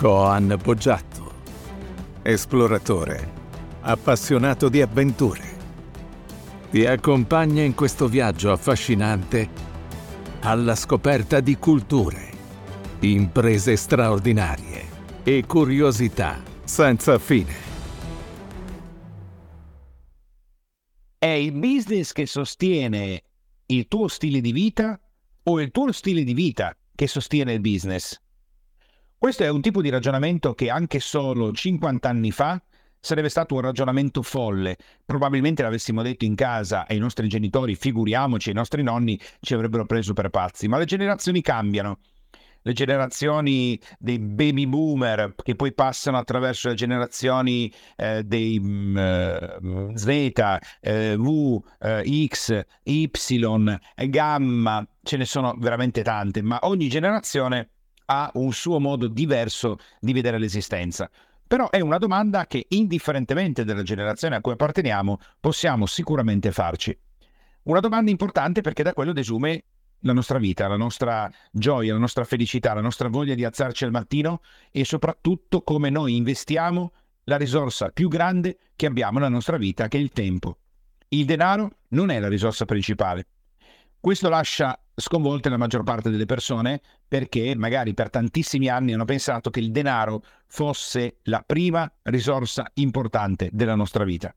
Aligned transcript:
Coan 0.00 0.58
Poggiatto, 0.62 1.30
esploratore, 2.22 3.32
appassionato 3.82 4.70
di 4.70 4.80
avventure. 4.80 5.42
Ti 6.70 6.86
accompagna 6.86 7.62
in 7.62 7.74
questo 7.74 8.08
viaggio 8.08 8.50
affascinante 8.50 9.50
alla 10.40 10.74
scoperta 10.74 11.40
di 11.40 11.58
culture, 11.58 12.30
imprese 13.00 13.76
straordinarie 13.76 14.88
e 15.22 15.44
curiosità 15.46 16.42
senza 16.64 17.18
fine. 17.18 17.54
È 21.18 21.26
il 21.26 21.52
business 21.52 22.12
che 22.12 22.24
sostiene 22.24 23.22
il 23.66 23.86
tuo 23.86 24.08
stile 24.08 24.40
di 24.40 24.52
vita 24.52 24.98
o 25.42 25.60
il 25.60 25.70
tuo 25.70 25.92
stile 25.92 26.24
di 26.24 26.32
vita 26.32 26.74
che 26.94 27.06
sostiene 27.06 27.52
il 27.52 27.60
business? 27.60 28.18
Questo 29.20 29.42
è 29.42 29.50
un 29.50 29.60
tipo 29.60 29.82
di 29.82 29.90
ragionamento 29.90 30.54
che 30.54 30.70
anche 30.70 30.98
solo 30.98 31.52
50 31.52 32.08
anni 32.08 32.30
fa 32.30 32.58
sarebbe 32.98 33.28
stato 33.28 33.54
un 33.54 33.60
ragionamento 33.60 34.22
folle. 34.22 34.78
Probabilmente 35.04 35.62
l'avessimo 35.62 36.00
detto 36.00 36.24
in 36.24 36.34
casa 36.34 36.86
ai 36.88 36.96
nostri 36.96 37.28
genitori, 37.28 37.74
figuriamoci, 37.74 38.48
ai 38.48 38.54
nostri 38.54 38.82
nonni 38.82 39.20
ci 39.40 39.52
avrebbero 39.52 39.84
preso 39.84 40.14
per 40.14 40.30
pazzi. 40.30 40.68
Ma 40.68 40.78
le 40.78 40.86
generazioni 40.86 41.42
cambiano. 41.42 41.98
Le 42.62 42.72
generazioni 42.72 43.78
dei 43.98 44.18
baby 44.18 44.66
boomer 44.66 45.34
che 45.34 45.54
poi 45.54 45.74
passano 45.74 46.16
attraverso 46.16 46.68
le 46.68 46.74
generazioni 46.74 47.70
eh, 47.96 48.24
dei 48.24 48.58
mm, 48.58 48.96
eh, 48.96 49.90
Z, 49.96 50.08
eh, 50.80 51.16
V, 51.18 51.62
eh, 51.78 52.26
X, 52.26 52.64
Y, 52.84 53.10
gamma, 54.08 54.88
ce 55.02 55.16
ne 55.18 55.26
sono 55.26 55.54
veramente 55.58 56.02
tante, 56.02 56.40
ma 56.40 56.58
ogni 56.62 56.88
generazione 56.88 57.68
ha 58.12 58.28
un 58.34 58.52
suo 58.52 58.80
modo 58.80 59.06
diverso 59.06 59.78
di 60.00 60.12
vedere 60.12 60.38
l'esistenza. 60.38 61.08
Però 61.46 61.70
è 61.70 61.78
una 61.80 61.98
domanda 61.98 62.46
che, 62.48 62.66
indifferentemente 62.70 63.64
dalla 63.64 63.84
generazione 63.84 64.34
a 64.34 64.40
cui 64.40 64.52
apparteniamo, 64.52 65.18
possiamo 65.38 65.86
sicuramente 65.86 66.50
farci. 66.50 66.96
Una 67.62 67.78
domanda 67.78 68.10
importante 68.10 68.62
perché 68.62 68.82
da 68.82 68.94
quello 68.94 69.12
desume 69.12 69.64
la 70.00 70.12
nostra 70.12 70.38
vita, 70.38 70.66
la 70.66 70.76
nostra 70.76 71.30
gioia, 71.52 71.92
la 71.92 71.98
nostra 72.00 72.24
felicità, 72.24 72.74
la 72.74 72.80
nostra 72.80 73.08
voglia 73.08 73.34
di 73.34 73.44
alzarci 73.44 73.84
al 73.84 73.90
mattino 73.92 74.40
e 74.72 74.84
soprattutto 74.84 75.62
come 75.62 75.90
noi 75.90 76.16
investiamo 76.16 76.92
la 77.24 77.36
risorsa 77.36 77.90
più 77.90 78.08
grande 78.08 78.58
che 78.74 78.86
abbiamo 78.86 79.18
nella 79.18 79.30
nostra 79.30 79.56
vita, 79.56 79.86
che 79.86 79.98
è 79.98 80.00
il 80.00 80.10
tempo. 80.10 80.56
Il 81.08 81.26
denaro 81.26 81.76
non 81.88 82.10
è 82.10 82.18
la 82.18 82.28
risorsa 82.28 82.64
principale. 82.64 83.26
Questo 84.00 84.28
lascia 84.28 84.80
sconvolte 85.00 85.48
la 85.48 85.56
maggior 85.56 85.82
parte 85.82 86.10
delle 86.10 86.26
persone 86.26 86.80
perché 87.06 87.54
magari 87.56 87.94
per 87.94 88.10
tantissimi 88.10 88.68
anni 88.68 88.92
hanno 88.92 89.04
pensato 89.04 89.50
che 89.50 89.60
il 89.60 89.72
denaro 89.72 90.22
fosse 90.46 91.18
la 91.24 91.42
prima 91.44 91.90
risorsa 92.02 92.70
importante 92.74 93.48
della 93.52 93.74
nostra 93.74 94.04
vita. 94.04 94.34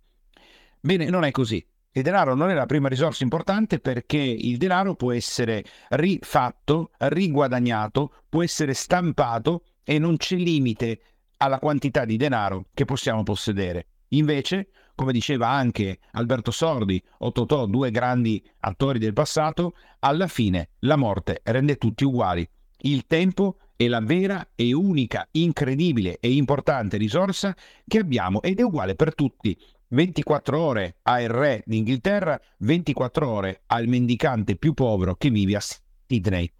Bene, 0.79 1.09
non 1.09 1.23
è 1.23 1.31
così. 1.31 1.65
Il 1.95 2.01
denaro 2.01 2.33
non 2.33 2.49
è 2.49 2.53
la 2.53 2.65
prima 2.65 2.87
risorsa 2.87 3.23
importante 3.23 3.79
perché 3.79 4.17
il 4.17 4.57
denaro 4.57 4.95
può 4.95 5.11
essere 5.11 5.63
rifatto, 5.89 6.91
riguadagnato, 6.97 8.13
può 8.27 8.41
essere 8.41 8.73
stampato 8.73 9.63
e 9.83 9.99
non 9.99 10.17
c'è 10.17 10.35
limite 10.35 11.01
alla 11.37 11.59
quantità 11.59 12.03
di 12.05 12.17
denaro 12.17 12.65
che 12.73 12.85
possiamo 12.85 13.21
possedere. 13.21 13.87
Invece, 14.09 14.69
come 14.95 15.11
diceva 15.11 15.49
anche 15.49 15.99
Alberto 16.11 16.51
Sordi 16.51 17.01
o 17.19 17.31
Totò, 17.31 17.65
due 17.65 17.91
grandi 17.91 18.43
attori 18.59 18.99
del 18.99 19.13
passato, 19.13 19.73
alla 19.99 20.27
fine 20.27 20.69
la 20.79 20.95
morte 20.95 21.41
rende 21.43 21.77
tutti 21.77 22.03
uguali. 22.03 22.47
Il 22.79 23.05
tempo 23.07 23.57
è 23.75 23.87
la 23.87 24.01
vera 24.01 24.49
e 24.55 24.73
unica, 24.73 25.27
incredibile 25.31 26.17
e 26.19 26.31
importante 26.33 26.97
risorsa 26.97 27.55
che 27.87 27.99
abbiamo 27.99 28.41
ed 28.41 28.59
è 28.59 28.63
uguale 28.63 28.95
per 28.95 29.15
tutti. 29.15 29.57
24 29.87 30.59
ore 30.59 30.95
al 31.03 31.27
re 31.27 31.63
d'Inghilterra, 31.65 32.39
24 32.59 33.27
ore 33.29 33.61
al 33.67 33.87
mendicante 33.87 34.55
più 34.55 34.73
povero 34.73 35.15
che 35.15 35.29
vive 35.29 35.55
a 35.55 35.61
Sydney. 35.61 36.51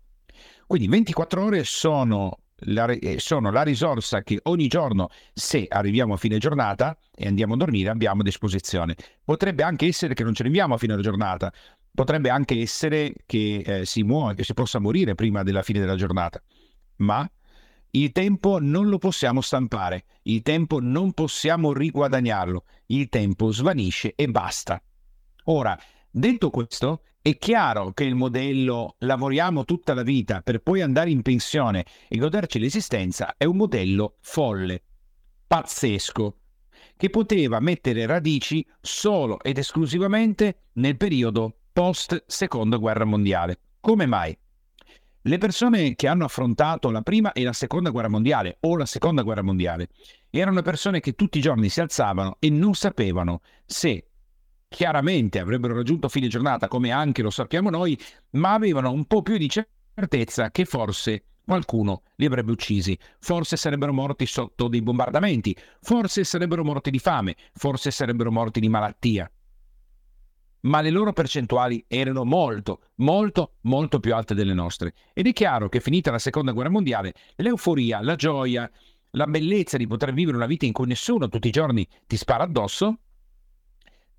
Quindi 0.67 0.87
24 0.87 1.43
ore 1.43 1.63
sono 1.63 2.39
la, 2.65 2.85
eh, 2.87 3.19
sono 3.19 3.51
la 3.51 3.63
risorsa 3.63 4.21
che 4.21 4.39
ogni 4.43 4.67
giorno, 4.67 5.09
se 5.33 5.65
arriviamo 5.67 6.13
a 6.13 6.17
fine 6.17 6.37
giornata 6.37 6.97
e 7.15 7.27
andiamo 7.27 7.53
a 7.53 7.57
dormire, 7.57 7.89
abbiamo 7.89 8.21
a 8.21 8.23
disposizione. 8.23 8.95
Potrebbe 9.23 9.63
anche 9.63 9.85
essere 9.85 10.13
che 10.13 10.23
non 10.23 10.33
ci 10.33 10.41
arriviamo 10.41 10.73
a 10.73 10.77
fine 10.77 10.97
giornata, 10.99 11.51
potrebbe 11.93 12.29
anche 12.29 12.59
essere 12.59 13.13
che 13.25 13.63
eh, 13.65 13.85
si 13.85 14.03
muore, 14.03 14.35
che 14.35 14.43
si 14.43 14.53
possa 14.53 14.79
morire 14.79 15.15
prima 15.15 15.43
della 15.43 15.61
fine 15.61 15.79
della 15.79 15.95
giornata, 15.95 16.41
ma 16.97 17.29
il 17.91 18.11
tempo 18.11 18.59
non 18.59 18.89
lo 18.89 18.97
possiamo 18.97 19.41
stampare, 19.41 20.05
il 20.23 20.41
tempo 20.41 20.79
non 20.79 21.13
possiamo 21.13 21.73
riguadagnarlo, 21.73 22.63
il 22.87 23.07
tempo 23.09 23.51
svanisce 23.51 24.13
e 24.15 24.27
basta. 24.27 24.81
Ora, 25.45 25.77
detto 26.09 26.49
questo, 26.49 27.01
è 27.23 27.37
chiaro 27.37 27.93
che 27.93 28.03
il 28.03 28.15
modello 28.15 28.95
lavoriamo 28.97 29.63
tutta 29.63 29.93
la 29.93 30.03
vita 30.03 30.41
per 30.41 30.59
poi 30.59 30.81
andare 30.81 31.09
in 31.09 31.21
pensione 31.21 31.85
e 32.09 32.17
goderci 32.17 32.59
l'esistenza 32.59 33.35
è 33.37 33.45
un 33.45 33.55
modello 33.55 34.17
folle, 34.19 34.83
pazzesco, 35.47 36.35
che 36.97 37.09
poteva 37.09 37.61
mettere 37.61 38.05
radici 38.05 38.67
solo 38.81 39.41
ed 39.41 39.57
esclusivamente 39.57 40.63
nel 40.73 40.97
periodo 40.97 41.59
post 41.71 42.25
seconda 42.27 42.75
guerra 42.75 43.05
mondiale. 43.05 43.57
Come 43.79 44.05
mai? 44.05 44.37
Le 45.21 45.37
persone 45.37 45.95
che 45.95 46.09
hanno 46.09 46.25
affrontato 46.25 46.91
la 46.91 47.03
prima 47.03 47.31
e 47.31 47.43
la 47.43 47.53
seconda 47.53 47.89
guerra 47.89 48.09
mondiale 48.09 48.57
o 48.59 48.75
la 48.75 48.85
seconda 48.85 49.21
guerra 49.21 49.43
mondiale 49.43 49.87
erano 50.29 50.61
persone 50.61 50.99
che 50.99 51.13
tutti 51.13 51.37
i 51.37 51.41
giorni 51.41 51.69
si 51.69 51.79
alzavano 51.79 52.35
e 52.39 52.49
non 52.49 52.73
sapevano 52.73 53.39
se 53.65 54.07
chiaramente 54.73 55.37
avrebbero 55.37 55.75
raggiunto 55.75 56.09
fine 56.09 56.27
giornata, 56.27 56.67
come 56.67 56.89
anche 56.89 57.21
lo 57.21 57.29
sappiamo 57.29 57.69
noi, 57.69 57.95
ma 58.31 58.53
avevano 58.53 58.91
un 58.91 59.05
po' 59.05 59.21
più 59.21 59.37
di 59.37 59.47
certezza 59.47 60.49
che 60.49 60.65
forse 60.65 61.25
qualcuno 61.45 62.01
li 62.15 62.25
avrebbe 62.25 62.51
uccisi, 62.51 62.97
forse 63.19 63.55
sarebbero 63.55 63.93
morti 63.93 64.25
sotto 64.25 64.67
dei 64.67 64.81
bombardamenti, 64.81 65.55
forse 65.79 66.23
sarebbero 66.23 66.63
morti 66.63 66.89
di 66.89 66.97
fame, 66.97 67.35
forse 67.53 67.91
sarebbero 67.91 68.31
morti 68.31 68.59
di 68.59 68.67
malattia. 68.67 69.31
Ma 70.61 70.81
le 70.81 70.89
loro 70.89 71.13
percentuali 71.13 71.85
erano 71.87 72.23
molto, 72.23 72.81
molto, 72.95 73.57
molto 73.61 73.99
più 73.99 74.15
alte 74.15 74.33
delle 74.33 74.55
nostre. 74.55 74.95
Ed 75.13 75.27
è 75.27 75.33
chiaro 75.33 75.69
che 75.69 75.81
finita 75.81 76.09
la 76.09 76.17
seconda 76.17 76.51
guerra 76.51 76.69
mondiale, 76.69 77.13
l'euforia, 77.35 78.01
la 78.01 78.15
gioia, 78.15 78.67
la 79.11 79.27
bellezza 79.27 79.77
di 79.77 79.85
poter 79.85 80.13
vivere 80.13 80.37
una 80.37 80.47
vita 80.47 80.65
in 80.65 80.71
cui 80.71 80.87
nessuno 80.87 81.29
tutti 81.29 81.49
i 81.49 81.51
giorni 81.51 81.87
ti 82.07 82.17
spara 82.17 82.45
addosso, 82.45 83.01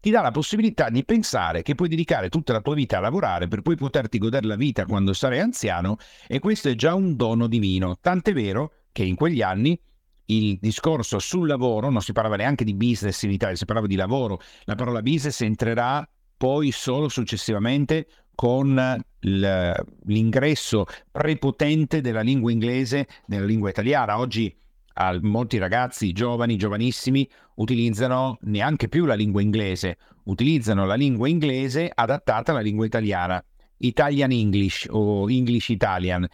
ti 0.05 0.11
dà 0.11 0.21
la 0.21 0.33
possibilità 0.33 0.91
di 0.91 1.03
pensare 1.03 1.63
che 1.63 1.75
puoi 1.75 1.89
dedicare 1.89 2.29
tutta 2.29 2.53
la 2.53 2.61
tua 2.61 2.75
vita 2.75 2.99
a 2.99 3.01
lavorare 3.01 3.49
per 3.49 3.63
poi 3.63 3.75
poterti 3.75 4.19
godere 4.19 4.47
la 4.47 4.55
vita 4.55 4.85
quando 4.85 5.15
sarai 5.15 5.41
anziano 5.41 5.97
e 6.27 6.41
questo 6.41 6.69
è 6.69 6.75
già 6.75 6.93
un 6.93 7.17
dono 7.17 7.47
divino. 7.47 7.97
Tant'è 7.99 8.35
vero 8.35 8.73
che 8.93 9.03
in 9.03 9.15
quegli 9.15 9.41
anni 9.41 9.81
il 10.27 10.59
discorso 10.61 11.19
sul 11.19 11.47
lavoro, 11.47 11.89
non 11.89 12.03
si 12.03 12.13
parlava 12.13 12.37
neanche 12.37 12.65
di 12.65 12.75
business 12.75 13.23
in 13.23 13.31
Italia, 13.31 13.57
si 13.57 13.65
parlava 13.65 13.87
di 13.87 13.95
lavoro, 13.97 14.43
la 14.65 14.75
parola 14.75 15.01
business 15.01 15.41
entrerà 15.41 16.07
poi 16.37 16.71
solo 16.71 17.09
successivamente 17.09 18.07
con 18.35 19.03
l'ingresso 19.21 20.85
prepotente 21.11 22.03
della 22.03 22.21
lingua 22.21 22.53
inglese 22.53 23.09
nella 23.29 23.47
lingua 23.47 23.71
italiana. 23.71 24.19
Oggi 24.19 24.55
molti 25.23 25.59
ragazzi 25.59 26.13
giovani, 26.13 26.57
giovanissimi, 26.57 27.29
utilizzano 27.57 28.39
neanche 28.43 28.89
più 28.89 29.05
la 29.05 29.15
lingua 29.15 29.43
inglese, 29.43 29.99
utilizzano 30.25 30.87
la 30.87 30.95
lingua 30.95 31.29
inglese 31.29 31.91
adattata 31.93 32.53
alla 32.53 32.61
lingua 32.61 32.87
italiana, 32.87 33.45
Italian 33.79 34.31
English 34.31 34.87
o 34.91 35.31
English 35.31 35.69
Italian, 35.69 36.27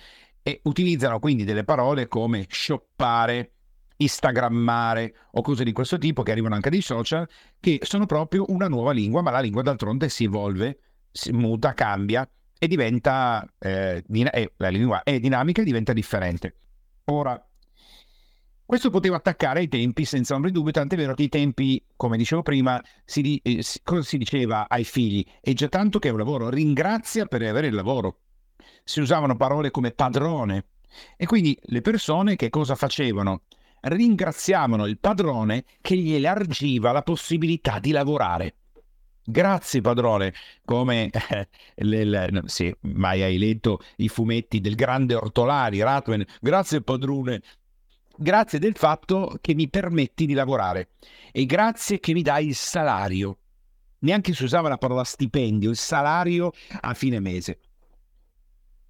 e 0.43 0.61
utilizzano 0.65 1.19
quindi 1.19 1.45
delle 1.45 1.65
parole 1.65 2.09
come 2.09 2.47
shoppare, 2.49 3.53
instagrammare 3.97 5.15
o 5.33 5.43
cose 5.43 5.65
di 5.65 5.73
questo 5.73 5.99
tipo 5.99 6.23
che 6.23 6.33
arrivano 6.33 6.55
anche 6.55 6.71
dai 6.71 6.81
social, 6.81 7.29
che 7.59 7.81
sono 7.83 8.07
proprio 8.07 8.45
una 8.49 8.69
nuova 8.69 8.93
lingua, 8.93 9.23
ma 9.23 9.31
la 9.31 9.41
lingua 9.41 9.63
d'altronde 9.63 10.09
si 10.09 10.25
evolve, 10.25 10.79
si 11.11 11.33
muta, 11.33 11.75
cambia 11.75 12.29
e 12.59 12.67
diventa, 12.69 13.47
eh, 13.59 14.05
eh, 14.07 14.53
la 14.57 14.69
lingua 14.69 15.03
è 15.03 15.19
dinamica 15.19 15.63
e 15.63 15.65
diventa 15.65 15.93
differente. 15.93 16.57
Ora, 17.05 17.43
questo 18.71 18.91
poteva 18.91 19.17
attaccare 19.17 19.59
ai 19.59 19.69
tempi 19.69 20.05
senza 20.05 20.37
ombra 20.37 20.49
di 20.49 20.55
dubbio, 20.55 20.71
tant'è 20.71 20.95
vero 20.95 21.15
che 21.15 21.25
i 21.25 21.29
tempi, 21.29 21.85
come 21.97 22.17
dicevo 22.17 22.43
prima, 22.43 22.81
si, 23.05 23.41
eh, 23.43 23.65
si, 23.65 23.81
si 24.03 24.17
diceva 24.17 24.69
ai 24.69 24.85
figli? 24.85 25.27
È 25.41 25.53
già 25.55 25.67
tanto 25.67 25.99
che 25.99 26.07
è 26.07 26.13
un 26.13 26.19
lavoro, 26.19 26.49
ringrazia 26.51 27.27
per 27.27 27.43
avere 27.43 27.67
il 27.67 27.75
lavoro. 27.75 28.19
Si 28.85 29.01
usavano 29.01 29.35
parole 29.35 29.73
come 29.73 29.91
padrone. 29.91 30.67
E 31.17 31.27
quindi 31.27 31.59
le 31.63 31.81
persone 31.81 32.37
che 32.37 32.49
cosa 32.49 32.77
facevano? 32.77 33.43
Ringraziavano 33.81 34.87
il 34.87 35.01
padrone 35.01 35.65
che 35.81 35.97
gli 35.97 36.15
elargiva 36.15 36.93
la 36.93 37.03
possibilità 37.03 37.81
di 37.81 37.91
lavorare. 37.91 38.55
Grazie 39.25 39.81
padrone, 39.81 40.33
come 40.65 41.11
eh, 41.11 41.49
le, 41.75 42.05
le, 42.05 42.43
sì, 42.47 42.73
mai 42.83 43.23
hai 43.23 43.37
letto 43.37 43.81
i 43.97 44.09
fumetti 44.09 44.61
del 44.61 44.77
grande 44.77 45.17
Ortolani, 45.17 45.83
Ratman, 45.83 46.25
grazie 46.41 46.83
padrone 46.83 47.43
grazie 48.21 48.59
del 48.59 48.77
fatto 48.77 49.39
che 49.41 49.55
mi 49.55 49.71
permetti 49.71 50.27
di 50.27 50.35
lavorare 50.35 50.91
e 51.33 51.47
grazie 51.47 52.01
che 52.01 52.13
mi 52.13 52.21
dai 52.21 52.49
il 52.49 52.55
salario. 52.55 53.39
Neanche 54.01 54.35
si 54.35 54.45
usava 54.45 54.69
la 54.69 54.77
parola 54.77 55.05
stipendio, 55.05 55.71
il 55.71 55.77
salario 55.77 56.53
a 56.81 56.93
fine 56.93 57.19
mese. 57.19 57.61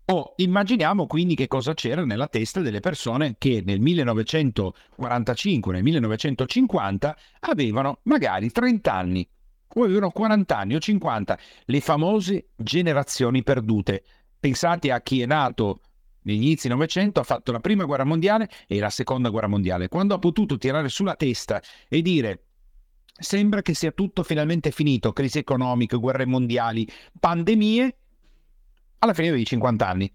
Oh, 0.06 0.32
immaginiamo 0.36 1.06
quindi 1.06 1.36
che 1.36 1.46
cosa 1.46 1.74
c'era 1.74 2.04
nella 2.04 2.26
testa 2.26 2.60
delle 2.60 2.80
persone 2.80 3.36
che 3.38 3.62
nel 3.64 3.78
1945, 3.78 5.72
nel 5.72 5.84
1950 5.84 7.16
avevano 7.40 8.00
magari 8.04 8.50
30 8.50 8.92
anni, 8.92 9.28
o 9.74 9.84
avevano 9.84 10.10
40 10.10 10.56
anni 10.56 10.74
o 10.74 10.80
50, 10.80 11.38
le 11.66 11.80
famose 11.80 12.48
generazioni 12.56 13.44
perdute. 13.44 14.02
Pensate 14.40 14.90
a 14.90 15.00
chi 15.00 15.20
è 15.20 15.26
nato 15.26 15.82
negli 16.22 16.42
inizi 16.42 16.68
del 16.68 16.76
Novecento, 16.76 17.20
ha 17.20 17.24
fatto 17.24 17.52
la 17.52 17.60
prima 17.60 17.84
guerra 17.84 18.04
mondiale 18.04 18.48
e 18.66 18.78
la 18.78 18.90
seconda 18.90 19.28
guerra 19.28 19.46
mondiale. 19.46 19.88
Quando 19.88 20.14
ha 20.14 20.18
potuto 20.18 20.56
tirare 20.58 20.88
sulla 20.88 21.16
testa 21.16 21.62
e 21.88 22.02
dire 22.02 22.44
sembra 23.20 23.60
che 23.60 23.74
sia 23.74 23.92
tutto 23.92 24.22
finalmente 24.22 24.70
finito, 24.70 25.12
crisi 25.12 25.38
economiche, 25.38 25.96
guerre 25.96 26.24
mondiali, 26.24 26.88
pandemie, 27.18 27.96
alla 28.98 29.14
fine 29.14 29.28
avevi 29.28 29.44
50 29.44 29.86
anni. 29.86 30.12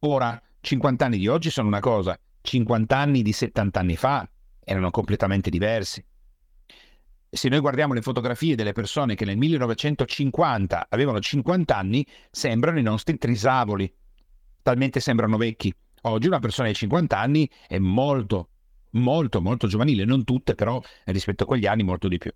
Ora, 0.00 0.40
50 0.60 1.04
anni 1.04 1.18
di 1.18 1.28
oggi 1.28 1.50
sono 1.50 1.68
una 1.68 1.80
cosa, 1.80 2.18
50 2.40 2.96
anni 2.96 3.22
di 3.22 3.32
70 3.32 3.80
anni 3.80 3.96
fa 3.96 4.28
erano 4.62 4.90
completamente 4.90 5.50
diversi. 5.50 6.04
Se 7.28 7.48
noi 7.48 7.58
guardiamo 7.58 7.94
le 7.94 8.02
fotografie 8.02 8.54
delle 8.54 8.72
persone 8.72 9.16
che 9.16 9.24
nel 9.24 9.36
1950 9.36 10.86
avevano 10.88 11.18
50 11.18 11.76
anni, 11.76 12.06
sembrano 12.30 12.78
i 12.78 12.82
nostri 12.82 13.18
trisavoli, 13.18 13.92
talmente 14.64 14.98
sembrano 14.98 15.36
vecchi. 15.36 15.72
Oggi 16.02 16.26
una 16.26 16.40
persona 16.40 16.68
di 16.68 16.74
50 16.74 17.16
anni 17.16 17.48
è 17.68 17.78
molto, 17.78 18.48
molto, 18.92 19.40
molto 19.40 19.66
giovanile, 19.68 20.04
non 20.04 20.24
tutte 20.24 20.54
però 20.54 20.80
rispetto 21.04 21.44
a 21.44 21.46
quegli 21.46 21.66
anni 21.66 21.82
molto 21.82 22.08
di 22.08 22.18
più. 22.18 22.32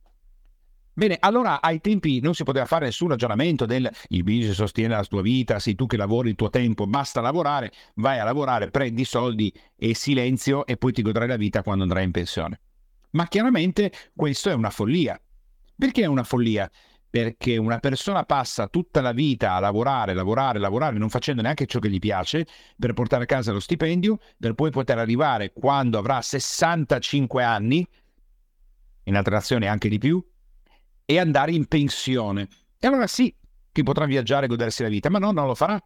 Bene, 0.93 1.17
allora 1.21 1.63
ai 1.63 1.81
tempi 1.81 2.21
non 2.21 2.35
si 2.35 2.43
poteva 2.43 2.67
fare 2.67 2.87
nessun 2.87 3.09
ragionamento 3.09 3.67
del 3.67 3.89
il 4.09 4.25
business 4.25 4.57
sostiene 4.57 4.95
la 4.95 5.05
tua 5.05 5.23
vita, 5.23 5.59
sei 5.59 5.75
tu 5.75 5.87
che 5.87 5.97
lavori 5.97 6.31
il 6.31 6.35
tuo 6.35 6.51
tempo, 6.51 6.87
basta 6.87 7.21
lavorare, 7.21 7.73
vai 7.95 8.19
a 8.19 8.25
lavorare, 8.25 8.71
prendi 8.71 9.05
soldi 9.05 9.53
e 9.77 9.95
silenzio 9.95 10.67
e 10.67 10.77
poi 10.77 10.93
ti 10.93 11.03
godrai 11.03 11.29
la 11.29 11.37
vita 11.37 11.63
quando 11.63 11.85
andrai 11.85 12.05
in 12.05 12.11
pensione. 12.11 12.61
Ma 13.11 13.27
chiaramente 13.27 13.93
questo 14.15 14.51
è 14.51 14.55
una 14.55 14.71
follia. 14.71 15.19
Perché 15.77 16.03
è 16.03 16.07
una 16.07 16.25
follia? 16.25 16.69
Perché 17.11 17.57
una 17.57 17.79
persona 17.79 18.25
passa 18.25 18.69
tutta 18.69 19.01
la 19.01 19.13
vita 19.13 19.55
a 19.55 19.61
lavorare, 19.61 20.13
lavorare, 20.13 20.59
lavorare, 20.59 20.99
non 20.99 21.09
facendo 21.09 21.41
neanche 21.41 21.67
ciò 21.67 21.79
che 21.79 21.89
gli 21.89 21.99
piace, 21.99 22.47
per 22.79 22.93
portare 22.93 23.23
a 23.25 23.27
casa 23.27 23.53
lo 23.53 23.61
stipendio, 23.61 24.19
per 24.39 24.55
poi 24.55 24.71
poter 24.71 24.99
arrivare 24.99 25.53
quando 25.53 25.99
avrà 25.99 26.21
65 26.21 27.43
anni, 27.43 27.87
in 29.05 29.17
altre 29.17 29.35
nazioni 29.35 29.67
anche 29.67 29.89
di 29.89 29.99
più, 29.99 30.23
e 31.05 31.19
andare 31.19 31.53
in 31.53 31.67
pensione. 31.67 32.47
E 32.79 32.87
allora 32.87 33.07
sì 33.07 33.35
che 33.73 33.83
potrà 33.83 34.05
viaggiare 34.05 34.45
e 34.45 34.49
godersi 34.49 34.83
la 34.83 34.91
vita, 34.91 35.09
ma 35.09 35.19
no, 35.19 35.33
non 35.33 35.47
lo 35.47 35.55
farà. 35.55 35.83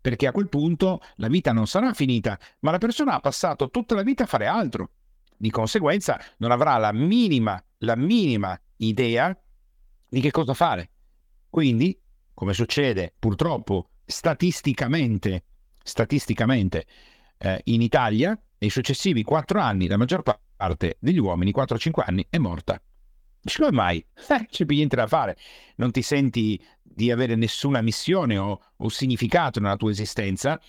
Perché 0.00 0.26
a 0.28 0.32
quel 0.32 0.48
punto 0.48 1.00
la 1.16 1.28
vita 1.28 1.52
non 1.52 1.66
sarà 1.66 1.92
finita, 1.92 2.38
ma 2.60 2.70
la 2.70 2.78
persona 2.78 3.14
ha 3.14 3.20
passato 3.20 3.70
tutta 3.70 3.96
la 3.96 4.02
vita 4.02 4.22
a 4.22 4.26
fare 4.26 4.46
altro. 4.46 4.90
Di 5.36 5.50
conseguenza 5.50 6.20
non 6.36 6.52
avrà 6.52 6.76
la 6.76 6.92
minima, 6.92 7.62
la 7.78 7.96
minima 7.96 8.58
idea 8.76 9.36
di 10.10 10.20
che 10.20 10.30
cosa 10.30 10.52
fare. 10.52 10.90
Quindi, 11.48 11.98
come 12.34 12.52
succede 12.52 13.14
purtroppo 13.18 13.90
statisticamente, 14.04 15.44
statisticamente 15.82 16.86
eh, 17.38 17.60
in 17.64 17.80
Italia, 17.80 18.38
nei 18.58 18.70
successivi 18.70 19.22
quattro 19.22 19.60
anni 19.60 19.86
la 19.86 19.96
maggior 19.96 20.22
parte 20.56 20.96
degli 21.00 21.18
uomini, 21.18 21.52
4-5 21.56 22.02
anni, 22.04 22.26
è 22.28 22.36
morta. 22.38 22.80
Dici 23.40 23.58
come 23.58 23.72
mai? 23.72 24.04
Eh, 24.28 24.46
c'è 24.50 24.66
più 24.66 24.76
niente 24.76 24.96
da 24.96 25.06
fare. 25.06 25.36
Non 25.76 25.90
ti 25.90 26.02
senti 26.02 26.62
di 26.82 27.10
avere 27.10 27.36
nessuna 27.36 27.80
missione 27.80 28.36
o, 28.36 28.60
o 28.76 28.88
significato 28.88 29.60
nella 29.60 29.76
tua 29.76 29.90
esistenza 29.90 30.60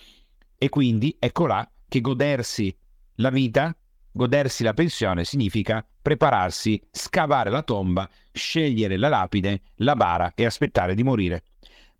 e 0.56 0.68
quindi 0.68 1.14
ecco 1.18 1.46
là 1.46 1.68
che 1.88 2.00
godersi 2.00 2.74
la 3.16 3.30
vita, 3.30 3.76
godersi 4.12 4.62
la 4.62 4.74
pensione 4.74 5.24
significa 5.24 5.84
prepararsi, 6.00 6.80
scavare 6.90 7.50
la 7.50 7.62
tomba, 7.62 8.08
scegliere 8.30 8.96
la 8.96 9.08
lapide, 9.08 9.62
la 9.76 9.96
bara 9.96 10.32
e 10.34 10.44
aspettare 10.44 10.94
di 10.94 11.02
morire. 11.02 11.44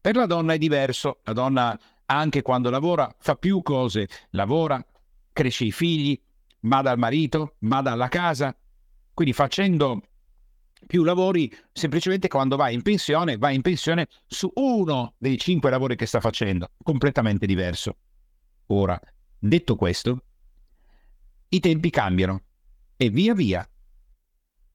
Per 0.01 0.17
la 0.17 0.27
donna 0.27 0.55
è 0.55 0.59
diverso, 0.59 1.21
la 1.25 1.33
donna 1.33 1.79
anche 2.07 2.43
quando 2.43 2.71
lavora 2.71 3.13
fa 3.19 3.37
più 3.37 3.63
cose, 3.63 4.09
lavora, 4.31 4.85
cresce 5.33 5.65
i 5.65 5.73
figli, 5.73 6.21
bada 6.61 6.91
al 6.91 6.99
marito, 6.99 7.55
bada 7.59 7.93
alla 7.93 8.09
casa, 8.09 8.55
quindi 9.15 9.33
facendo 9.33 10.03
più 10.87 11.05
lavori 11.05 11.53
semplicemente 11.73 12.29
quando 12.29 12.57
vai 12.57 12.75
in 12.75 12.83
pensione, 12.83 13.37
vai 13.39 13.55
in 13.55 13.63
pensione 13.63 14.09
su 14.27 14.51
uno 14.55 15.15
dei 15.17 15.39
cinque 15.39 15.71
lavori 15.71 15.97
che 15.97 16.07
sta 16.07 16.21
facendo, 16.21 16.73
completamente 16.83 17.47
diverso. 17.47 17.97
Ora, 18.67 19.01
detto 19.39 19.77
questo, 19.77 20.25
i 21.55 21.61
tempi 21.61 21.91
cambiano. 21.91 22.43
E 22.97 23.11
via 23.11 23.35
via. 23.35 23.69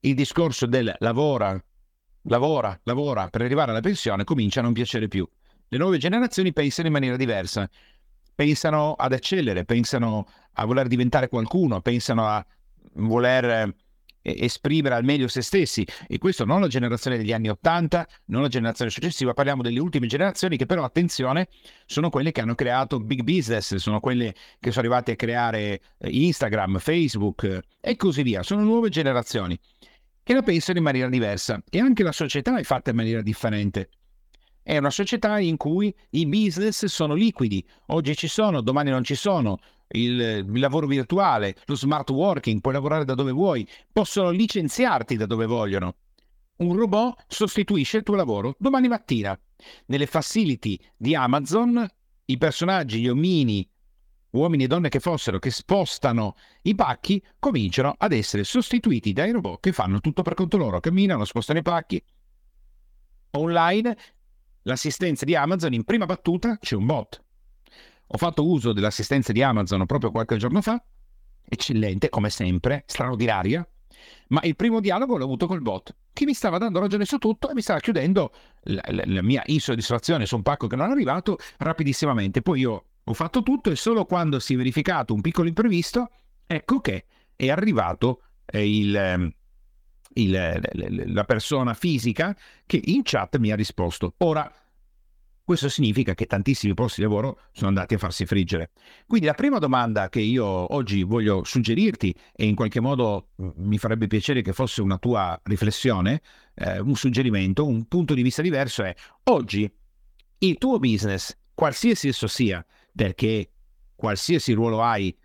Il 0.00 0.14
discorso 0.14 0.66
del 0.66 0.94
lavora, 0.98 1.60
lavora, 2.22 2.78
lavora 2.84 3.28
per 3.28 3.42
arrivare 3.42 3.70
alla 3.70 3.80
pensione 3.80 4.24
comincia 4.24 4.60
a 4.60 4.62
non 4.62 4.72
piacere 4.72 5.08
più. 5.08 5.28
Le 5.68 5.78
nuove 5.78 5.98
generazioni 5.98 6.52
pensano 6.52 6.86
in 6.86 6.92
maniera 6.92 7.16
diversa, 7.16 7.68
pensano 8.34 8.92
ad 8.92 9.12
eccellere, 9.12 9.64
pensano 9.64 10.26
a 10.52 10.64
voler 10.64 10.86
diventare 10.86 11.28
qualcuno, 11.28 11.80
pensano 11.80 12.26
a 12.26 12.44
voler 12.94 13.74
esprimere 14.22 14.94
al 14.94 15.04
meglio 15.04 15.28
se 15.28 15.42
stessi. 15.42 15.86
E 16.06 16.18
questo 16.18 16.44
non 16.44 16.60
la 16.60 16.68
generazione 16.68 17.16
degli 17.16 17.32
anni 17.32 17.48
80, 17.48 18.08
non 18.26 18.42
la 18.42 18.48
generazione 18.48 18.90
successiva, 18.90 19.34
parliamo 19.34 19.62
delle 19.62 19.80
ultime 19.80 20.06
generazioni 20.06 20.56
che 20.56 20.66
però 20.66 20.84
attenzione 20.84 21.48
sono 21.86 22.10
quelle 22.10 22.32
che 22.32 22.40
hanno 22.40 22.54
creato 22.54 23.00
big 23.00 23.22
business, 23.22 23.76
sono 23.76 24.00
quelle 24.00 24.34
che 24.58 24.70
sono 24.70 24.86
arrivate 24.86 25.12
a 25.12 25.16
creare 25.16 25.80
eh, 25.98 26.08
Instagram, 26.10 26.78
Facebook 26.78 27.44
eh, 27.44 27.62
e 27.80 27.96
così 27.96 28.22
via, 28.22 28.42
sono 28.42 28.62
nuove 28.62 28.88
generazioni 28.88 29.58
che 30.28 30.34
la 30.34 30.42
pensano 30.42 30.76
in 30.76 30.84
maniera 30.84 31.08
diversa. 31.08 31.62
E 31.70 31.80
anche 31.80 32.02
la 32.02 32.12
società 32.12 32.58
è 32.58 32.62
fatta 32.62 32.90
in 32.90 32.96
maniera 32.96 33.22
differente. 33.22 33.88
È 34.62 34.76
una 34.76 34.90
società 34.90 35.38
in 35.38 35.56
cui 35.56 35.94
i 36.10 36.26
business 36.26 36.84
sono 36.84 37.14
liquidi, 37.14 37.66
oggi 37.86 38.14
ci 38.14 38.28
sono, 38.28 38.60
domani 38.60 38.90
non 38.90 39.02
ci 39.02 39.14
sono, 39.14 39.58
il, 39.90 40.20
il, 40.20 40.58
lavoro 40.58 40.86
virtuale, 40.86 41.56
lo 41.66 41.74
smart 41.74 42.10
working, 42.10 42.60
puoi 42.60 42.74
lavorare 42.74 43.04
da 43.04 43.14
dove 43.14 43.32
vuoi, 43.32 43.66
possono 43.92 44.30
licenziarti 44.30 45.16
da 45.16 45.26
dove 45.26 45.46
vogliono. 45.46 45.96
Un 46.56 46.76
robot 46.76 47.24
sostituisce 47.28 47.98
il 47.98 48.02
tuo 48.02 48.16
lavoro 48.16 48.54
domani 48.58 48.88
mattina. 48.88 49.38
Nelle 49.86 50.06
facility 50.06 50.78
di 50.96 51.14
Amazon, 51.14 51.86
i 52.26 52.36
personaggi, 52.36 53.00
gli 53.00 53.08
omini, 53.08 53.68
uomini 54.30 54.64
e 54.64 54.66
donne 54.66 54.88
che 54.88 55.00
fossero, 55.00 55.38
che 55.38 55.50
spostano 55.50 56.34
i 56.62 56.74
pacchi, 56.74 57.22
cominciano 57.38 57.94
ad 57.96 58.12
essere 58.12 58.44
sostituiti 58.44 59.12
dai 59.12 59.30
robot 59.30 59.60
che 59.60 59.72
fanno 59.72 60.00
tutto 60.00 60.22
per 60.22 60.34
conto 60.34 60.56
loro, 60.56 60.80
camminano, 60.80 61.24
spostano 61.24 61.60
i 61.60 61.62
pacchi. 61.62 62.02
Online, 63.32 63.96
l'assistenza 64.62 65.24
di 65.24 65.34
Amazon, 65.36 65.72
in 65.74 65.84
prima 65.84 66.06
battuta 66.06 66.58
c'è 66.58 66.74
un 66.74 66.86
bot 66.86 67.22
ho 68.10 68.16
fatto 68.16 68.46
uso 68.46 68.72
dell'assistenza 68.72 69.32
di 69.32 69.42
Amazon 69.42 69.84
proprio 69.86 70.10
qualche 70.10 70.36
giorno 70.36 70.62
fa, 70.62 70.82
eccellente 71.44 72.08
come 72.08 72.30
sempre, 72.30 72.84
straordinaria, 72.86 73.66
ma 74.28 74.40
il 74.42 74.56
primo 74.56 74.80
dialogo 74.80 75.16
l'ho 75.16 75.24
avuto 75.24 75.46
col 75.46 75.62
bot, 75.62 75.94
che 76.12 76.24
mi 76.24 76.34
stava 76.34 76.58
dando 76.58 76.80
ragione 76.80 77.04
su 77.04 77.18
tutto 77.18 77.50
e 77.50 77.54
mi 77.54 77.62
stava 77.62 77.80
chiudendo 77.80 78.32
la, 78.64 78.82
la, 78.88 79.02
la 79.06 79.22
mia 79.22 79.42
insoddisfazione 79.46 80.26
su 80.26 80.36
un 80.36 80.42
pacco 80.42 80.66
che 80.66 80.76
non 80.76 80.88
è 80.88 80.92
arrivato 80.92 81.38
rapidissimamente. 81.58 82.42
Poi 82.42 82.60
io 82.60 82.84
ho 83.04 83.14
fatto 83.14 83.42
tutto 83.42 83.70
e 83.70 83.76
solo 83.76 84.04
quando 84.04 84.38
si 84.38 84.54
è 84.54 84.56
verificato 84.56 85.14
un 85.14 85.20
piccolo 85.20 85.48
imprevisto, 85.48 86.10
ecco 86.46 86.80
che 86.80 87.06
è 87.36 87.50
arrivato 87.50 88.22
eh, 88.44 88.68
il, 88.68 88.96
ehm, 88.96 89.32
il, 90.14 91.12
la 91.12 91.24
persona 91.24 91.74
fisica 91.74 92.36
che 92.66 92.80
in 92.82 93.02
chat 93.04 93.36
mi 93.38 93.50
ha 93.50 93.56
risposto. 93.56 94.14
Ora, 94.18 94.50
questo 95.48 95.70
significa 95.70 96.12
che 96.12 96.26
tantissimi 96.26 96.74
posti 96.74 97.00
di 97.00 97.06
lavoro 97.06 97.40
sono 97.52 97.68
andati 97.68 97.94
a 97.94 97.98
farsi 97.98 98.26
friggere. 98.26 98.68
Quindi 99.06 99.24
la 99.24 99.32
prima 99.32 99.58
domanda 99.58 100.10
che 100.10 100.20
io 100.20 100.44
oggi 100.44 101.02
voglio 101.04 101.42
suggerirti, 101.42 102.14
e 102.36 102.44
in 102.44 102.54
qualche 102.54 102.80
modo 102.80 103.28
mm, 103.40 103.48
mi 103.54 103.78
farebbe 103.78 104.08
piacere 104.08 104.42
che 104.42 104.52
fosse 104.52 104.82
una 104.82 104.98
tua 104.98 105.40
riflessione, 105.44 106.20
eh, 106.54 106.80
un 106.80 106.94
suggerimento, 106.96 107.64
un 107.64 107.88
punto 107.88 108.12
di 108.12 108.20
vista 108.20 108.42
diverso, 108.42 108.82
è 108.82 108.94
oggi 109.30 109.72
il 110.40 110.58
tuo 110.58 110.78
business, 110.78 111.34
qualsiasi 111.54 112.08
esso 112.08 112.26
sia, 112.26 112.62
perché 112.94 113.50
qualsiasi 113.96 114.52
ruolo 114.52 114.82
hai, 114.82 115.16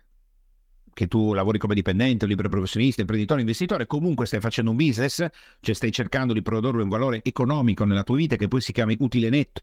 che 0.94 1.06
tu 1.06 1.34
lavori 1.34 1.58
come 1.58 1.74
dipendente, 1.74 2.24
libero 2.24 2.48
professionista, 2.48 3.02
imprenditore, 3.02 3.40
investitore, 3.40 3.86
comunque 3.86 4.24
stai 4.24 4.40
facendo 4.40 4.70
un 4.70 4.78
business, 4.78 5.22
cioè 5.60 5.74
stai 5.74 5.92
cercando 5.92 6.32
di 6.32 6.40
produrre 6.40 6.82
un 6.82 6.88
valore 6.88 7.20
economico 7.22 7.84
nella 7.84 8.04
tua 8.04 8.16
vita 8.16 8.36
che 8.36 8.48
poi 8.48 8.62
si 8.62 8.72
chiama 8.72 8.94
utile 8.98 9.28
netto 9.28 9.60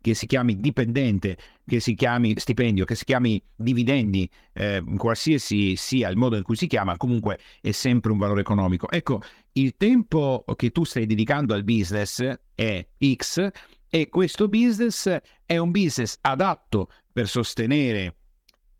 che 0.00 0.14
si 0.14 0.26
chiami 0.26 0.60
dipendente, 0.60 1.36
che 1.66 1.80
si 1.80 1.94
chiami 1.94 2.38
stipendio, 2.38 2.84
che 2.84 2.94
si 2.94 3.04
chiami 3.04 3.42
dividendi, 3.56 4.28
eh, 4.52 4.82
qualsiasi 4.96 5.74
sia 5.76 6.08
il 6.08 6.16
modo 6.16 6.36
in 6.36 6.42
cui 6.42 6.56
si 6.56 6.66
chiama, 6.66 6.96
comunque 6.96 7.38
è 7.60 7.72
sempre 7.72 8.12
un 8.12 8.18
valore 8.18 8.42
economico. 8.42 8.90
Ecco, 8.90 9.20
il 9.52 9.74
tempo 9.76 10.44
che 10.56 10.70
tu 10.70 10.84
stai 10.84 11.06
dedicando 11.06 11.54
al 11.54 11.64
business 11.64 12.22
è 12.54 12.86
X 13.14 13.48
e 13.88 14.08
questo 14.08 14.48
business 14.48 15.16
è 15.44 15.56
un 15.56 15.70
business 15.70 16.18
adatto 16.20 16.90
per 17.12 17.26
sostenere 17.26 18.16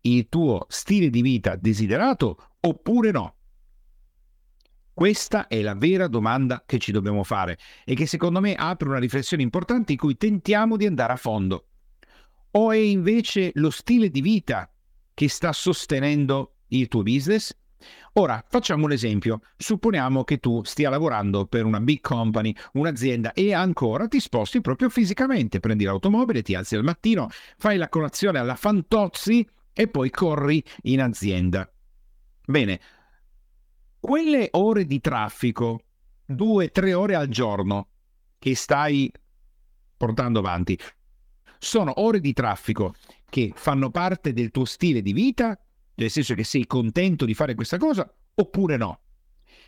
il 0.01 0.29
tuo 0.29 0.65
stile 0.69 1.09
di 1.09 1.21
vita 1.21 1.55
desiderato 1.55 2.51
oppure 2.61 3.11
no? 3.11 3.35
Questa 4.99 5.47
è 5.47 5.61
la 5.61 5.75
vera 5.75 6.09
domanda 6.09 6.63
che 6.65 6.77
ci 6.77 6.91
dobbiamo 6.91 7.23
fare 7.23 7.57
e 7.85 7.95
che 7.95 8.05
secondo 8.05 8.41
me 8.41 8.53
apre 8.53 8.89
una 8.89 8.99
riflessione 8.99 9.41
importante 9.41 9.93
in 9.93 9.97
cui 9.97 10.17
tentiamo 10.17 10.75
di 10.75 10.85
andare 10.85 11.13
a 11.13 11.15
fondo. 11.15 11.67
O 12.51 12.73
è 12.73 12.75
invece 12.75 13.51
lo 13.53 13.69
stile 13.69 14.09
di 14.09 14.19
vita 14.19 14.69
che 15.13 15.29
sta 15.29 15.53
sostenendo 15.53 16.55
il 16.67 16.89
tuo 16.89 17.01
business? 17.01 17.55
Ora, 18.15 18.43
facciamo 18.45 18.83
un 18.83 18.91
esempio. 18.91 19.39
Supponiamo 19.55 20.25
che 20.25 20.39
tu 20.39 20.65
stia 20.65 20.89
lavorando 20.89 21.45
per 21.45 21.63
una 21.63 21.79
big 21.79 22.01
company, 22.01 22.53
un'azienda 22.73 23.31
e 23.31 23.53
ancora 23.53 24.05
ti 24.09 24.19
sposti 24.19 24.59
proprio 24.59 24.89
fisicamente. 24.89 25.61
Prendi 25.61 25.85
l'automobile, 25.85 26.41
ti 26.41 26.55
alzi 26.55 26.75
al 26.75 26.83
mattino, 26.83 27.29
fai 27.57 27.77
la 27.77 27.87
colazione 27.87 28.37
alla 28.37 28.55
Fantozzi 28.55 29.47
e 29.71 29.87
poi 29.87 30.09
corri 30.09 30.61
in 30.81 30.99
azienda. 30.99 31.71
Bene, 32.45 32.81
quelle 33.99 34.47
ore 34.51 34.85
di 34.85 34.99
traffico, 35.01 35.81
due, 36.25 36.69
tre 36.69 36.93
ore 36.93 37.15
al 37.15 37.27
giorno 37.27 37.87
che 38.37 38.55
stai 38.55 39.11
portando 39.97 40.39
avanti, 40.39 40.77
sono 41.57 41.99
ore 42.01 42.19
di 42.19 42.33
traffico 42.33 42.95
che 43.29 43.51
fanno 43.53 43.89
parte 43.89 44.33
del 44.33 44.49
tuo 44.49 44.65
stile 44.65 45.01
di 45.01 45.13
vita 45.13 45.59
nel 45.95 46.09
senso 46.09 46.33
che 46.33 46.45
sei 46.45 46.65
contento 46.65 47.25
di 47.25 47.33
fare 47.33 47.55
questa 47.55 47.77
cosa 47.77 48.11
oppure 48.35 48.77
no? 48.77 49.01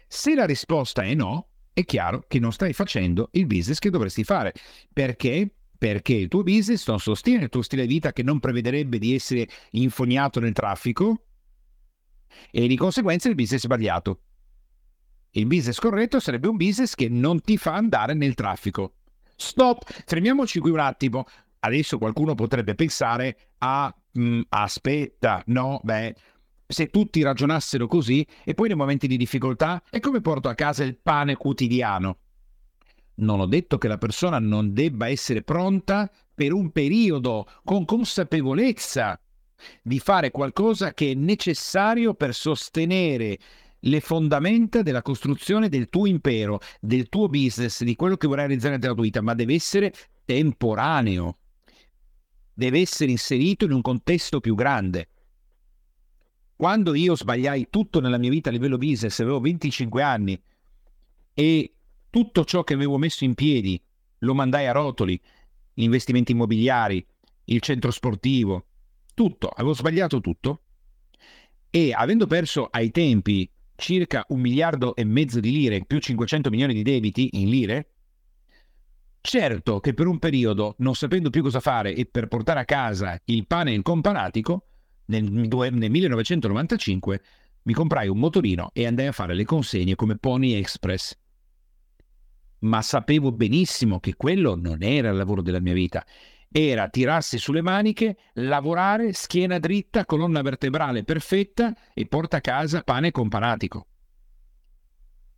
Se 0.08 0.34
la 0.34 0.46
risposta 0.46 1.04
è 1.04 1.14
no, 1.14 1.50
è 1.74 1.84
chiaro 1.84 2.24
che 2.28 2.40
non 2.40 2.52
stai 2.52 2.74
facendo 2.74 3.30
il 3.34 3.46
business 3.46 3.80
che 3.80 3.90
dovresti 3.90 4.24
fare. 4.24 4.54
Perché? 4.92 5.54
Perché 5.78 6.14
il 6.14 6.28
tuo 6.28 6.44
business 6.44 6.88
non 6.88 7.00
sostiene 7.00 7.44
il 7.44 7.50
tuo 7.50 7.62
stile 7.62 7.86
di 7.86 7.94
vita 7.94 8.14
che 8.14 8.24
non 8.24 8.40
prevederebbe 8.40 8.98
di 8.98 9.14
essere 9.14 9.48
infognato 9.72 10.40
nel 10.40 10.54
traffico 10.54 11.26
e 12.50 12.68
di 12.68 12.78
conseguenza 12.78 13.30
il 13.30 13.36
business 13.36 13.62
è 13.62 13.66
sbagliato. 13.66 14.20
Il 15.32 15.46
business 15.46 15.80
corretto 15.80 16.20
sarebbe 16.20 16.48
un 16.48 16.58
business 16.58 16.94
che 16.94 17.08
non 17.08 17.42
ti 17.42 17.58
fa 17.58 17.74
andare 17.74 18.14
nel 18.14 18.34
traffico. 18.34 18.96
Stop, 19.36 19.90
fermiamoci 20.06 20.60
qui 20.60 20.72
un 20.72 20.80
attimo. 20.80 21.26
Adesso 21.60 21.98
qualcuno 21.98 22.36
potrebbe 22.36 22.76
pensare 22.76 23.38
a 23.60 23.94
mm, 24.18 24.42
aspetta, 24.50 25.42
no, 25.48 25.80
beh, 25.84 26.16
se 26.68 26.90
tutti 26.90 27.22
ragionassero 27.22 27.88
così 27.88 28.26
e 28.44 28.54
poi 28.54 28.70
nei 28.70 28.78
momenti 28.78 29.08
di 29.08 29.18
difficoltà, 29.18 29.82
e 29.90 30.00
come 30.00 30.22
porto 30.22 30.50
a 30.50 30.56
casa 30.56 30.84
il 30.84 30.98
pane 30.98 31.36
quotidiano? 31.36 32.18
Non 33.16 33.40
ho 33.40 33.46
detto 33.46 33.78
che 33.78 33.88
la 33.88 33.98
persona 33.98 34.40
non 34.40 34.74
debba 34.74 35.08
essere 35.08 35.44
pronta 35.44 36.10
per 36.34 36.54
un 36.54 36.72
periodo 36.72 37.48
con 37.64 37.86
consapevolezza 37.86 39.20
di 39.82 40.00
fare 40.00 40.32
qualcosa 40.32 40.94
che 40.94 41.12
è 41.12 41.14
necessario 41.14 42.14
per 42.14 42.34
sostenere 42.34 43.38
le 43.80 44.00
fondamenta 44.00 44.82
della 44.82 45.02
costruzione 45.02 45.70
del 45.70 45.90
tuo 45.90 46.06
impero, 46.06 46.60
del 46.80 47.10
tuo 47.10 47.28
business, 47.28 47.84
di 47.84 47.96
quello 47.96 48.18
che 48.18 48.28
vorrai 48.28 48.46
realizzare 48.46 48.78
nella 48.78 48.94
tua 48.94 49.04
vita, 49.04 49.22
ma 49.22 49.34
deve 49.34 49.56
essere 49.56 49.94
temporaneo 50.24 51.38
deve 52.54 52.80
essere 52.80 53.10
inserito 53.10 53.66
in 53.66 53.72
un 53.72 53.82
contesto 53.82 54.40
più 54.40 54.54
grande. 54.54 55.08
Quando 56.56 56.94
io 56.94 57.16
sbagliai 57.16 57.70
tutto 57.72 58.00
nella 58.00 58.20
mia 58.20 58.30
vita 58.30 58.50
a 58.50 58.52
livello 58.52 58.78
business, 58.78 59.20
avevo 59.20 59.40
25 59.40 60.04
anni 60.04 60.40
e 61.34 61.74
tutto 62.10 62.46
ciò 62.46 62.64
che 62.64 62.76
avevo 62.76 62.98
messo 62.98 63.24
in 63.24 63.34
piedi 63.34 63.82
lo 64.20 64.36
mandai 64.36 64.68
a 64.68 64.72
rotoli, 64.74 65.20
investimenti 65.76 66.34
immobiliari, 66.34 67.04
il 67.46 67.62
centro 67.62 67.90
sportivo, 67.90 68.68
tutto, 69.14 69.48
avevo 69.48 69.74
sbagliato 69.74 70.20
tutto 70.20 70.64
e 71.70 71.94
avendo 71.94 72.28
perso 72.28 72.68
ai 72.70 72.92
tempi 72.92 73.50
circa 73.76 74.26
un 74.30 74.40
miliardo 74.40 74.96
e 74.96 75.04
mezzo 75.04 75.40
di 75.40 75.52
lire 75.52 75.86
più 75.86 76.00
500 76.00 76.50
milioni 76.50 76.74
di 76.74 76.84
debiti 76.84 77.30
in 77.34 77.50
lire, 77.50 77.92
Certo 79.24 79.80
che 79.80 79.94
per 79.94 80.08
un 80.08 80.18
periodo, 80.18 80.74
non 80.80 80.96
sapendo 80.96 81.30
più 81.30 81.44
cosa 81.44 81.60
fare 81.60 81.94
e 81.94 82.08
per 82.08 82.28
portare 82.28 82.60
a 82.60 82.66
casa 82.66 83.22
il 83.26 83.46
pane 83.46 83.72
in 83.72 83.84
companatico, 83.84 84.66
nel, 85.06 85.24
nel 85.24 85.92
1995 85.92 87.22
mi 87.64 87.74
comprai 87.74 88.08
un 88.08 88.18
motorino 88.18 88.72
e 88.74 88.88
andai 88.88 89.06
a 89.06 89.12
fare 89.12 89.36
le 89.36 89.46
consegne 89.46 89.94
come 89.94 90.18
Pony 90.18 90.54
Express. 90.54 91.16
Ma 92.62 92.82
sapevo 92.82 93.32
benissimo 93.32 94.00
che 94.00 94.16
quello 94.16 94.56
non 94.56 94.82
era 94.82 95.10
il 95.10 95.18
lavoro 95.18 95.44
della 95.44 95.60
mia 95.60 95.74
vita. 95.74 96.04
Era 96.52 96.90
tirarsi 96.90 97.38
sulle 97.38 97.62
maniche, 97.62 98.18
lavorare, 98.34 99.14
schiena 99.14 99.58
dritta, 99.58 100.06
colonna 100.06 100.42
vertebrale 100.42 101.04
perfetta 101.04 101.74
e 101.94 102.06
porta 102.08 102.38
a 102.38 102.42
casa 102.42 102.82
pane 102.82 103.12
companatico 103.12 103.86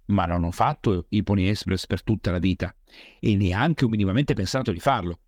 ma 0.05 0.25
non 0.25 0.43
ho 0.43 0.51
fatto 0.51 1.05
il 1.09 1.23
Pony 1.23 1.47
Express 1.47 1.85
per 1.85 2.03
tutta 2.03 2.31
la 2.31 2.39
vita 2.39 2.75
e 3.19 3.35
neanche 3.35 3.85
ho 3.85 3.89
minimamente 3.89 4.33
pensato 4.33 4.71
di 4.71 4.79
farlo. 4.79 5.19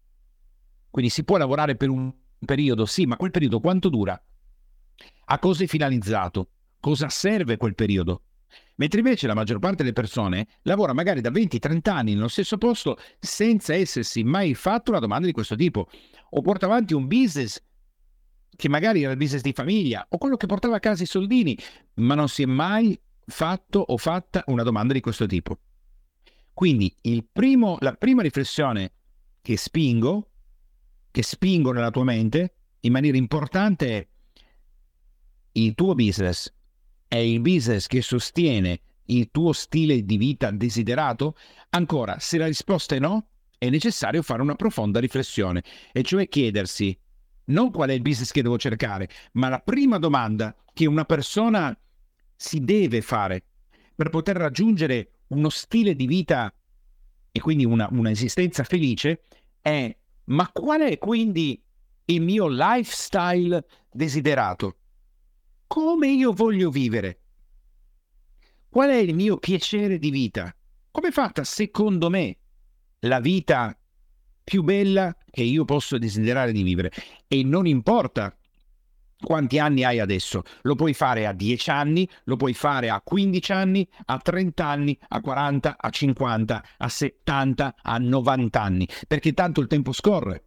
Quindi 0.90 1.12
si 1.12 1.24
può 1.24 1.38
lavorare 1.38 1.76
per 1.76 1.90
un 1.90 2.14
periodo, 2.40 2.86
sì, 2.86 3.06
ma 3.06 3.18
quel 3.18 3.32
periodo 3.32 3.60
quanto 3.60 3.90
dura? 3.90 4.22
A 5.28 5.40
cosa 5.40 5.64
è 5.64 5.68
finalizzato? 5.68 6.50
Cosa 6.80 7.10
serve 7.10 7.58
quel 7.58 7.76
periodo? 7.76 8.22
Mentre 8.78 9.00
invece 9.00 9.28
la 9.28 9.34
maggior 9.34 9.60
parte 9.60 9.84
delle 9.84 9.94
persone 9.94 10.48
lavora 10.64 10.94
magari 10.94 11.22
da 11.22 11.30
20-30 11.30 11.90
anni 11.90 12.14
nello 12.14 12.28
stesso 12.28 12.58
posto 12.58 12.98
senza 13.20 13.74
essersi 13.74 14.24
mai 14.24 14.54
fatto 14.54 14.92
una 14.92 15.00
domanda 15.00 15.26
di 15.26 15.32
questo 15.32 15.56
tipo, 15.56 15.90
o 16.32 16.42
porta 16.42 16.66
avanti 16.66 16.94
un 16.94 17.08
business 17.08 17.62
che 18.56 18.70
magari 18.70 19.04
era 19.04 19.12
il 19.12 19.18
business 19.18 19.42
di 19.42 19.54
famiglia, 19.54 20.06
o 20.10 20.18
quello 20.18 20.38
che 20.38 20.46
portava 20.46 20.78
a 20.78 20.80
casa 20.80 21.04
i 21.04 21.08
soldini, 21.08 21.58
ma 21.96 22.16
non 22.16 22.30
si 22.30 22.44
è 22.44 22.46
mai 22.46 23.00
fatto 23.26 23.80
o 23.80 23.98
fatta 23.98 24.44
una 24.48 24.64
domanda 24.64 24.94
di 24.94 25.02
questo 25.02 25.26
tipo. 25.26 25.60
Quindi 26.54 26.96
primo, 27.32 27.78
la 27.82 27.94
prima 27.94 28.22
riflessione 28.22 28.94
che 29.42 29.58
spingo, 29.58 30.30
che 31.12 31.22
spingo 31.22 31.72
nella 31.72 31.92
tua 31.92 32.06
mente 32.06 32.56
in 32.82 32.92
maniera 32.94 33.18
importante 33.18 33.98
è 33.98 34.08
il 35.54 35.74
tuo 35.76 35.96
business 35.96 36.54
è 37.16 37.20
il 37.20 37.40
business 37.40 37.88
che 37.88 38.02
sostiene 38.02 38.82
il 39.06 39.30
tuo 39.32 39.54
stile 39.54 40.04
di 40.04 40.18
vita 40.18 40.52
desiderato? 40.52 41.36
Ancora, 41.70 42.20
se 42.20 42.38
la 42.38 42.48
risposta 42.48 42.96
è 42.96 43.00
no, 43.00 43.28
è 43.58 43.70
necessario 43.70 44.22
fare 44.22 44.42
una 44.42 44.56
profonda 44.56 45.00
riflessione, 45.00 45.64
e 45.94 46.04
cioè 46.04 46.28
chiedersi 46.28 46.98
non 47.46 47.72
qual 47.72 47.90
è 47.90 47.94
il 47.94 48.02
business 48.02 48.32
che 48.32 48.42
devo 48.42 48.58
cercare, 48.58 49.10
ma 49.34 49.48
la 49.48 49.60
prima 49.60 49.98
domanda 49.98 50.54
che 50.74 50.88
una 50.88 51.06
persona 51.06 51.78
si 52.36 52.60
deve 52.60 53.02
fare 53.02 53.44
per 53.96 54.10
poter 54.10 54.36
raggiungere 54.36 55.12
uno 55.28 55.48
stile 55.50 55.96
di 55.96 56.08
vita 56.08 56.54
e 57.32 57.40
quindi 57.40 57.64
una, 57.64 57.88
un'esistenza 57.92 58.64
felice 58.66 59.24
è 59.62 59.96
ma 60.26 60.50
qual 60.52 60.82
è 60.82 60.98
quindi 60.98 61.62
il 62.06 62.22
mio 62.22 62.48
lifestyle 62.48 63.64
desiderato? 63.90 64.76
Come 65.68 66.08
io 66.08 66.32
voglio 66.32 66.70
vivere? 66.70 67.20
Qual 68.70 68.90
è 68.90 68.96
il 68.96 69.16
mio 69.16 69.38
piacere 69.38 69.98
di 69.98 70.10
vita? 70.12 70.56
Come 70.92 71.08
è 71.08 71.12
fatta 71.12 71.44
secondo 71.44 72.10
me 72.10 72.38
la 73.00 73.20
vita 73.20 73.78
più 74.44 74.64
bella 74.64 75.16
che 75.30 75.42
io 75.42 75.66
posso 75.66 75.98
desiderare 75.98 76.52
di 76.52 76.62
vivere? 76.62 76.92
E 77.28 77.44
non 77.44 77.66
importa 77.66 78.38
quanti 79.20 79.58
anni 79.58 79.84
hai 79.84 80.00
adesso? 80.00 80.44
Lo 80.62 80.76
puoi 80.76 80.94
fare 80.94 81.26
a 81.26 81.34
10 81.34 81.70
anni, 81.72 82.08
lo 82.26 82.36
puoi 82.36 82.54
fare 82.54 82.90
a 82.90 83.02
15 83.02 83.52
anni, 83.52 83.88
a 84.06 84.20
30 84.20 84.66
anni, 84.66 84.98
a 85.08 85.20
40, 85.20 85.78
a 85.80 85.90
50, 85.90 86.64
a 86.78 86.90
70, 86.90 87.76
a 87.82 87.98
90 87.98 88.62
anni, 88.62 88.88
perché 89.08 89.34
tanto 89.34 89.62
il 89.62 89.68
tempo 89.68 89.92
scorre. 89.92 90.44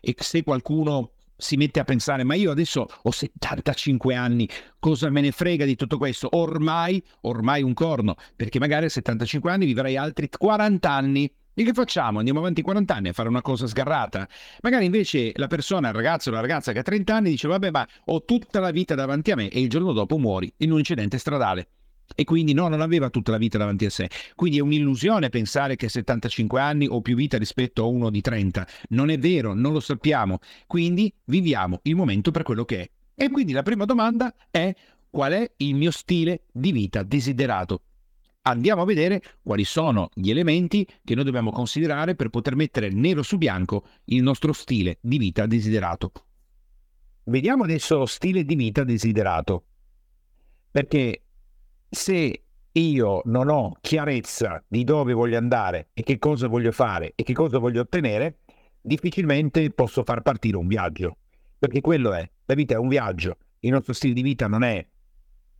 E 0.00 0.14
se 0.16 0.44
qualcuno 0.44 1.14
si 1.40 1.56
mette 1.56 1.80
a 1.80 1.84
pensare, 1.84 2.24
ma 2.24 2.34
io 2.34 2.50
adesso 2.50 2.86
ho 3.02 3.10
75 3.10 4.14
anni, 4.14 4.48
cosa 4.78 5.10
me 5.10 5.20
ne 5.20 5.32
frega 5.32 5.64
di 5.64 5.76
tutto 5.76 5.98
questo? 5.98 6.28
Ormai, 6.32 7.02
ormai 7.22 7.62
un 7.62 7.74
corno, 7.74 8.14
perché 8.36 8.58
magari 8.58 8.86
a 8.86 8.90
75 8.90 9.50
anni 9.50 9.66
vivrai 9.66 9.96
altri 9.96 10.28
40 10.28 10.90
anni 10.90 11.32
e 11.52 11.64
che 11.64 11.72
facciamo? 11.72 12.18
Andiamo 12.18 12.38
avanti 12.38 12.62
40 12.62 12.94
anni 12.94 13.08
a 13.08 13.12
fare 13.12 13.28
una 13.28 13.42
cosa 13.42 13.66
sgarrata? 13.66 14.26
Magari 14.62 14.84
invece 14.84 15.32
la 15.34 15.46
persona, 15.46 15.88
il 15.88 15.94
ragazzo 15.94 16.30
o 16.30 16.32
la 16.32 16.40
ragazza 16.40 16.72
che 16.72 16.78
ha 16.78 16.82
30 16.82 17.14
anni 17.14 17.30
dice 17.30 17.48
vabbè 17.48 17.70
ma 17.70 17.86
ho 18.06 18.24
tutta 18.24 18.60
la 18.60 18.70
vita 18.70 18.94
davanti 18.94 19.30
a 19.30 19.36
me 19.36 19.48
e 19.48 19.60
il 19.60 19.68
giorno 19.68 19.92
dopo 19.92 20.16
muori 20.16 20.50
in 20.58 20.72
un 20.72 20.78
incidente 20.78 21.18
stradale. 21.18 21.68
E 22.14 22.24
quindi 22.24 22.52
no, 22.52 22.68
non 22.68 22.80
aveva 22.80 23.10
tutta 23.10 23.30
la 23.30 23.38
vita 23.38 23.58
davanti 23.58 23.84
a 23.86 23.90
sé. 23.90 24.08
Quindi 24.34 24.58
è 24.58 24.62
un'illusione 24.62 25.28
pensare 25.28 25.76
che 25.76 25.88
75 25.88 26.60
anni 26.60 26.86
o 26.86 27.00
più 27.00 27.16
vita 27.16 27.38
rispetto 27.38 27.82
a 27.82 27.86
uno 27.86 28.10
di 28.10 28.20
30. 28.20 28.66
Non 28.90 29.10
è 29.10 29.18
vero, 29.18 29.54
non 29.54 29.72
lo 29.72 29.80
sappiamo. 29.80 30.38
Quindi 30.66 31.12
viviamo 31.24 31.80
il 31.84 31.96
momento 31.96 32.30
per 32.30 32.42
quello 32.42 32.64
che 32.64 32.80
è. 32.80 32.90
E 33.14 33.30
quindi 33.30 33.52
la 33.52 33.62
prima 33.62 33.84
domanda 33.84 34.34
è 34.50 34.74
qual 35.08 35.32
è 35.32 35.52
il 35.58 35.74
mio 35.74 35.90
stile 35.90 36.42
di 36.52 36.72
vita 36.72 37.02
desiderato? 37.02 37.82
Andiamo 38.42 38.82
a 38.82 38.86
vedere 38.86 39.22
quali 39.42 39.64
sono 39.64 40.08
gli 40.14 40.30
elementi 40.30 40.86
che 41.04 41.14
noi 41.14 41.24
dobbiamo 41.24 41.50
considerare 41.50 42.14
per 42.14 42.30
poter 42.30 42.56
mettere 42.56 42.88
nero 42.88 43.22
su 43.22 43.36
bianco 43.36 43.84
il 44.06 44.22
nostro 44.22 44.52
stile 44.54 44.98
di 45.02 45.18
vita 45.18 45.44
desiderato. 45.44 46.12
Vediamo 47.24 47.64
adesso 47.64 47.98
lo 47.98 48.06
stile 48.06 48.44
di 48.44 48.54
vita 48.54 48.82
desiderato. 48.82 49.64
Perché 50.70 51.24
se 51.90 52.44
io 52.72 53.22
non 53.24 53.48
ho 53.48 53.76
chiarezza 53.80 54.62
di 54.68 54.84
dove 54.84 55.12
voglio 55.12 55.36
andare 55.36 55.88
e 55.92 56.02
che 56.02 56.18
cosa 56.18 56.46
voglio 56.46 56.70
fare 56.70 57.12
e 57.16 57.24
che 57.24 57.32
cosa 57.32 57.58
voglio 57.58 57.80
ottenere, 57.80 58.38
difficilmente 58.80 59.70
posso 59.70 60.04
far 60.04 60.22
partire 60.22 60.56
un 60.56 60.68
viaggio. 60.68 61.16
Perché 61.58 61.80
quello 61.80 62.12
è, 62.12 62.28
la 62.44 62.54
vita 62.54 62.74
è 62.74 62.78
un 62.78 62.88
viaggio, 62.88 63.36
il 63.60 63.72
nostro 63.72 63.92
stile 63.92 64.14
di 64.14 64.22
vita 64.22 64.46
non 64.46 64.62
è 64.62 64.86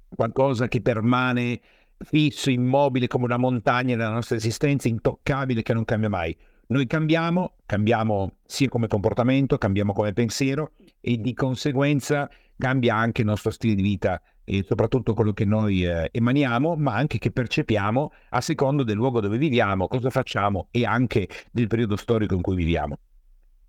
qualcosa 0.08 0.68
che 0.68 0.80
permane 0.80 1.60
fisso, 1.98 2.48
immobile 2.48 3.08
come 3.08 3.24
una 3.24 3.36
montagna 3.36 3.96
nella 3.96 4.10
nostra 4.10 4.36
esistenza, 4.36 4.88
intoccabile 4.88 5.62
che 5.62 5.74
non 5.74 5.84
cambia 5.84 6.08
mai. 6.08 6.36
Noi 6.68 6.86
cambiamo, 6.86 7.56
cambiamo 7.66 8.36
sia 8.46 8.68
come 8.68 8.86
comportamento, 8.86 9.58
cambiamo 9.58 9.92
come 9.92 10.12
pensiero 10.12 10.72
e 11.00 11.18
di 11.18 11.34
conseguenza 11.34 12.30
cambia 12.56 12.94
anche 12.94 13.22
il 13.22 13.26
nostro 13.26 13.50
stile 13.50 13.74
di 13.74 13.82
vita 13.82 14.22
e 14.44 14.64
soprattutto 14.66 15.14
quello 15.14 15.32
che 15.32 15.44
noi 15.44 15.84
eh, 15.84 16.08
emaniamo, 16.10 16.76
ma 16.76 16.94
anche 16.94 17.18
che 17.18 17.30
percepiamo 17.30 18.12
a 18.30 18.40
secondo 18.40 18.82
del 18.82 18.96
luogo 18.96 19.20
dove 19.20 19.38
viviamo, 19.38 19.86
cosa 19.86 20.10
facciamo 20.10 20.68
e 20.70 20.84
anche 20.84 21.28
del 21.50 21.66
periodo 21.66 21.96
storico 21.96 22.34
in 22.34 22.42
cui 22.42 22.56
viviamo. 22.56 22.98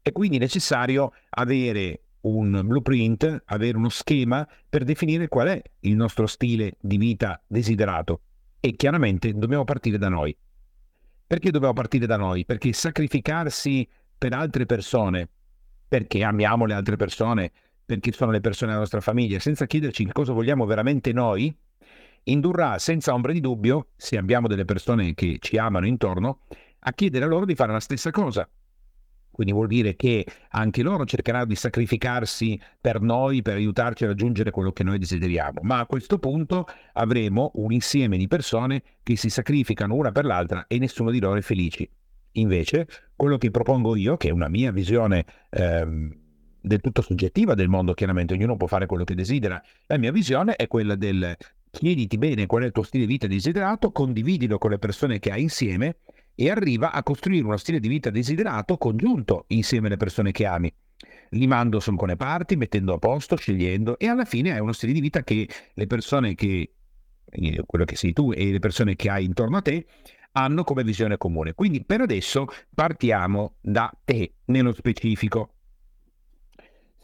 È 0.02 0.12
quindi 0.12 0.38
necessario 0.38 1.12
avere 1.30 2.02
un 2.22 2.62
blueprint, 2.64 3.44
avere 3.46 3.78
uno 3.78 3.90
schema 3.90 4.48
per 4.70 4.84
definire 4.84 5.28
qual 5.28 5.48
è 5.48 5.62
il 5.82 5.96
nostro 5.96 6.28
stile 6.28 6.76
di 6.80 6.98
vita 6.98 7.42
desiderato 7.48 8.22
e 8.60 8.76
chiaramente 8.76 9.34
dobbiamo 9.34 9.64
partire 9.64 9.98
da 9.98 10.10
noi. 10.10 10.36
Perché 11.26 11.50
dobbiamo 11.50 11.74
partire 11.74 12.06
da 12.06 12.18
noi? 12.18 12.46
Perché 12.46 12.74
sacrificarsi 12.74 13.88
per 14.18 14.34
altre 14.34 14.66
persone, 14.66 15.30
perché 15.88 16.24
amiamo 16.24 16.66
le 16.66 16.74
altre 16.74 16.96
persone, 16.96 17.52
perché 17.92 18.14
sono 18.14 18.32
le 18.32 18.40
persone 18.40 18.68
della 18.68 18.84
nostra 18.84 19.02
famiglia, 19.02 19.38
senza 19.40 19.66
chiederci 19.66 20.08
cosa 20.14 20.32
vogliamo 20.32 20.66
veramente 20.66 21.12
noi, 21.12 21.54
indurrà 22.24 22.80
senza 22.80 23.14
ombra 23.14 23.34
di 23.34 23.42
dubbio, 23.42 23.88
se 23.98 24.16
abbiamo 24.16 24.48
delle 24.48 24.64
persone 24.64 25.14
che 25.14 25.40
ci 25.42 25.58
amano 25.58 25.86
intorno, 25.86 26.44
a 26.80 26.94
chiedere 26.94 27.26
a 27.26 27.28
loro 27.28 27.44
di 27.44 27.54
fare 27.54 27.74
la 27.74 27.82
stessa 27.82 28.10
cosa. 28.10 28.48
Quindi 29.30 29.52
vuol 29.52 29.68
dire 29.68 29.98
che 29.98 30.26
anche 30.52 30.84
loro 30.84 31.04
cercheranno 31.04 31.46
di 31.46 31.56
sacrificarsi 31.56 32.58
per 32.80 33.02
noi, 33.02 33.42
per 33.42 33.56
aiutarci 33.56 34.06
a 34.06 34.08
raggiungere 34.08 34.52
quello 34.52 34.72
che 34.72 34.84
noi 34.84 34.98
desideriamo. 34.98 35.60
Ma 35.64 35.80
a 35.80 35.86
questo 35.86 36.18
punto 36.18 36.68
avremo 36.94 37.52
un 37.56 37.74
insieme 37.74 38.18
di 38.18 38.28
persone 38.28 38.84
che 39.04 39.18
si 39.18 39.30
sacrificano 39.30 39.96
una 39.96 40.14
per 40.14 40.24
l'altra 40.24 40.66
e 40.68 40.78
nessuno 40.78 41.12
di 41.12 41.20
loro 41.20 41.36
è 41.36 41.42
felice. 41.42 41.90
Invece, 42.34 42.88
quello 43.18 43.38
che 43.38 43.52
propongo 43.52 43.98
io, 43.98 44.16
che 44.16 44.30
è 44.30 44.32
una 44.32 44.48
mia 44.48 44.72
visione 44.72 45.26
ehm, 45.50 46.21
del 46.62 46.80
tutto 46.80 47.02
soggettiva 47.02 47.56
del 47.56 47.68
mondo, 47.68 47.94
chiaramente 47.94 48.34
ognuno 48.34 48.56
può 48.56 48.68
fare 48.68 48.86
quello 48.86 49.04
che 49.04 49.16
desidera. 49.16 49.62
La 49.88 49.98
mia 49.98 50.12
visione 50.12 50.56
è 50.56 50.68
quella 50.68 50.96
del 50.96 51.36
chiediti 51.72 52.18
bene 52.18 52.46
qual 52.46 52.64
è 52.64 52.66
il 52.66 52.72
tuo 52.72 52.84
stile 52.84 53.06
di 53.06 53.14
vita 53.14 53.28
desiderato, 53.28 53.92
condividilo 53.92 54.58
con 54.58 54.72
le 54.72 54.78
persone 54.78 55.20
che 55.20 55.32
hai 55.32 55.42
insieme 55.42 55.98
e 56.36 56.50
arriva 56.50 56.92
a 56.92 57.02
costruire 57.04 57.46
uno 57.46 57.58
stile 57.58 57.80
di 57.80 57.88
vita 57.88 58.10
desiderato 58.10 58.78
congiunto 58.78 59.46
insieme 59.48 59.88
alle 59.88 59.98
persone 59.98 60.32
che 60.32 60.46
ami. 60.46 60.74
Limando 61.30 61.80
su 61.80 61.90
alcune 61.90 62.16
parti, 62.16 62.58
mettendo 62.58 62.94
a 62.94 63.00
posto, 63.00 63.36
scegliendo 63.36 63.98
e 63.98 64.08
alla 64.08 64.26
fine 64.26 64.54
è 64.54 64.60
uno 64.60 64.74
stile 64.74 64.94
di 64.94 65.00
vita 65.00 65.24
che 65.24 65.48
le 65.74 65.88
persone 65.88 66.36
che, 66.36 66.74
eh, 67.26 67.64
quello 67.66 67.86
che 67.86 67.96
sei 67.96 68.14
tu 68.14 68.32
e 68.34 68.52
le 68.52 68.60
persone 68.60 68.96
che 68.96 69.10
hai 69.10 69.26
intorno 69.26 69.58
a 69.58 69.62
te 69.62 69.86
hanno 70.34 70.64
come 70.64 70.84
visione 70.84 71.18
comune. 71.18 71.54
Quindi 71.54 71.84
per 71.84 72.02
adesso 72.02 72.48
partiamo 72.74 73.56
da 73.62 73.92
te 74.04 74.36
nello 74.46 74.74
specifico. 74.74 75.56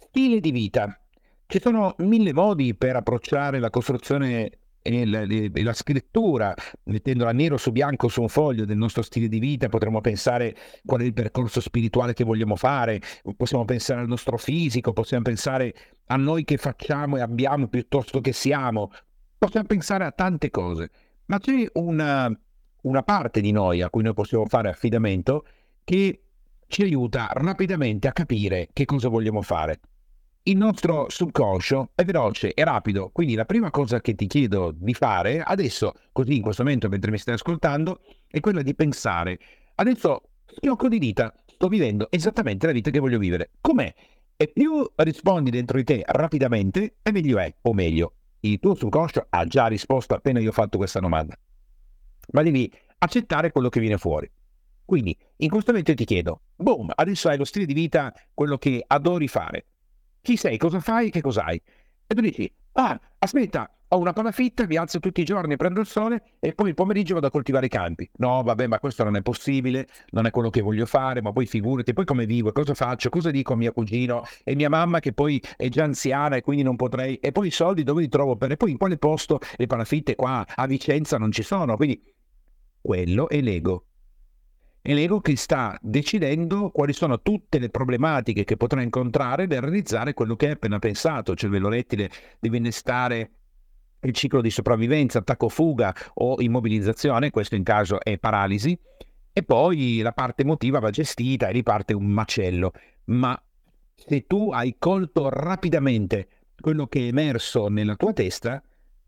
Stile 0.10 0.40
di 0.40 0.52
vita. 0.52 1.00
Ci 1.46 1.60
sono 1.62 1.94
mille 2.00 2.34
modi 2.34 2.74
per 2.76 2.96
approcciare 2.96 3.60
la 3.60 3.70
costruzione 3.70 4.50
e 4.82 5.06
la, 5.06 5.22
e 5.22 5.52
la, 5.64 5.74
scrittura, 5.74 6.54
mettendola 6.84 7.34
nero 7.34 7.58
su 7.58 7.74
bianco 7.74 8.08
su 8.08 8.22
un 8.22 8.30
foglio 8.30 8.64
del 8.64 8.78
nostro 8.78 9.02
stile 9.02 9.28
di 9.28 9.40
vita, 9.40 9.68
potremmo 9.68 10.00
pensare 10.00 10.56
qual 10.86 11.02
è 11.02 11.04
il 11.04 11.14
percorso 11.14 11.60
spirituale 11.60 12.14
che 12.14 12.24
vogliamo 12.24 12.56
fare, 12.56 13.02
possiamo 13.36 13.66
pensare 13.66 14.00
al 14.00 14.08
nostro 14.08 14.38
fisico, 14.38 14.94
possiamo 14.94 15.24
pensare 15.24 15.76
a 16.06 16.16
noi 16.16 16.46
che 16.46 16.56
facciamo 16.56 17.18
e 17.18 17.22
abbiamo 17.22 17.68
piuttosto 17.68 18.22
che 18.22 18.32
siamo, 18.32 18.92
possiamo 19.38 19.68
pensare 19.68 20.06
a 20.06 20.12
tante 20.12 20.50
cose, 20.50 20.90
ma 21.26 21.38
c'è 21.38 21.66
una, 21.74 22.32
una 22.84 23.04
parte 23.04 23.42
di 23.42 23.52
noi 23.52 23.82
a 23.82 23.90
cui 23.90 24.04
noi 24.04 24.14
possiamo 24.14 24.46
fare 24.46 24.70
affidamento 24.70 25.46
che 25.84 26.22
ci 26.66 26.84
aiuta 26.84 27.30
rapidamente 27.34 28.08
a 28.08 28.14
capire 28.14 28.70
che 28.72 28.86
cosa 28.86 29.10
vogliamo 29.10 29.42
fare 29.42 29.80
il 30.48 30.56
nostro 30.56 31.08
subconscio 31.10 31.92
è 31.94 32.06
veloce 32.06 32.54
e 32.54 32.64
rapido, 32.64 33.10
quindi 33.12 33.36
la 33.36 33.44
prima 33.44 33.70
cosa 33.70 34.00
che 34.00 34.16
ti 34.16 34.28
chiedo 34.28 34.74
di 34.74 34.94
fare 34.94 35.42
adesso, 35.42 35.94
così 36.14 36.38
in 36.38 36.42
questo 36.42 36.64
momento 36.64 36.88
mentre 36.88 37.12
mi 37.12 37.18
stai 37.18 37.34
ascoltando, 37.34 38.00
è 38.28 38.40
quella 38.40 38.62
di 38.62 38.74
pensare, 38.74 39.38
adesso 39.76 40.22
schiocco 40.46 40.88
di 40.88 41.00
dita, 41.00 41.34
sto 41.46 41.68
vivendo 41.68 42.08
esattamente 42.12 42.66
la 42.66 42.72
vita 42.72 42.92
che 42.92 43.00
voglio 43.00 43.18
vivere. 43.18 43.52
Com'è? 43.60 43.94
E 44.38 44.48
più 44.48 44.90
rispondi 44.96 45.50
dentro 45.50 45.78
di 45.78 45.84
te 45.84 46.04
rapidamente, 46.06 46.96
e 47.04 47.12
meglio 47.12 47.40
è, 47.40 47.54
o 47.64 47.74
meglio, 47.74 48.14
il 48.42 48.60
tuo 48.60 48.74
subconscio 48.74 49.28
ha 49.30 49.44
già 49.46 49.68
risposto 49.68 50.14
appena 50.14 50.40
io 50.40 50.50
ho 50.50 50.54
fatto 50.54 50.78
questa 50.78 51.02
domanda. 51.02 51.38
Ma 52.32 52.42
devi 52.42 52.72
accettare 53.00 53.52
quello 53.52 53.68
che 53.68 53.82
viene 53.82 53.98
fuori. 53.98 54.32
Quindi, 54.86 55.18
in 55.38 55.50
questo 55.50 55.72
momento 55.72 55.94
ti 55.94 56.06
chiedo, 56.06 56.44
boom, 56.56 56.90
adesso 56.96 57.28
hai 57.28 57.38
lo 57.38 57.44
stile 57.44 57.66
di 57.66 57.74
vita, 57.74 58.14
quello 58.34 58.58
che 58.58 58.82
adori 58.88 59.28
fare 59.28 59.66
chi 60.22 60.38
sei, 60.38 60.58
cosa 60.58 60.80
fai, 60.80 61.10
che 61.10 61.22
cos'hai. 61.22 61.62
E 62.08 62.16
tu 62.16 62.22
dici, 62.22 62.52
ah, 62.74 63.00
aspetta, 63.20 63.70
ho 63.90 64.00
una 64.00 64.12
palafitta, 64.12 64.66
mi 64.66 64.76
alzo 64.76 65.00
tutti 65.00 65.22
i 65.22 65.24
giorni, 65.24 65.56
prendo 65.56 65.80
il 65.80 65.88
sole 65.88 66.22
e 66.40 66.54
poi 66.54 66.70
il 66.70 66.74
pomeriggio 66.74 67.14
vado 67.14 67.28
a 67.28 67.32
coltivare 67.32 67.68
i 67.68 67.70
campi. 67.70 68.10
No, 68.18 68.44
vabbè, 68.44 68.68
ma 68.68 68.80
questo 68.80 69.04
non 69.04 69.16
è 69.16 69.22
possibile, 69.22 69.88
non 70.10 70.26
è 70.26 70.32
quello 70.32 70.50
che 70.50 70.62
voglio 70.62 70.86
fare, 70.86 71.22
ma 71.22 71.32
poi 71.32 71.46
figurati, 71.46 71.94
poi 71.94 72.06
come 72.06 72.26
vivo, 72.26 72.52
cosa 72.52 72.74
faccio, 72.74 73.10
cosa 73.10 73.32
dico 73.32 73.54
a 73.54 73.56
mio 73.56 73.72
cugino 73.72 74.24
e 74.44 74.56
mia 74.56 74.70
mamma 74.70 75.00
che 75.00 75.14
poi 75.14 75.42
è 75.56 75.70
già 75.70 75.86
anziana 75.86 76.36
e 76.36 76.42
quindi 76.42 76.64
non 76.64 76.76
potrei, 76.76 77.16
e 77.16 77.32
poi 77.32 77.48
i 77.48 77.52
soldi 77.52 77.84
dove 77.84 78.02
li 78.02 78.10
trovo 78.10 78.36
per, 78.36 78.52
e 78.52 78.58
poi 78.58 78.72
in 78.72 78.78
quale 78.78 78.98
posto 78.98 79.40
le 79.56 79.68
palafitte 79.68 80.16
qua 80.16 80.46
a 80.48 80.68
Vicenza 80.68 81.18
non 81.18 81.32
ci 81.32 81.44
sono, 81.44 81.78
quindi 81.78 82.02
quello 82.82 83.30
è 83.30 83.40
l'ego 83.42 83.87
è 84.88 84.94
l'ego 84.94 85.20
che 85.20 85.36
sta 85.36 85.78
decidendo 85.82 86.70
quali 86.70 86.94
sono 86.94 87.22
tutte 87.22 87.60
le 87.60 87.70
problematiche 87.70 88.46
che 88.46 88.56
potrà 88.56 88.82
incontrare 88.82 89.46
nel 89.46 89.60
realizzare 89.60 90.14
quello 90.14 90.38
che 90.38 90.48
è 90.48 90.52
appena 90.52 90.80
pensato, 90.80 91.24
cioè 91.24 91.34
il 91.34 91.40
cervello 91.40 91.68
rettile 91.68 92.10
deve 92.40 92.56
innestare 92.56 93.32
il 94.00 94.14
ciclo 94.14 94.40
di 94.40 94.50
sopravvivenza, 94.50 95.20
attacco-fuga 95.20 95.94
o 96.14 96.40
immobilizzazione, 96.40 97.32
questo 97.32 97.56
in 97.56 97.64
caso 97.64 98.00
è 98.02 98.18
paralisi, 98.18 98.80
e 99.34 99.44
poi 99.44 100.00
la 100.00 100.14
parte 100.14 100.44
emotiva 100.44 100.80
va 100.80 100.90
gestita 100.90 101.50
e 101.50 101.52
riparte 101.52 101.94
un 101.94 102.06
macello. 102.06 102.72
Ma 103.08 103.38
se 103.94 104.26
tu 104.26 104.52
hai 104.52 104.78
colto 104.80 105.28
rapidamente 105.28 106.30
quello 106.62 106.88
che 106.88 107.00
è 107.00 107.08
emerso 107.08 107.68
nella 107.68 107.98
tua 107.98 108.14
testa 108.14 108.64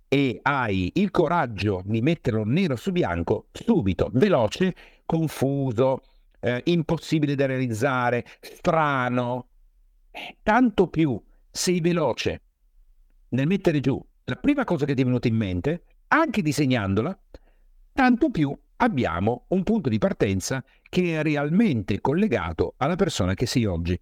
e 0.09 0.39
hai 0.41 0.91
il 0.95 1.11
coraggio 1.11 1.81
di 1.85 2.01
metterlo 2.01 2.43
nero 2.43 2.75
su 2.75 2.91
bianco, 2.91 3.47
subito, 3.51 4.09
veloce, 4.13 4.75
confuso, 5.05 6.01
eh, 6.39 6.61
impossibile 6.65 7.35
da 7.35 7.45
realizzare, 7.45 8.25
strano. 8.41 9.47
Tanto 10.41 10.87
più 10.87 11.21
sei 11.51 11.79
veloce 11.79 12.41
nel 13.29 13.47
mettere 13.47 13.79
giù 13.79 14.03
la 14.25 14.35
prima 14.35 14.63
cosa 14.63 14.85
che 14.85 14.95
ti 14.95 15.01
è 15.01 15.05
venuta 15.05 15.27
in 15.27 15.35
mente, 15.35 15.83
anche 16.07 16.41
disegnandola, 16.41 17.17
tanto 17.93 18.29
più 18.29 18.55
abbiamo 18.77 19.45
un 19.49 19.63
punto 19.63 19.89
di 19.89 19.97
partenza 19.97 20.63
che 20.83 21.19
è 21.19 21.23
realmente 21.23 22.01
collegato 22.01 22.73
alla 22.77 22.95
persona 22.95 23.35
che 23.35 23.45
sei 23.45 23.65
oggi. 23.65 23.99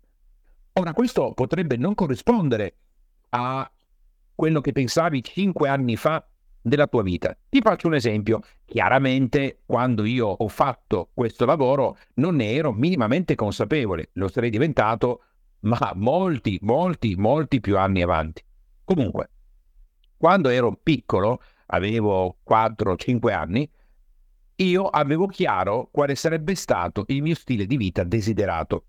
Ora, 0.74 0.94
questo 0.94 1.34
potrebbe 1.34 1.76
non 1.78 1.96
corrispondere 1.96 2.76
a 3.30 3.70
quello 4.38 4.62
che 4.62 4.72
pensavi 4.72 5.24
cinque 5.24 5.68
anni 5.68 5.96
fa 5.96 6.24
della 6.62 6.86
tua 6.86 7.02
vita. 7.02 7.36
Ti 7.50 7.60
faccio 7.60 7.88
un 7.88 7.96
esempio. 7.96 8.42
Chiaramente, 8.66 9.62
quando 9.66 10.06
io 10.06 10.28
ho 10.28 10.48
fatto 10.48 11.10
questo 11.12 11.44
lavoro, 11.46 11.98
non 12.16 12.36
ne 12.36 12.54
ero 12.54 12.72
minimamente 12.72 13.34
consapevole. 13.34 14.12
Lo 14.14 14.28
sarei 14.28 14.52
diventato, 14.52 15.24
ma 15.62 15.92
molti, 15.96 16.60
molti, 16.62 17.16
molti 17.16 17.60
più 17.60 17.80
anni 17.80 18.04
avanti. 18.04 18.44
Comunque, 18.84 19.32
quando 20.18 20.50
ero 20.50 20.78
piccolo, 20.84 21.42
avevo 21.68 22.38
4-5 22.48 23.34
anni, 23.34 23.68
io 24.58 24.86
avevo 24.86 25.26
chiaro 25.26 25.90
quale 25.92 26.14
sarebbe 26.14 26.54
stato 26.54 27.06
il 27.08 27.24
mio 27.24 27.34
stile 27.34 27.66
di 27.66 27.76
vita 27.76 28.04
desiderato. 28.04 28.86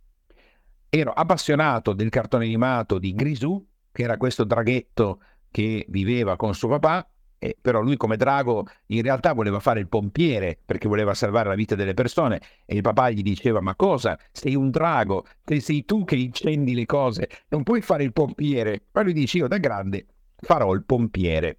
Ero 0.91 1.13
appassionato 1.13 1.95
del 1.95 2.11
cartone 2.11 2.45
animato 2.45 2.99
di 2.99 3.15
Grisù, 3.15 3.67
che 3.91 4.03
era 4.03 4.19
questo 4.19 4.45
draghetto 4.45 5.21
che 5.51 5.87
viveva 5.89 6.37
con 6.37 6.55
suo 6.55 6.69
papà, 6.69 7.09
eh, 7.39 7.57
però 7.61 7.81
lui 7.81 7.97
come 7.97 8.17
drago 8.17 8.67
in 8.87 9.03
realtà 9.03 9.33
voleva 9.33 9.61
fare 9.61 9.81
il 9.81 9.89
pompiere 9.89 10.59
perché 10.65 10.89
voleva 10.89 11.15
salvare 11.15 11.49
la 11.49 11.55
vita 11.55 11.75
delle 11.75 11.95
persone 11.95 12.41
e 12.65 12.75
il 12.77 12.83
papà 12.83 13.11
gli 13.11 13.23
diceva 13.23 13.61
ma 13.61 13.77
cosa? 13.77 14.19
Sei 14.33 14.55
un 14.55 14.71
drago, 14.71 15.25
sei 15.59 15.85
tu 15.85 16.05
che 16.05 16.17
incendi 16.17 16.75
le 16.75 16.87
cose, 16.87 17.29
non 17.49 17.63
puoi 17.63 17.81
fare 17.81 18.03
il 18.03 18.13
pompiere. 18.13 18.87
Ma 18.93 19.03
lui 19.03 19.13
dice 19.13 19.39
io 19.39 19.49
da 19.49 19.59
grande 19.59 20.07
farò 20.37 20.73
il 20.73 20.85
pompiere. 20.85 21.59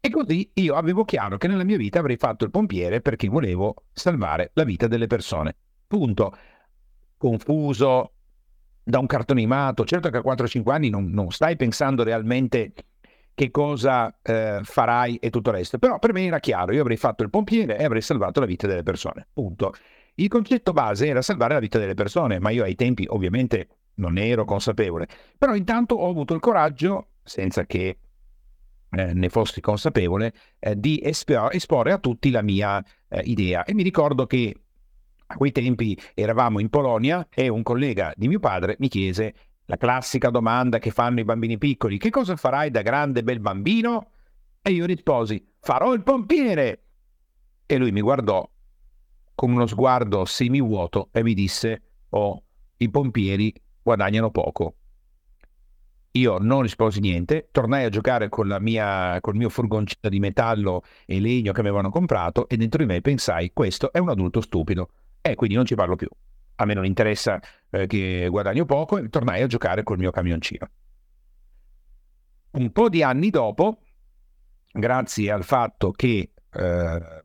E 0.00 0.10
così 0.10 0.50
io 0.54 0.74
avevo 0.74 1.04
chiaro 1.04 1.38
che 1.38 1.46
nella 1.46 1.64
mia 1.64 1.76
vita 1.76 2.00
avrei 2.00 2.16
fatto 2.16 2.44
il 2.44 2.50
pompiere 2.50 3.00
perché 3.00 3.28
volevo 3.28 3.84
salvare 3.92 4.50
la 4.54 4.64
vita 4.64 4.88
delle 4.88 5.06
persone. 5.06 5.54
Punto. 5.86 6.36
Confuso 7.16 8.12
da 8.82 8.98
un 8.98 9.06
cartone 9.06 9.40
animato, 9.40 9.84
certo 9.84 10.10
che 10.10 10.16
a 10.16 10.22
4-5 10.22 10.70
anni 10.72 10.90
non, 10.90 11.08
non 11.10 11.30
stai 11.30 11.54
pensando 11.54 12.02
realmente 12.02 12.72
che 13.34 13.50
cosa 13.50 14.14
eh, 14.22 14.60
farai 14.62 15.16
e 15.16 15.30
tutto 15.30 15.50
il 15.50 15.56
resto. 15.56 15.78
Però 15.78 15.98
per 15.98 16.12
me 16.12 16.24
era 16.24 16.38
chiaro, 16.38 16.72
io 16.72 16.80
avrei 16.80 16.96
fatto 16.96 17.22
il 17.22 17.30
pompiere 17.30 17.78
e 17.78 17.84
avrei 17.84 18.02
salvato 18.02 18.40
la 18.40 18.46
vita 18.46 18.66
delle 18.66 18.82
persone. 18.82 19.26
Punto. 19.32 19.72
Il 20.14 20.28
concetto 20.28 20.72
base 20.72 21.06
era 21.06 21.22
salvare 21.22 21.54
la 21.54 21.60
vita 21.60 21.78
delle 21.78 21.94
persone, 21.94 22.38
ma 22.38 22.50
io 22.50 22.64
ai 22.64 22.74
tempi 22.74 23.06
ovviamente 23.08 23.68
non 23.94 24.14
ne 24.14 24.28
ero 24.28 24.44
consapevole. 24.44 25.08
Però 25.38 25.54
intanto 25.54 25.94
ho 25.94 26.08
avuto 26.08 26.34
il 26.34 26.40
coraggio, 26.40 27.08
senza 27.22 27.64
che 27.64 27.98
eh, 28.90 29.14
ne 29.14 29.28
fossi 29.30 29.60
consapevole, 29.60 30.34
eh, 30.58 30.78
di 30.78 31.00
esp- 31.02 31.48
esporre 31.50 31.92
a 31.92 31.98
tutti 31.98 32.30
la 32.30 32.42
mia 32.42 32.84
eh, 33.08 33.20
idea. 33.24 33.64
E 33.64 33.72
mi 33.72 33.82
ricordo 33.82 34.26
che 34.26 34.54
a 35.26 35.36
quei 35.36 35.52
tempi 35.52 35.98
eravamo 36.12 36.60
in 36.60 36.68
Polonia 36.68 37.26
e 37.34 37.48
un 37.48 37.62
collega 37.62 38.12
di 38.14 38.28
mio 38.28 38.38
padre 38.38 38.76
mi 38.80 38.88
chiese 38.88 39.34
la 39.66 39.76
classica 39.76 40.30
domanda 40.30 40.78
che 40.78 40.90
fanno 40.90 41.20
i 41.20 41.24
bambini 41.24 41.58
piccoli, 41.58 41.98
che 41.98 42.10
cosa 42.10 42.36
farai 42.36 42.70
da 42.70 42.82
grande 42.82 43.22
bel 43.22 43.40
bambino? 43.40 44.10
E 44.60 44.70
io 44.72 44.86
risposi, 44.86 45.44
farò 45.60 45.92
il 45.92 46.02
pompiere. 46.02 46.82
E 47.66 47.76
lui 47.76 47.90
mi 47.92 48.00
guardò 48.00 48.48
con 49.34 49.52
uno 49.52 49.66
sguardo 49.66 50.24
semivuoto 50.24 51.08
e 51.12 51.22
mi 51.22 51.34
disse, 51.34 51.82
oh, 52.10 52.42
i 52.76 52.90
pompieri 52.90 53.54
guadagnano 53.82 54.30
poco. 54.30 54.74
Io 56.14 56.36
non 56.38 56.60
risposi 56.60 57.00
niente, 57.00 57.48
tornai 57.50 57.84
a 57.84 57.88
giocare 57.88 58.28
con, 58.28 58.54
mia, 58.60 59.18
col 59.20 59.34
mio 59.34 59.48
furgoncino 59.48 60.10
di 60.10 60.20
metallo 60.20 60.82
e 61.06 61.18
legno 61.18 61.52
che 61.52 61.60
avevano 61.60 61.88
comprato 61.88 62.48
e 62.48 62.58
dentro 62.58 62.84
di 62.84 62.92
me 62.92 63.00
pensai, 63.00 63.52
questo 63.54 63.90
è 63.92 63.98
un 63.98 64.10
adulto 64.10 64.42
stupido. 64.42 64.90
E 65.22 65.34
quindi 65.34 65.56
non 65.56 65.64
ci 65.64 65.74
parlo 65.74 65.96
più 65.96 66.08
a 66.62 66.66
me 66.66 66.74
non 66.74 66.84
interessa 66.84 67.40
eh, 67.70 67.86
che 67.86 68.26
guadagno 68.30 68.64
poco 68.64 68.98
e 68.98 69.08
tornai 69.08 69.42
a 69.42 69.46
giocare 69.46 69.82
col 69.82 69.98
mio 69.98 70.10
camioncino. 70.10 70.68
Un 72.52 72.70
po' 72.70 72.88
di 72.88 73.02
anni 73.02 73.30
dopo, 73.30 73.78
grazie 74.70 75.30
al 75.30 75.42
fatto 75.42 75.90
che 75.90 76.30
eh, 76.52 77.22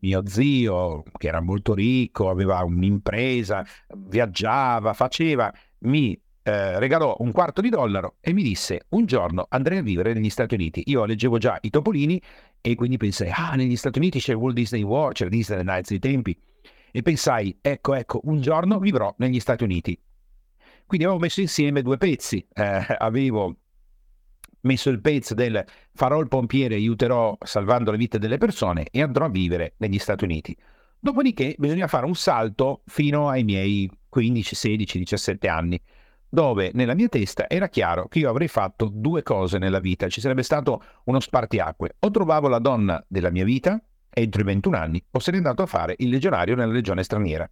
mio 0.00 0.22
zio, 0.26 1.04
che 1.16 1.28
era 1.28 1.40
molto 1.40 1.74
ricco, 1.74 2.30
aveva 2.30 2.62
un'impresa, 2.64 3.64
viaggiava, 3.96 4.92
faceva, 4.94 5.52
mi 5.80 6.18
eh, 6.44 6.78
regalò 6.80 7.14
un 7.20 7.30
quarto 7.30 7.60
di 7.60 7.68
dollaro 7.68 8.16
e 8.20 8.32
mi 8.32 8.42
disse 8.42 8.86
un 8.90 9.06
giorno 9.06 9.46
andrei 9.48 9.78
a 9.78 9.82
vivere 9.82 10.12
negli 10.14 10.30
Stati 10.30 10.54
Uniti. 10.54 10.82
Io 10.86 11.04
leggevo 11.04 11.38
già 11.38 11.58
i 11.60 11.70
Topolini 11.70 12.20
e 12.60 12.74
quindi 12.74 12.96
pensai, 12.96 13.30
ah, 13.30 13.54
negli 13.54 13.76
Stati 13.76 13.98
Uniti 13.98 14.18
c'è 14.18 14.34
Walt 14.34 14.54
Disney 14.54 14.82
World, 14.82 15.14
c'è 15.14 15.28
Disney 15.28 15.62
Nights 15.62 15.90
dei 15.90 15.98
tempi 15.98 16.36
e 16.92 17.02
pensai, 17.02 17.58
ecco, 17.60 17.94
ecco, 17.94 18.20
un 18.24 18.40
giorno 18.40 18.78
vivrò 18.78 19.12
negli 19.18 19.40
Stati 19.40 19.64
Uniti. 19.64 19.98
Quindi 20.86 21.06
avevo 21.06 21.20
messo 21.20 21.40
insieme 21.40 21.82
due 21.82 21.96
pezzi, 21.96 22.46
eh, 22.52 22.86
avevo 22.98 23.56
messo 24.60 24.90
il 24.90 25.00
pezzo 25.00 25.34
del 25.34 25.64
farò 25.94 26.20
il 26.20 26.28
pompiere, 26.28 26.74
aiuterò 26.74 27.36
salvando 27.42 27.90
le 27.90 27.96
vite 27.96 28.18
delle 28.18 28.38
persone 28.38 28.86
e 28.90 29.02
andrò 29.02 29.24
a 29.24 29.30
vivere 29.30 29.74
negli 29.78 29.98
Stati 29.98 30.24
Uniti. 30.24 30.56
Dopodiché 31.00 31.54
bisogna 31.58 31.88
fare 31.88 32.06
un 32.06 32.14
salto 32.14 32.82
fino 32.86 33.28
ai 33.28 33.42
miei 33.42 33.90
15, 34.08 34.54
16, 34.54 34.98
17 34.98 35.48
anni, 35.48 35.80
dove 36.28 36.70
nella 36.74 36.94
mia 36.94 37.08
testa 37.08 37.48
era 37.48 37.68
chiaro 37.68 38.06
che 38.06 38.20
io 38.20 38.30
avrei 38.30 38.48
fatto 38.48 38.88
due 38.92 39.22
cose 39.22 39.58
nella 39.58 39.80
vita, 39.80 40.08
ci 40.08 40.20
sarebbe 40.20 40.42
stato 40.42 40.82
uno 41.04 41.20
spartiacque. 41.20 41.96
O 42.00 42.10
trovavo 42.10 42.48
la 42.48 42.58
donna 42.58 43.02
della 43.08 43.30
mia 43.30 43.44
vita, 43.44 43.82
entro 44.12 44.40
i 44.40 44.44
21 44.44 44.76
anni, 44.76 45.04
o 45.10 45.20
n'è 45.24 45.36
andato 45.36 45.62
a 45.62 45.66
fare 45.66 45.94
il 45.98 46.08
legionario 46.08 46.54
nella 46.54 46.72
legione 46.72 47.02
straniera. 47.02 47.48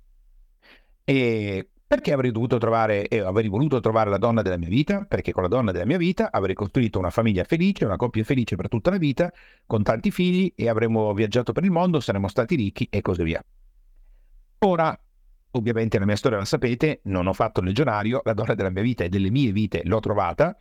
E 1.05 1.68
perché 1.90 2.12
avrei 2.12 2.31
dovuto 2.31 2.57
trovare, 2.59 3.09
eh, 3.09 3.18
avrei 3.18 3.49
voluto 3.49 3.81
trovare 3.81 4.11
la 4.11 4.18
donna 4.18 4.42
della 4.42 4.57
mia 4.57 4.68
vita? 4.68 5.05
Perché 5.05 5.33
con 5.33 5.42
la 5.42 5.49
donna 5.49 5.73
della 5.73 5.87
mia 5.87 5.99
vita 5.99 6.31
avrei 6.31 6.55
costruito 6.55 7.01
una 7.01 7.11
famiglia 7.11 7.42
felice, 7.42 7.85
una 7.85 7.96
coppia 7.96 8.23
felice 8.23 8.55
per 8.55 8.68
tutta 8.68 8.90
la 8.90 8.96
vita, 8.96 9.33
con 9.66 9.83
tanti 9.83 10.12
figli 10.12 10.53
e 10.55 10.68
avremmo 10.68 11.12
viaggiato 11.14 11.51
per 11.51 11.64
il 11.64 11.73
mondo, 11.73 11.99
saremmo 11.99 12.29
stati 12.29 12.55
ricchi 12.55 12.87
e 12.88 13.01
così 13.01 13.25
via. 13.25 13.42
Ora, 14.61 14.96
ovviamente 15.51 15.99
la 15.99 16.05
mia 16.05 16.14
storia 16.14 16.38
la 16.38 16.44
sapete, 16.44 17.01
non 17.07 17.27
ho 17.27 17.33
fatto 17.33 17.59
il 17.59 17.66
legionario, 17.66 18.20
la 18.25 18.35
donna 18.35 18.55
della 18.55 18.70
mia 18.70 18.83
vita 18.83 19.03
e 19.03 19.09
delle 19.09 19.31
mie 19.31 19.51
vite 19.51 19.81
l'ho 19.85 19.99
trovata, 19.99 20.57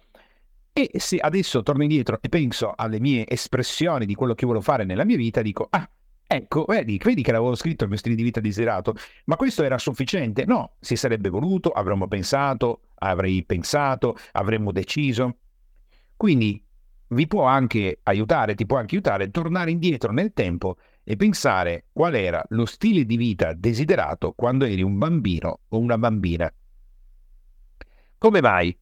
e 0.87 0.99
se 0.99 1.17
adesso 1.17 1.63
torno 1.63 1.83
indietro 1.83 2.19
e 2.21 2.29
penso 2.29 2.73
alle 2.75 2.99
mie 2.99 3.25
espressioni 3.27 4.05
di 4.05 4.15
quello 4.15 4.33
che 4.33 4.45
volevo 4.45 4.63
fare 4.63 4.83
nella 4.83 5.05
mia 5.05 5.17
vita, 5.17 5.41
dico, 5.41 5.67
ah, 5.69 5.89
ecco, 6.25 6.65
vedi, 6.67 6.99
vedi 7.03 7.21
che 7.23 7.31
l'avevo 7.31 7.55
scritto 7.55 7.83
il 7.83 7.89
mio 7.89 7.97
stile 7.97 8.15
di 8.15 8.23
vita 8.23 8.39
desiderato, 8.39 8.95
ma 9.25 9.35
questo 9.35 9.63
era 9.63 9.77
sufficiente? 9.77 10.45
No, 10.45 10.73
si 10.79 10.95
sarebbe 10.95 11.29
voluto, 11.29 11.69
avremmo 11.69 12.07
pensato, 12.07 12.81
avrei 12.95 13.43
pensato, 13.43 14.15
avremmo 14.33 14.71
deciso. 14.71 15.37
Quindi 16.15 16.63
vi 17.07 17.27
può 17.27 17.43
anche 17.43 17.99
aiutare, 18.03 18.55
ti 18.55 18.65
può 18.65 18.77
anche 18.77 18.95
aiutare 18.95 19.31
tornare 19.31 19.71
indietro 19.71 20.11
nel 20.11 20.33
tempo 20.33 20.77
e 21.03 21.15
pensare 21.15 21.85
qual 21.91 22.13
era 22.13 22.43
lo 22.49 22.65
stile 22.65 23.05
di 23.05 23.17
vita 23.17 23.53
desiderato 23.53 24.33
quando 24.33 24.65
eri 24.65 24.83
un 24.83 24.97
bambino 24.97 25.61
o 25.69 25.79
una 25.79 25.97
bambina. 25.97 26.53
Come 28.19 28.41
mai? 28.41 28.77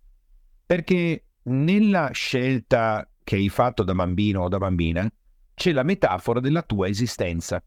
Perché 0.66 1.27
nella 1.48 2.12
scelta 2.12 3.10
che 3.24 3.36
hai 3.36 3.50
fatto 3.50 3.84
da 3.84 3.94
bambino 3.94 4.44
o 4.44 4.48
da 4.48 4.58
bambina 4.58 5.10
c'è 5.54 5.72
la 5.72 5.84
metafora 5.84 6.40
della 6.40 6.62
tua 6.62 6.88
esistenza, 6.88 7.64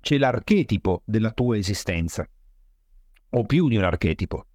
c'è 0.00 0.18
l'archetipo 0.18 1.02
della 1.04 1.30
tua 1.30 1.56
esistenza, 1.56 2.26
o 3.30 3.44
più 3.44 3.68
di 3.68 3.76
un 3.76 3.84
archetipo. 3.84 4.46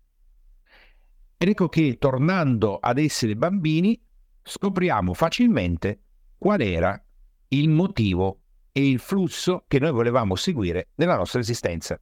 Ed 1.38 1.50
ecco 1.50 1.70
che 1.70 1.98
tornando 1.98 2.78
ad 2.78 2.98
essere 2.98 3.36
bambini 3.36 4.00
scopriamo 4.44 5.14
facilmente 5.14 6.02
qual 6.38 6.62
era 6.62 7.02
il 7.50 7.70
motivo 7.70 8.42
e 8.72 8.88
il 8.88 9.00
flusso 9.00 9.66
che 9.68 9.80
noi 9.80 9.92
volevamo 9.92 10.36
seguire 10.36 10.90
nella 10.96 11.16
nostra 11.16 11.40
esistenza. 11.40 12.00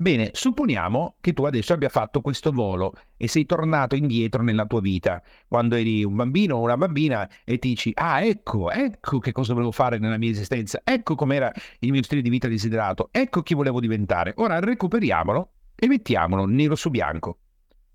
Bene, 0.00 0.30
supponiamo 0.32 1.16
che 1.20 1.32
tu 1.32 1.42
adesso 1.42 1.72
abbia 1.72 1.88
fatto 1.88 2.20
questo 2.20 2.52
volo 2.52 2.92
e 3.16 3.26
sei 3.26 3.46
tornato 3.46 3.96
indietro 3.96 4.44
nella 4.44 4.64
tua 4.64 4.80
vita, 4.80 5.20
quando 5.48 5.74
eri 5.74 6.04
un 6.04 6.14
bambino 6.14 6.54
o 6.54 6.60
una 6.60 6.76
bambina 6.76 7.28
e 7.42 7.58
ti 7.58 7.70
dici, 7.70 7.90
ah 7.96 8.22
ecco, 8.22 8.70
ecco 8.70 9.18
che 9.18 9.32
cosa 9.32 9.54
volevo 9.54 9.72
fare 9.72 9.98
nella 9.98 10.16
mia 10.16 10.30
esistenza, 10.30 10.82
ecco 10.84 11.16
com'era 11.16 11.52
il 11.80 11.90
mio 11.90 12.04
stile 12.04 12.22
di 12.22 12.30
vita 12.30 12.46
desiderato, 12.46 13.08
ecco 13.10 13.42
chi 13.42 13.54
volevo 13.54 13.80
diventare. 13.80 14.34
Ora 14.36 14.60
recuperiamolo 14.60 15.50
e 15.74 15.88
mettiamolo 15.88 16.44
nero 16.44 16.76
su 16.76 16.90
bianco. 16.90 17.38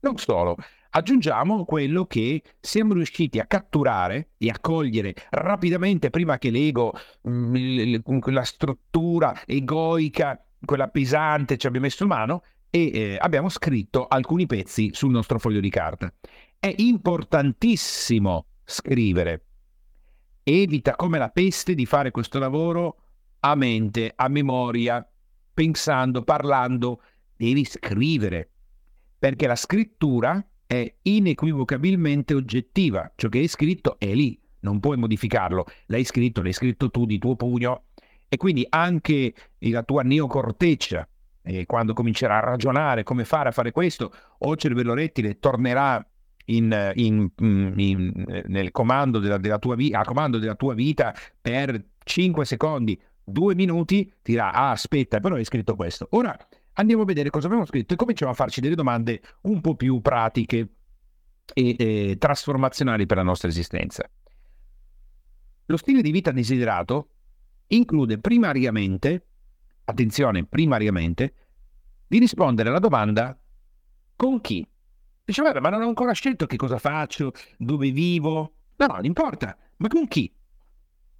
Non 0.01 0.17
solo, 0.17 0.57
aggiungiamo 0.89 1.63
quello 1.63 2.05
che 2.05 2.43
siamo 2.59 2.95
riusciti 2.95 3.39
a 3.39 3.45
catturare 3.45 4.31
e 4.37 4.49
a 4.49 4.59
cogliere 4.59 5.15
rapidamente 5.29 6.09
prima 6.09 6.37
che 6.37 6.49
l'ego, 6.49 6.91
mm, 7.29 7.95
la 8.25 8.43
struttura 8.43 9.43
egoica 9.45 10.37
quella 10.65 10.87
pesante 10.87 11.57
ci 11.57 11.67
abbiamo 11.67 11.85
messo 11.85 12.03
in 12.03 12.09
mano 12.09 12.43
e 12.69 12.91
eh, 12.93 13.17
abbiamo 13.19 13.49
scritto 13.49 14.07
alcuni 14.07 14.45
pezzi 14.45 14.89
sul 14.93 15.11
nostro 15.11 15.39
foglio 15.39 15.59
di 15.59 15.69
carta. 15.69 16.11
È 16.57 16.73
importantissimo 16.77 18.45
scrivere. 18.63 19.45
Evita 20.43 20.95
come 20.95 21.17
la 21.17 21.29
peste 21.29 21.75
di 21.75 21.85
fare 21.85 22.11
questo 22.11 22.39
lavoro 22.39 22.97
a 23.41 23.55
mente, 23.55 24.11
a 24.15 24.27
memoria, 24.27 25.07
pensando, 25.53 26.23
parlando. 26.23 27.01
Devi 27.35 27.65
scrivere, 27.65 28.49
perché 29.19 29.47
la 29.47 29.55
scrittura 29.55 30.45
è 30.65 30.95
inequivocabilmente 31.03 32.33
oggettiva. 32.33 33.11
Ciò 33.15 33.29
che 33.29 33.39
hai 33.39 33.47
scritto 33.47 33.99
è 33.99 34.13
lì, 34.13 34.39
non 34.61 34.79
puoi 34.79 34.97
modificarlo. 34.97 35.65
L'hai 35.87 36.05
scritto, 36.05 36.41
l'hai 36.41 36.53
scritto 36.53 36.89
tu 36.89 37.05
di 37.05 37.19
tuo 37.19 37.35
pugno 37.35 37.87
e 38.33 38.37
quindi 38.37 38.65
anche 38.67 39.31
la 39.59 39.83
tua 39.83 40.01
neocorteccia, 40.01 41.07
eh, 41.43 41.67
quando 41.67 41.93
comincerà 41.93 42.37
a 42.37 42.39
ragionare 42.39 43.03
come 43.03 43.25
fare 43.25 43.49
a 43.49 43.51
fare 43.51 43.69
questo, 43.69 44.11
o 44.39 44.55
cervello 44.55 44.95
rettile 44.95 45.37
tornerà 45.37 46.03
in, 46.45 46.91
in, 46.95 47.29
mm, 47.43 47.77
in, 47.79 48.43
nel 48.47 48.71
comando 48.71 49.19
della, 49.19 49.37
della 49.37 49.59
tua 49.59 49.75
vita, 49.75 49.99
a 49.99 50.03
comando 50.03 50.39
della 50.39 50.55
tua 50.55 50.73
vita 50.73 51.13
per 51.39 51.79
5 52.03 52.43
secondi, 52.43 52.99
2 53.23 53.53
minuti, 53.53 54.11
dirà, 54.23 54.51
ah 54.51 54.71
aspetta, 54.71 55.19
però 55.19 55.35
hai 55.35 55.45
scritto 55.45 55.75
questo. 55.75 56.07
Ora 56.13 56.35
andiamo 56.73 57.03
a 57.03 57.05
vedere 57.05 57.29
cosa 57.29 57.45
abbiamo 57.45 57.65
scritto 57.65 57.93
e 57.93 57.97
cominciamo 57.97 58.31
a 58.31 58.33
farci 58.33 58.61
delle 58.61 58.73
domande 58.73 59.21
un 59.41 59.61
po' 59.61 59.75
più 59.75 60.01
pratiche 60.01 60.69
e 61.53 61.75
eh, 61.77 62.15
trasformazionali 62.17 63.05
per 63.05 63.17
la 63.17 63.23
nostra 63.23 63.47
esistenza. 63.47 64.09
Lo 65.67 65.77
stile 65.77 66.01
di 66.01 66.09
vita 66.09 66.31
desiderato 66.31 67.09
include 67.67 68.19
primariamente, 68.19 69.27
attenzione, 69.85 70.45
primariamente, 70.45 71.33
di 72.07 72.19
rispondere 72.19 72.69
alla 72.69 72.79
domanda 72.79 73.37
con 74.15 74.41
chi? 74.41 74.67
Dice, 75.25 75.41
guarda, 75.41 75.61
ma 75.61 75.69
non 75.69 75.81
ho 75.81 75.87
ancora 75.87 76.11
scelto 76.11 76.45
che 76.45 76.57
cosa 76.57 76.77
faccio, 76.77 77.31
dove 77.57 77.91
vivo. 77.91 78.55
No, 78.75 78.85
no, 78.87 78.93
non 78.95 79.05
importa, 79.05 79.57
ma 79.77 79.87
con 79.87 80.07
chi? 80.07 80.31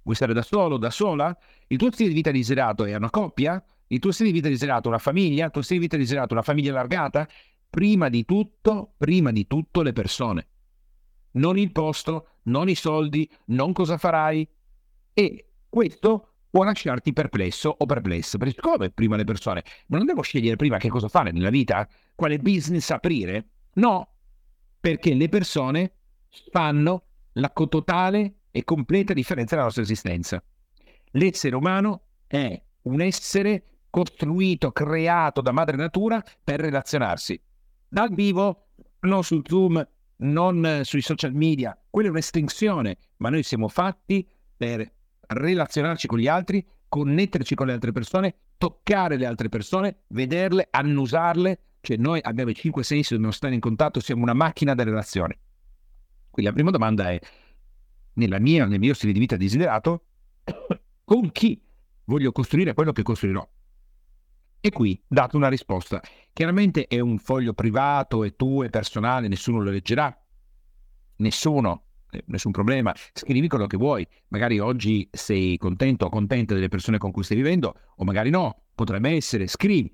Vuoi 0.02 0.14
stare 0.14 0.34
da 0.34 0.42
solo, 0.42 0.76
da 0.76 0.90
sola? 0.90 1.36
Il 1.68 1.78
tuo 1.78 1.90
stile 1.90 2.10
di 2.10 2.14
vita 2.14 2.30
desiderato 2.30 2.84
è 2.84 2.94
una 2.94 3.08
coppia? 3.08 3.64
Il 3.86 3.98
tuo 3.98 4.12
stile 4.12 4.28
di 4.28 4.34
vita 4.34 4.48
desiderato 4.48 4.88
è 4.88 4.90
una 4.90 4.98
famiglia? 4.98 5.46
Il 5.46 5.50
tuo 5.50 5.62
stile 5.62 5.80
di 5.80 5.86
vita 5.86 5.96
desiderato 5.96 6.30
è 6.30 6.32
una 6.34 6.42
famiglia 6.42 6.70
allargata? 6.72 7.26
Prima 7.70 8.10
di 8.10 8.24
tutto, 8.26 8.94
prima 8.98 9.32
di 9.32 9.46
tutto 9.46 9.82
le 9.82 9.92
persone. 9.92 10.48
Non 11.32 11.56
il 11.58 11.72
posto, 11.72 12.28
non 12.44 12.68
i 12.68 12.74
soldi, 12.74 13.28
non 13.46 13.72
cosa 13.72 13.96
farai. 13.96 14.46
E 15.14 15.48
questo 15.68 16.33
può 16.54 16.62
lasciarti 16.62 17.12
perplesso 17.12 17.74
o 17.76 17.84
perplesso. 17.84 18.38
Perché 18.38 18.60
come 18.60 18.90
prima 18.90 19.16
le 19.16 19.24
persone? 19.24 19.64
Ma 19.88 19.96
non 19.96 20.06
devo 20.06 20.22
scegliere 20.22 20.54
prima 20.54 20.76
che 20.76 20.88
cosa 20.88 21.08
fare 21.08 21.32
nella 21.32 21.50
vita? 21.50 21.84
Quale 22.14 22.38
business 22.38 22.90
aprire? 22.90 23.48
No, 23.72 24.12
perché 24.78 25.14
le 25.14 25.28
persone 25.28 25.94
fanno 26.52 27.06
la 27.32 27.48
totale 27.48 28.42
e 28.52 28.62
completa 28.62 29.12
differenza 29.12 29.56
della 29.56 29.66
nostra 29.66 29.82
esistenza. 29.82 30.40
L'essere 31.10 31.56
umano 31.56 32.02
è 32.28 32.62
un 32.82 33.00
essere 33.00 33.80
costruito, 33.90 34.70
creato 34.70 35.40
da 35.40 35.50
madre 35.50 35.76
natura 35.76 36.22
per 36.44 36.60
relazionarsi. 36.60 37.40
Dal 37.88 38.14
vivo, 38.14 38.68
non 39.00 39.24
sul 39.24 39.42
Zoom, 39.44 39.84
non 40.18 40.82
sui 40.84 41.02
social 41.02 41.34
media, 41.34 41.76
quella 41.90 42.06
è 42.06 42.12
un'estensione, 42.12 42.96
ma 43.16 43.28
noi 43.28 43.42
siamo 43.42 43.66
fatti 43.66 44.24
per 44.56 44.88
relazionarci 45.26 46.06
con 46.06 46.18
gli 46.18 46.28
altri, 46.28 46.66
connetterci 46.88 47.54
con 47.54 47.66
le 47.66 47.72
altre 47.72 47.92
persone, 47.92 48.34
toccare 48.56 49.16
le 49.16 49.26
altre 49.26 49.48
persone, 49.48 50.02
vederle, 50.08 50.68
annusarle, 50.70 51.58
cioè 51.80 51.96
noi 51.96 52.20
abbiamo 52.22 52.50
i 52.50 52.54
cinque 52.54 52.82
sensi, 52.82 53.12
dobbiamo 53.12 53.32
stare 53.32 53.54
in 53.54 53.60
contatto, 53.60 54.00
siamo 54.00 54.22
una 54.22 54.32
macchina 54.32 54.74
delle 54.74 54.90
relazioni. 54.90 55.36
Quindi 56.30 56.50
la 56.50 56.56
prima 56.56 56.70
domanda 56.70 57.10
è, 57.10 57.18
mia, 58.14 58.66
nel 58.66 58.78
mio 58.78 58.94
stile 58.94 59.12
di 59.12 59.18
vita 59.18 59.36
desiderato, 59.36 60.04
con 61.04 61.30
chi 61.30 61.62
voglio 62.04 62.32
costruire 62.32 62.74
quello 62.74 62.92
che 62.92 63.02
costruirò? 63.02 63.46
E 64.60 64.70
qui 64.70 65.02
date 65.06 65.36
una 65.36 65.48
risposta. 65.48 66.00
Chiaramente 66.32 66.86
è 66.86 66.98
un 66.98 67.18
foglio 67.18 67.52
privato, 67.52 68.24
è 68.24 68.34
tuo, 68.34 68.64
è 68.64 68.70
personale, 68.70 69.28
nessuno 69.28 69.60
lo 69.60 69.70
leggerà. 69.70 70.16
Nessuno, 71.16 71.84
nessun 72.26 72.52
problema. 72.52 72.94
Scrivi 73.12 73.48
quello 73.48 73.66
che 73.66 73.76
vuoi. 73.76 74.06
Magari 74.28 74.58
oggi 74.58 75.08
sei 75.10 75.56
contento 75.56 76.06
o 76.06 76.08
contenta 76.08 76.54
delle 76.54 76.68
persone 76.68 76.98
con 76.98 77.10
cui 77.10 77.22
stai 77.22 77.36
vivendo, 77.36 77.74
o 77.96 78.04
magari 78.04 78.30
no. 78.30 78.62
Potrebbe 78.74 79.10
essere, 79.10 79.46
scrivi. 79.46 79.92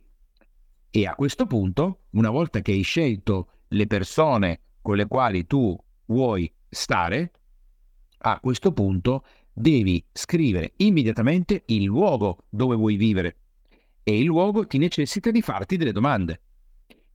E 0.91 1.07
a 1.07 1.15
questo 1.15 1.47
punto, 1.47 2.05
una 2.11 2.31
volta 2.31 2.61
che 2.61 2.73
hai 2.73 2.83
scelto 2.83 3.49
le 3.69 3.87
persone 3.87 4.61
con 4.83 4.97
le 4.97 5.07
quali 5.07 5.47
tu 5.47 5.77
vuoi 6.07 6.53
stare, 6.69 7.33
a 8.23 8.41
questo 8.41 8.73
punto 8.73 9.25
devi 9.53 10.05
scrivere 10.13 10.73
immediatamente 10.77 11.63
il 11.67 11.85
luogo 11.85 12.45
dove 12.49 12.77
vuoi 12.77 12.97
vivere 12.97 13.37
e 14.03 14.19
il 14.19 14.25
luogo 14.25 14.67
ti 14.67 14.79
necessita 14.79 15.31
di 15.31 15.43
farti 15.43 15.77
delle 15.77 15.93
domande, 15.93 16.41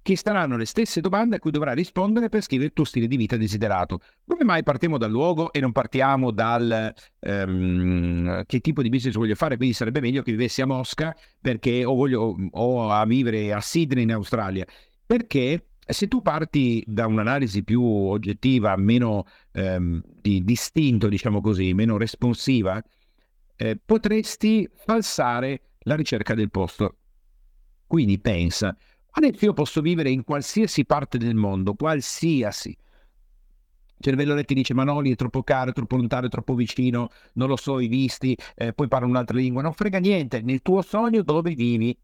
che 0.06 0.15
saranno 0.15 0.56
le 0.56 0.65
stesse 0.65 1.02
domande 1.02 1.38
a 1.38 1.39
cui 1.39 1.50
dovrai 1.50 1.74
rispondere 1.74 2.30
per 2.30 2.44
scrivere 2.44 2.68
il 2.68 2.74
tuo 2.74 2.84
stile 2.84 3.08
di 3.08 3.18
vita 3.18 3.38
desiderato. 3.38 4.02
Come 4.24 4.44
mai 4.44 4.62
partiamo 4.62 5.00
dal 5.00 5.10
luogo 5.10 5.52
e 5.52 5.60
non 5.60 5.72
partiamo 5.72 6.30
dal 6.30 6.94
um, 7.22 8.44
che 8.46 8.60
tipo 8.60 8.84
di 8.84 8.89
business 8.89 9.15
voglio 9.15 9.34
fare? 9.34 9.58
Quindi 9.58 9.74
sarebbe 9.74 10.02
meglio 10.02 10.22
che 10.22 10.30
vivessi 10.30 10.62
a 10.62 10.68
Mosca 10.68 11.15
perché, 11.41 11.84
o, 11.86 11.96
voglio, 11.96 12.36
o 12.52 12.91
a 12.91 13.04
vivere 13.08 13.52
a 13.52 13.60
Sydney 13.60 14.04
in 14.04 14.13
Australia. 14.13 14.63
Perché 15.04 15.70
se 15.80 16.08
tu 16.08 16.22
parti 16.22 16.84
da 16.86 17.08
un'analisi 17.08 17.63
più 17.63 17.82
oggettiva, 17.84 18.76
meno 18.76 19.26
ehm, 19.54 20.04
di, 20.22 20.44
distinto, 20.44 21.08
diciamo 21.08 21.41
così, 21.41 21.74
meno 21.74 21.98
responsiva, 21.98 22.80
eh, 23.56 23.80
potresti 23.84 24.70
falsare 24.76 25.62
la 25.80 25.96
ricerca 25.96 26.36
del 26.36 26.52
posto. 26.52 26.98
Quindi 27.88 28.20
pensa, 28.20 28.76
adesso 29.15 29.45
io 29.45 29.54
posso 29.54 29.82
vivere 29.82 30.10
in 30.10 30.23
qualsiasi 30.23 30.86
parte 30.86 31.17
del 31.17 31.36
mondo, 31.36 31.73
qualsiasi. 31.73 32.75
Cervello 33.97 34.41
ti 34.43 34.54
dice, 34.54 34.73
ma 34.73 34.84
no, 34.84 34.99
lì 34.99 35.12
è 35.12 35.15
troppo 35.15 35.41
caro, 35.41 35.71
è 35.71 35.73
troppo 35.73 35.95
lontano, 35.95 36.28
è 36.28 36.30
troppo 36.30 36.54
vicino, 36.54 37.10
non 37.34 37.47
lo 37.47 37.56
so, 37.56 37.80
i 37.80 37.88
visti, 37.88 38.38
eh, 38.56 38.73
poi 38.73 38.88
parlo 38.88 39.08
un'altra 39.08 39.38
lingua, 39.38 39.62
non 39.62 39.73
frega 39.73 39.99
niente, 39.99 40.41
nel 40.41 40.62
tuo 40.62 40.82
sogno 40.82 41.23
dove 41.23 41.54
vivi 41.54 41.97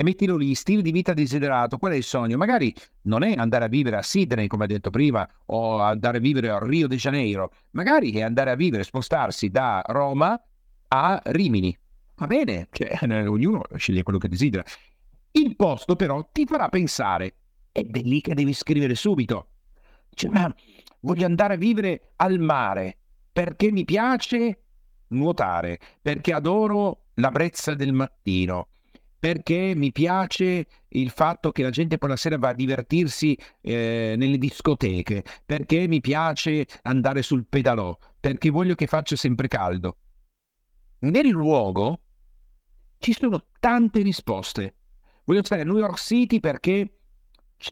e 0.00 0.04
mettilo 0.04 0.36
lì, 0.36 0.54
stile 0.54 0.80
di 0.80 0.92
vita 0.92 1.12
desiderato, 1.12 1.76
qual 1.76 1.90
è 1.90 1.96
il 1.96 2.04
sogno? 2.04 2.36
Magari 2.36 2.72
non 3.02 3.24
è 3.24 3.34
andare 3.36 3.64
a 3.64 3.68
vivere 3.68 3.96
a 3.96 4.02
Sydney, 4.02 4.46
come 4.46 4.62
ha 4.62 4.66
detto 4.68 4.90
prima, 4.90 5.28
o 5.46 5.80
andare 5.80 6.18
a 6.18 6.20
vivere 6.20 6.50
a 6.50 6.58
Rio 6.62 6.86
de 6.86 6.94
Janeiro, 6.94 7.50
magari 7.72 8.12
è 8.12 8.22
andare 8.22 8.52
a 8.52 8.54
vivere, 8.54 8.84
spostarsi 8.84 9.48
da 9.48 9.82
Roma 9.88 10.40
a 10.86 11.20
Rimini. 11.24 11.76
Va 12.14 12.26
bene, 12.28 12.68
cioè, 12.70 12.96
ognuno 13.26 13.62
sceglie 13.74 14.04
quello 14.04 14.20
che 14.20 14.28
desidera. 14.28 14.62
Il 15.38 15.54
posto 15.54 15.94
però 15.94 16.28
ti 16.32 16.46
farà 16.46 16.68
pensare, 16.68 17.34
ed 17.70 17.96
è 17.96 18.02
lì 18.02 18.20
che 18.20 18.34
devi 18.34 18.52
scrivere 18.52 18.96
subito. 18.96 19.50
Cioè, 20.10 20.30
ma 20.30 20.52
voglio 21.00 21.26
andare 21.26 21.54
a 21.54 21.56
vivere 21.56 22.12
al 22.16 22.40
mare 22.40 22.98
perché 23.30 23.70
mi 23.70 23.84
piace 23.84 24.62
nuotare, 25.08 25.78
perché 26.02 26.32
adoro 26.32 27.04
la 27.14 27.30
brezza 27.30 27.74
del 27.74 27.92
mattino, 27.92 28.70
perché 29.16 29.74
mi 29.76 29.92
piace 29.92 30.66
il 30.88 31.10
fatto 31.10 31.52
che 31.52 31.62
la 31.62 31.70
gente 31.70 31.98
poi 31.98 32.08
la 32.08 32.16
sera 32.16 32.36
va 32.36 32.48
a 32.48 32.54
divertirsi 32.54 33.38
eh, 33.60 34.14
nelle 34.18 34.38
discoteche, 34.38 35.22
perché 35.46 35.86
mi 35.86 36.00
piace 36.00 36.66
andare 36.82 37.22
sul 37.22 37.46
pedalò, 37.46 37.96
perché 38.18 38.50
voglio 38.50 38.74
che 38.74 38.88
faccia 38.88 39.14
sempre 39.14 39.46
caldo. 39.46 39.98
Nel 41.00 41.28
luogo 41.28 42.00
ci 42.98 43.12
sono 43.12 43.44
tante 43.60 44.02
risposte. 44.02 44.77
Voglio 45.28 45.44
stare 45.44 45.60
a 45.60 45.64
New 45.66 45.76
York 45.76 45.98
City 45.98 46.40
perché 46.40 46.90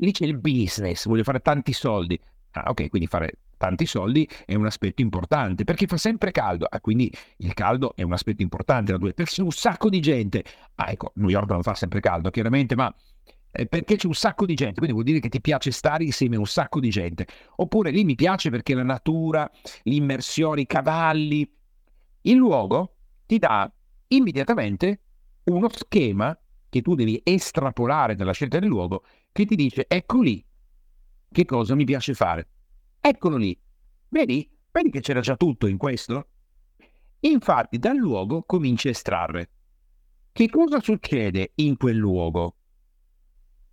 lì 0.00 0.12
c'è 0.12 0.26
il 0.26 0.36
business, 0.36 1.06
voglio 1.06 1.22
fare 1.22 1.40
tanti 1.40 1.72
soldi. 1.72 2.20
Ah, 2.50 2.64
ok, 2.66 2.90
quindi 2.90 3.08
fare 3.08 3.38
tanti 3.56 3.86
soldi 3.86 4.28
è 4.44 4.54
un 4.54 4.66
aspetto 4.66 5.00
importante 5.00 5.64
perché 5.64 5.86
fa 5.86 5.96
sempre 5.96 6.32
caldo, 6.32 6.66
ah, 6.68 6.78
quindi 6.82 7.10
il 7.38 7.54
caldo 7.54 7.96
è 7.96 8.02
un 8.02 8.12
aspetto 8.12 8.42
importante 8.42 8.92
da 8.92 8.98
due, 8.98 9.14
perché 9.14 9.32
c'è 9.32 9.40
un 9.40 9.52
sacco 9.52 9.88
di 9.88 10.00
gente. 10.00 10.44
Ah, 10.74 10.90
ecco, 10.90 11.12
New 11.14 11.30
York 11.30 11.48
non 11.48 11.62
fa 11.62 11.74
sempre 11.74 12.00
caldo, 12.00 12.28
chiaramente, 12.28 12.76
ma 12.76 12.94
eh, 13.50 13.64
perché 13.64 13.96
c'è 13.96 14.06
un 14.06 14.14
sacco 14.14 14.44
di 14.44 14.52
gente, 14.52 14.74
quindi 14.74 14.92
vuol 14.92 15.06
dire 15.06 15.18
che 15.18 15.30
ti 15.30 15.40
piace 15.40 15.70
stare 15.70 16.04
insieme 16.04 16.36
a 16.36 16.40
un 16.40 16.46
sacco 16.46 16.78
di 16.78 16.90
gente. 16.90 17.26
Oppure 17.56 17.90
lì 17.90 18.04
mi 18.04 18.16
piace 18.16 18.50
perché 18.50 18.74
la 18.74 18.82
natura, 18.82 19.50
l'immersione, 19.84 20.60
i 20.60 20.66
cavalli. 20.66 21.50
Il 22.20 22.36
luogo 22.36 22.96
ti 23.24 23.38
dà 23.38 23.72
immediatamente 24.08 25.00
uno 25.44 25.70
schema 25.70 26.38
che 26.76 26.82
tu 26.82 26.94
devi 26.94 27.20
estrapolare 27.24 28.14
dalla 28.14 28.32
scelta 28.32 28.58
del 28.58 28.68
luogo 28.68 29.04
che 29.32 29.46
ti 29.46 29.56
dice 29.56 29.86
ecco 29.88 30.20
lì 30.20 30.44
che 31.32 31.44
cosa 31.44 31.74
mi 31.74 31.84
piace 31.84 32.14
fare. 32.14 32.48
Eccolo 33.00 33.36
lì. 33.36 33.58
Vedi? 34.08 34.48
Vedi 34.70 34.90
che 34.90 35.00
c'era 35.00 35.20
già 35.20 35.36
tutto 35.36 35.66
in 35.66 35.76
questo? 35.76 36.28
Infatti 37.20 37.78
dal 37.78 37.96
luogo 37.96 38.42
cominci 38.44 38.88
a 38.88 38.90
estrarre. 38.90 39.50
Che 40.32 40.48
cosa 40.50 40.80
succede 40.80 41.52
in 41.56 41.76
quel 41.76 41.96
luogo? 41.96 42.56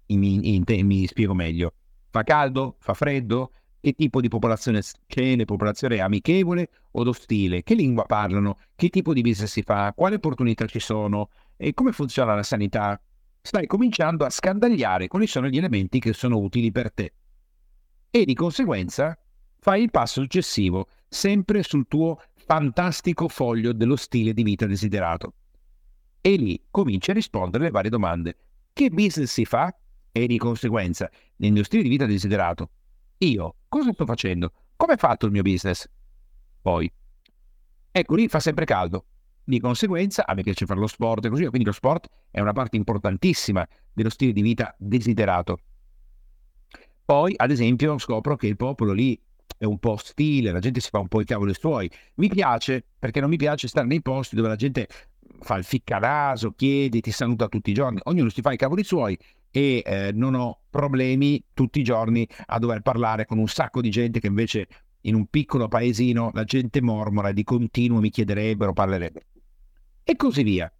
Mi, 0.07 0.55
in, 0.55 0.63
in, 0.65 0.85
mi 0.85 1.05
spiego 1.07 1.33
meglio. 1.33 1.73
Fa 2.09 2.23
caldo? 2.23 2.77
Fa 2.79 2.93
freddo? 2.93 3.51
Che 3.79 3.93
tipo 3.93 4.21
di 4.21 4.29
popolazione 4.29 4.81
c'è? 5.07 5.35
La 5.35 5.45
popolazione 5.45 5.99
amichevole 5.99 6.69
o 6.91 7.07
ostile? 7.07 7.63
Che 7.63 7.75
lingua 7.75 8.05
parlano? 8.05 8.59
Che 8.75 8.89
tipo 8.89 9.13
di 9.13 9.21
business 9.21 9.51
si 9.51 9.61
fa? 9.61 9.91
Quali 9.93 10.15
opportunità 10.15 10.65
ci 10.67 10.79
sono? 10.79 11.29
E 11.57 11.73
come 11.73 11.91
funziona 11.91 12.35
la 12.35 12.43
sanità? 12.43 12.99
Stai 13.41 13.67
cominciando 13.67 14.25
a 14.25 14.29
scandagliare 14.29 15.07
quali 15.07 15.27
sono 15.27 15.47
gli 15.47 15.57
elementi 15.57 15.99
che 15.99 16.13
sono 16.13 16.37
utili 16.37 16.71
per 16.71 16.91
te. 16.91 17.13
E 18.09 18.25
di 18.25 18.33
conseguenza 18.33 19.17
fai 19.59 19.83
il 19.83 19.91
passo 19.91 20.21
successivo, 20.21 20.87
sempre 21.07 21.63
sul 21.63 21.87
tuo 21.87 22.21
fantastico 22.33 23.27
foglio 23.27 23.73
dello 23.73 23.95
stile 23.95 24.33
di 24.33 24.43
vita 24.43 24.65
desiderato. 24.65 25.33
E 26.21 26.35
lì 26.35 26.61
cominci 26.69 27.11
a 27.11 27.13
rispondere 27.13 27.63
alle 27.63 27.71
varie 27.71 27.89
domande. 27.89 28.37
Che 28.71 28.89
business 28.89 29.31
si 29.31 29.45
fa? 29.45 29.75
E 30.11 30.27
di 30.27 30.37
conseguenza, 30.37 31.09
nel 31.37 31.51
mio 31.51 31.63
stile 31.63 31.83
di 31.83 31.89
vita 31.89 32.05
desiderato, 32.05 32.69
io 33.19 33.55
cosa 33.67 33.91
sto 33.93 34.05
facendo? 34.05 34.51
Come 34.75 34.93
è 34.93 34.97
fatto 34.97 35.25
il 35.25 35.31
mio 35.31 35.41
business? 35.41 35.89
Poi, 36.61 36.91
ecco 37.91 38.15
lì 38.15 38.27
fa 38.27 38.39
sempre 38.39 38.65
caldo. 38.65 39.05
Di 39.45 39.59
conseguenza, 39.59 40.25
a 40.25 40.33
me 40.33 40.41
piace 40.41 40.65
fare 40.65 40.79
lo 40.79 40.87
sport 40.87 41.25
e 41.25 41.29
così, 41.29 41.45
quindi 41.47 41.65
lo 41.65 41.73
sport 41.73 42.07
è 42.31 42.39
una 42.39 42.53
parte 42.53 42.77
importantissima 42.77 43.67
dello 43.91 44.09
stile 44.09 44.31
di 44.31 44.41
vita 44.41 44.73
desiderato. 44.77 45.59
Poi, 47.03 47.33
ad 47.35 47.51
esempio, 47.51 47.97
scopro 47.97 48.37
che 48.37 48.47
il 48.47 48.55
popolo 48.55 48.93
lì 48.93 49.19
è 49.57 49.65
un 49.65 49.79
po' 49.79 49.91
ostile, 49.91 50.51
la 50.51 50.59
gente 50.59 50.79
si 50.79 50.89
fa 50.89 50.99
un 50.99 51.09
po' 51.09 51.19
i 51.19 51.25
cavoli 51.25 51.53
suoi. 51.53 51.91
Mi 52.15 52.29
piace 52.29 52.85
perché 52.97 53.19
non 53.19 53.29
mi 53.29 53.35
piace 53.35 53.67
stare 53.67 53.85
nei 53.87 54.01
posti 54.01 54.35
dove 54.35 54.47
la 54.47 54.55
gente 54.55 54.87
fa 55.41 55.55
il 55.55 55.65
ficcanaso, 55.65 56.51
chiede, 56.51 57.01
ti 57.01 57.11
saluta 57.11 57.47
tutti 57.49 57.71
i 57.71 57.73
giorni. 57.73 57.99
Ognuno 58.03 58.29
si 58.29 58.41
fa 58.41 58.53
i 58.53 58.57
cavoli 58.57 58.83
suoi 58.83 59.17
e 59.51 59.83
eh, 59.85 60.11
non 60.13 60.33
ho 60.35 60.61
problemi 60.69 61.43
tutti 61.53 61.79
i 61.79 61.83
giorni 61.83 62.27
a 62.47 62.57
dover 62.59 62.81
parlare 62.81 63.25
con 63.25 63.37
un 63.37 63.47
sacco 63.47 63.81
di 63.81 63.89
gente 63.89 64.19
che 64.19 64.27
invece 64.27 64.67
in 65.05 65.15
un 65.15 65.27
piccolo 65.27 65.67
paesino 65.67 66.31
la 66.33 66.43
gente 66.43 66.81
mormora 66.81 67.29
e 67.29 67.33
di 67.33 67.43
continuo 67.43 67.99
mi 67.99 68.09
chiederebbero, 68.09 68.73
parlerebbero 68.73 69.25
e 70.03 70.15
così 70.15 70.43
via. 70.43 70.71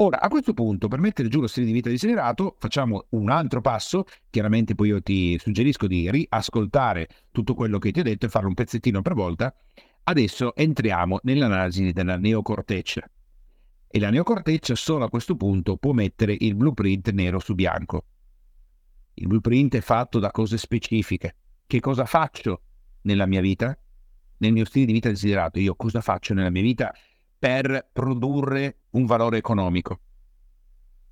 Ora, 0.00 0.20
a 0.20 0.28
questo 0.28 0.54
punto, 0.54 0.86
per 0.86 1.00
mettere 1.00 1.28
giù 1.28 1.40
lo 1.40 1.48
stile 1.48 1.66
di 1.66 1.72
vita 1.72 1.88
desiderato, 1.88 2.54
facciamo 2.58 3.06
un 3.10 3.30
altro 3.30 3.60
passo. 3.60 4.04
Chiaramente 4.30 4.76
poi 4.76 4.88
io 4.88 5.02
ti 5.02 5.36
suggerisco 5.40 5.88
di 5.88 6.08
riascoltare 6.08 7.08
tutto 7.32 7.54
quello 7.54 7.78
che 7.78 7.90
ti 7.90 7.98
ho 7.98 8.04
detto 8.04 8.26
e 8.26 8.28
farlo 8.28 8.48
un 8.48 8.54
pezzettino 8.54 9.02
per 9.02 9.14
volta. 9.14 9.52
Adesso 10.04 10.54
entriamo 10.54 11.18
nell'analisi 11.24 11.90
della 11.90 12.16
neocorteccia. 12.16 13.10
E 13.90 13.98
la 13.98 14.10
neocorteccia 14.10 14.76
solo 14.76 15.04
a 15.04 15.10
questo 15.10 15.34
punto 15.34 15.76
può 15.76 15.92
mettere 15.92 16.36
il 16.38 16.54
blueprint 16.54 17.10
nero 17.10 17.40
su 17.40 17.54
bianco. 17.54 18.04
Il 19.14 19.26
blueprint 19.26 19.74
è 19.74 19.80
fatto 19.80 20.20
da 20.20 20.30
cose 20.30 20.58
specifiche. 20.58 21.34
Che 21.66 21.80
cosa 21.80 22.04
faccio 22.04 22.62
nella 23.02 23.26
mia 23.26 23.40
vita? 23.40 23.78
Nel 24.38 24.52
mio 24.52 24.64
stile 24.64 24.86
di 24.86 24.92
vita 24.92 25.08
desiderato. 25.08 25.58
Io 25.58 25.74
cosa 25.74 26.00
faccio 26.00 26.34
nella 26.34 26.50
mia 26.50 26.62
vita 26.62 26.92
per 27.38 27.88
produrre 27.92 28.80
un 28.90 29.06
valore 29.06 29.38
economico. 29.38 30.00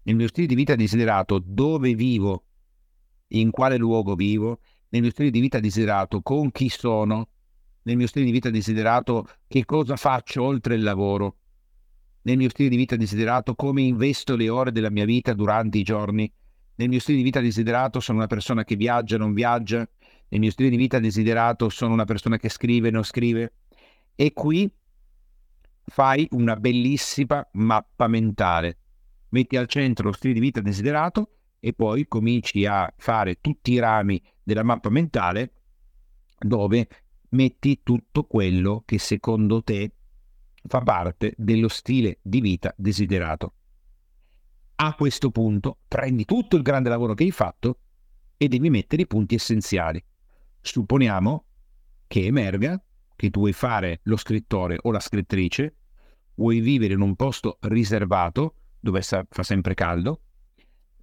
Nel 0.02 0.16
mio 0.16 0.28
stile 0.28 0.46
di 0.46 0.54
vita 0.54 0.74
desiderato, 0.74 1.42
dove 1.44 1.94
vivo, 1.94 2.44
in 3.28 3.50
quale 3.50 3.76
luogo 3.76 4.14
vivo, 4.14 4.60
nel 4.90 5.02
mio 5.02 5.10
stile 5.10 5.30
di 5.30 5.40
vita 5.40 5.58
desiderato, 5.58 6.22
con 6.22 6.50
chi 6.52 6.68
sono, 6.68 7.28
nel 7.82 7.96
mio 7.96 8.06
stile 8.06 8.24
di 8.24 8.30
vita 8.30 8.50
desiderato, 8.50 9.28
che 9.46 9.64
cosa 9.64 9.96
faccio 9.96 10.42
oltre 10.42 10.74
il 10.74 10.82
lavoro, 10.82 11.36
nel 12.22 12.36
mio 12.36 12.48
stile 12.48 12.68
di 12.68 12.76
vita 12.76 12.96
desiderato, 12.96 13.54
come 13.54 13.82
investo 13.82 14.36
le 14.36 14.48
ore 14.48 14.72
della 14.72 14.90
mia 14.90 15.04
vita 15.04 15.32
durante 15.32 15.78
i 15.78 15.82
giorni, 15.82 16.30
nel 16.76 16.88
mio 16.88 17.00
stile 17.00 17.18
di 17.18 17.24
vita 17.24 17.40
desiderato 17.40 18.00
sono 18.00 18.18
una 18.18 18.26
persona 18.26 18.64
che 18.64 18.76
viaggia, 18.76 19.16
non 19.16 19.32
viaggia, 19.32 19.88
nel 20.28 20.40
mio 20.40 20.50
stile 20.50 20.70
di 20.70 20.76
vita 20.76 20.98
desiderato 20.98 21.68
sono 21.68 21.92
una 21.92 22.04
persona 22.04 22.36
che 22.36 22.48
scrive, 22.48 22.90
non 22.90 23.04
scrive. 23.04 23.52
E 24.14 24.32
qui 24.32 24.70
fai 25.84 26.26
una 26.32 26.56
bellissima 26.56 27.46
mappa 27.52 28.08
mentale. 28.08 28.78
Metti 29.30 29.56
al 29.56 29.66
centro 29.66 30.06
lo 30.06 30.12
stile 30.12 30.34
di 30.34 30.40
vita 30.40 30.60
desiderato 30.60 31.30
e 31.60 31.72
poi 31.72 32.06
cominci 32.08 32.66
a 32.66 32.92
fare 32.96 33.40
tutti 33.40 33.72
i 33.72 33.78
rami 33.78 34.22
della 34.42 34.62
mappa 34.62 34.88
mentale 34.88 35.52
dove 36.38 36.88
metti 37.30 37.80
tutto 37.82 38.24
quello 38.24 38.82
che 38.84 38.98
secondo 38.98 39.62
te 39.62 39.92
fa 40.66 40.80
parte 40.80 41.34
dello 41.36 41.68
stile 41.68 42.18
di 42.22 42.40
vita 42.40 42.74
desiderato. 42.76 43.52
A 44.76 44.94
questo 44.94 45.30
punto 45.30 45.78
prendi 45.88 46.24
tutto 46.24 46.56
il 46.56 46.62
grande 46.62 46.88
lavoro 46.88 47.14
che 47.14 47.24
hai 47.24 47.30
fatto 47.30 47.78
e 48.36 48.48
devi 48.48 48.68
mettere 48.68 49.02
i 49.02 49.06
punti 49.06 49.34
essenziali. 49.36 50.02
Supponiamo 50.66 51.44
che 52.08 52.26
emerga 52.26 52.82
che 53.14 53.30
tu 53.30 53.38
vuoi 53.38 53.52
fare 53.52 54.00
lo 54.02 54.16
scrittore 54.16 54.76
o 54.82 54.90
la 54.90 54.98
scrittrice, 54.98 55.76
vuoi 56.34 56.58
vivere 56.58 56.94
in 56.94 57.02
un 57.02 57.14
posto 57.14 57.58
riservato, 57.60 58.56
dove 58.80 59.00
fa 59.00 59.42
sempre 59.42 59.74
caldo, 59.74 60.22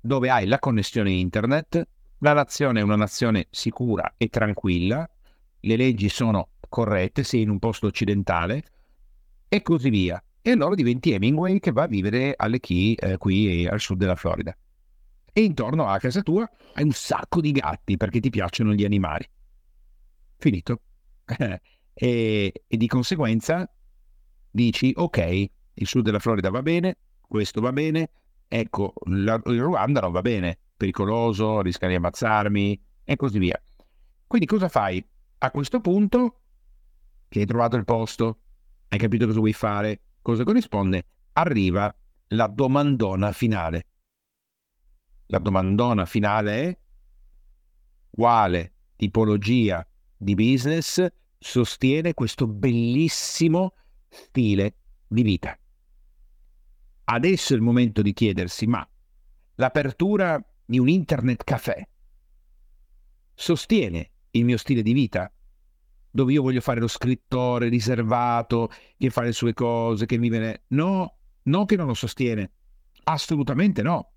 dove 0.02 0.30
hai 0.30 0.48
la 0.48 0.60
connessione 0.60 1.12
internet, 1.12 1.88
la 2.18 2.34
nazione 2.34 2.82
è 2.82 2.84
una 2.84 2.98
nazione 2.98 3.48
sicura 3.52 4.16
e 4.18 4.28
tranquilla, 4.28 5.10
le 5.62 5.76
leggi 5.78 6.10
sono 6.10 6.50
corrette, 6.68 7.24
sei 7.24 7.44
in 7.44 7.50
un 7.50 7.60
posto 7.60 7.88
occidentale 7.88 8.64
e 9.48 9.62
così 9.62 9.90
via. 9.90 10.22
E 10.42 10.52
allora 10.52 10.76
diventi 10.76 11.14
Hemingway 11.14 11.60
che 11.60 11.72
va 11.72 11.84
a 11.84 11.88
vivere 11.88 12.34
alle 12.36 12.60
Key 12.60 12.96
eh, 12.96 13.18
qui 13.18 13.66
al 13.66 13.80
sud 13.80 13.98
della 13.98 14.18
Florida. 14.18 14.54
E 15.32 15.42
intorno 15.42 15.88
a 15.88 15.98
casa 16.00 16.22
tua 16.22 16.48
hai 16.74 16.84
un 16.84 16.92
sacco 16.92 17.40
di 17.40 17.54
gatti 17.54 17.96
perché 17.96 18.20
ti 18.20 18.30
piacciono 18.30 18.74
gli 18.74 18.84
animali. 18.84 19.26
Finito. 20.44 20.82
e, 21.94 22.64
e 22.68 22.78
di 22.78 22.88
conseguenza 22.88 23.66
dici 24.52 24.92
ok, 24.94 25.46
il 25.76 25.88
sud 25.88 26.04
della 26.04 26.20
Florida 26.20 26.50
va 26.50 26.62
bene, 26.62 26.98
questo 27.22 27.62
va 27.62 27.72
bene, 27.72 28.12
ecco, 28.50 28.94
la, 29.06 29.42
il 29.46 29.62
Ruanda 29.62 30.02
non 30.02 30.12
va 30.12 30.20
bene, 30.20 30.60
pericoloso, 30.76 31.62
rischia 31.62 31.88
di 31.88 31.96
ammazzarmi 31.96 32.84
e 33.06 33.16
così 33.16 33.40
via. 33.40 33.58
Quindi 34.28 34.46
cosa 34.46 34.68
fai? 34.68 35.02
A 35.38 35.50
questo 35.50 35.80
punto, 35.80 36.42
che 37.30 37.40
hai 37.40 37.46
trovato 37.46 37.78
il 37.78 37.86
posto, 37.86 38.40
hai 38.90 39.00
capito 39.00 39.26
cosa 39.26 39.40
vuoi 39.40 39.54
fare, 39.54 40.02
cosa 40.22 40.44
corrisponde, 40.44 41.06
arriva 41.32 41.96
la 42.28 42.48
domandona 42.48 43.32
finale. 43.32 43.88
La 45.28 45.40
domandona 45.40 46.06
finale 46.06 46.64
è 46.64 46.78
quale 48.10 48.74
tipologia 48.98 49.88
di 50.24 50.36
business 50.36 51.06
sostiene 51.38 52.14
questo 52.14 52.48
bellissimo 52.48 53.74
stile 54.10 54.76
di 55.08 55.22
vita. 55.22 55.58
Adesso 57.06 57.54
è 57.54 57.56
il 57.56 57.62
momento 57.62 58.02
di 58.02 58.14
chiedersi, 58.14 58.66
ma 58.66 58.88
l'apertura 59.56 60.44
di 60.66 60.80
un 60.80 60.88
internet 60.88 61.44
caffè 61.44 61.86
sostiene 63.34 64.12
il 64.32 64.46
mio 64.46 64.58
stile 64.58 64.82
di 64.82 64.94
vita? 64.94 65.32
Dove 66.10 66.32
io 66.32 66.42
voglio 66.42 66.62
fare 66.62 66.80
lo 66.80 66.88
scrittore 66.88 67.70
riservato, 67.70 68.72
che 68.98 69.10
fa 69.10 69.22
le 69.24 69.32
sue 69.32 69.54
cose, 69.54 70.06
che 70.06 70.18
vive... 70.18 70.64
No, 70.68 71.18
no 71.44 71.66
che 71.66 71.76
non 71.76 71.88
lo 71.88 71.96
sostiene. 71.96 72.52
Assolutamente 73.06 73.82
no. 73.82 74.13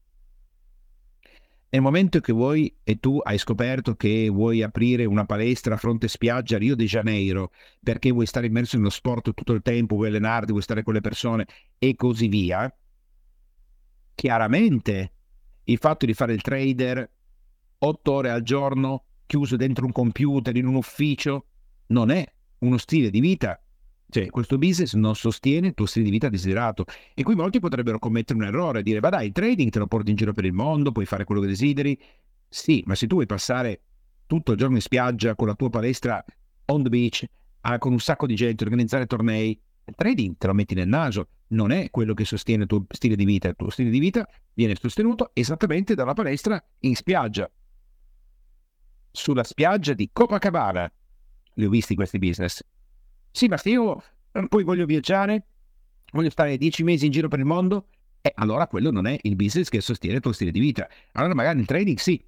Nel 1.76 1.84
momento 1.84 2.20
che 2.20 2.32
vuoi 2.32 2.74
e 2.84 2.98
tu 3.00 3.20
hai 3.22 3.36
scoperto 3.36 3.96
che 3.96 4.30
vuoi 4.30 4.62
aprire 4.62 5.04
una 5.04 5.26
palestra 5.26 5.74
a 5.74 5.76
fronte 5.76 6.08
spiaggia 6.08 6.56
a 6.56 6.58
Rio 6.58 6.74
de 6.74 6.86
Janeiro 6.86 7.50
perché 7.82 8.10
vuoi 8.10 8.24
stare 8.24 8.46
immerso 8.46 8.78
nello 8.78 8.88
sport 8.88 9.34
tutto 9.34 9.52
il 9.52 9.60
tempo, 9.60 9.96
vuoi 9.96 10.08
allenarti, 10.08 10.52
vuoi 10.52 10.62
stare 10.62 10.82
con 10.82 10.94
le 10.94 11.02
persone 11.02 11.46
e 11.78 11.94
così 11.94 12.28
via, 12.28 12.74
chiaramente 14.14 15.12
il 15.64 15.76
fatto 15.76 16.06
di 16.06 16.14
fare 16.14 16.32
il 16.32 16.40
trader 16.40 17.10
otto 17.80 18.10
ore 18.10 18.30
al 18.30 18.40
giorno 18.40 19.04
chiuso 19.26 19.56
dentro 19.56 19.84
un 19.84 19.92
computer 19.92 20.56
in 20.56 20.68
un 20.68 20.76
ufficio 20.76 21.48
non 21.88 22.08
è 22.08 22.24
uno 22.60 22.78
stile 22.78 23.10
di 23.10 23.20
vita 23.20 23.60
cioè, 24.08 24.28
questo 24.30 24.56
business 24.56 24.94
non 24.94 25.16
sostiene 25.16 25.68
il 25.68 25.74
tuo 25.74 25.86
stile 25.86 26.04
di 26.04 26.10
vita 26.10 26.28
desiderato. 26.28 26.84
E 27.14 27.22
qui 27.22 27.34
molti 27.34 27.58
potrebbero 27.58 27.98
commettere 27.98 28.38
un 28.38 28.44
errore, 28.44 28.82
dire, 28.82 29.00
ma 29.00 29.08
dai, 29.08 29.26
il 29.26 29.32
trading 29.32 29.70
te 29.70 29.78
lo 29.78 29.86
porti 29.86 30.10
in 30.10 30.16
giro 30.16 30.32
per 30.32 30.44
il 30.44 30.52
mondo, 30.52 30.92
puoi 30.92 31.06
fare 31.06 31.24
quello 31.24 31.40
che 31.40 31.48
desideri. 31.48 31.98
Sì, 32.48 32.82
ma 32.86 32.94
se 32.94 33.06
tu 33.06 33.14
vuoi 33.14 33.26
passare 33.26 33.80
tutto 34.26 34.52
il 34.52 34.58
giorno 34.58 34.76
in 34.76 34.80
spiaggia 34.80 35.34
con 35.34 35.48
la 35.48 35.54
tua 35.54 35.70
palestra 35.70 36.24
on 36.66 36.82
the 36.82 36.88
beach, 36.88 37.24
con 37.78 37.92
un 37.92 38.00
sacco 38.00 38.26
di 38.26 38.36
gente, 38.36 38.62
organizzare 38.62 39.06
tornei, 39.06 39.60
il 39.84 39.94
trading 39.94 40.36
te 40.38 40.46
lo 40.46 40.54
metti 40.54 40.74
nel 40.74 40.88
naso, 40.88 41.28
non 41.48 41.72
è 41.72 41.90
quello 41.90 42.14
che 42.14 42.24
sostiene 42.24 42.62
il 42.62 42.68
tuo 42.68 42.86
stile 42.88 43.16
di 43.16 43.24
vita. 43.24 43.48
Il 43.48 43.56
tuo 43.56 43.70
stile 43.70 43.90
di 43.90 43.98
vita 43.98 44.26
viene 44.54 44.76
sostenuto 44.80 45.30
esattamente 45.32 45.94
dalla 45.94 46.14
palestra 46.14 46.62
in 46.80 46.94
spiaggia. 46.94 47.50
Sulla 49.10 49.44
spiaggia 49.44 49.94
di 49.94 50.10
Copacabana. 50.12 50.90
Li 51.54 51.64
ho 51.64 51.70
visti 51.70 51.94
questi 51.94 52.18
business 52.18 52.62
sì, 53.36 53.48
ma 53.48 53.58
se 53.58 53.68
io 53.68 54.02
eh, 54.32 54.48
poi 54.48 54.64
voglio 54.64 54.86
viaggiare, 54.86 55.44
voglio 56.12 56.30
stare 56.30 56.56
dieci 56.56 56.82
mesi 56.82 57.04
in 57.04 57.12
giro 57.12 57.28
per 57.28 57.38
il 57.38 57.44
mondo, 57.44 57.88
eh, 58.22 58.32
allora 58.36 58.66
quello 58.66 58.90
non 58.90 59.06
è 59.06 59.18
il 59.20 59.36
business 59.36 59.68
che 59.68 59.82
sostiene 59.82 60.16
il 60.16 60.22
tuo 60.22 60.32
stile 60.32 60.50
di 60.50 60.58
vita. 60.58 60.88
Allora 61.12 61.34
magari 61.34 61.60
il 61.60 61.66
trading 61.66 61.98
sì. 61.98 62.18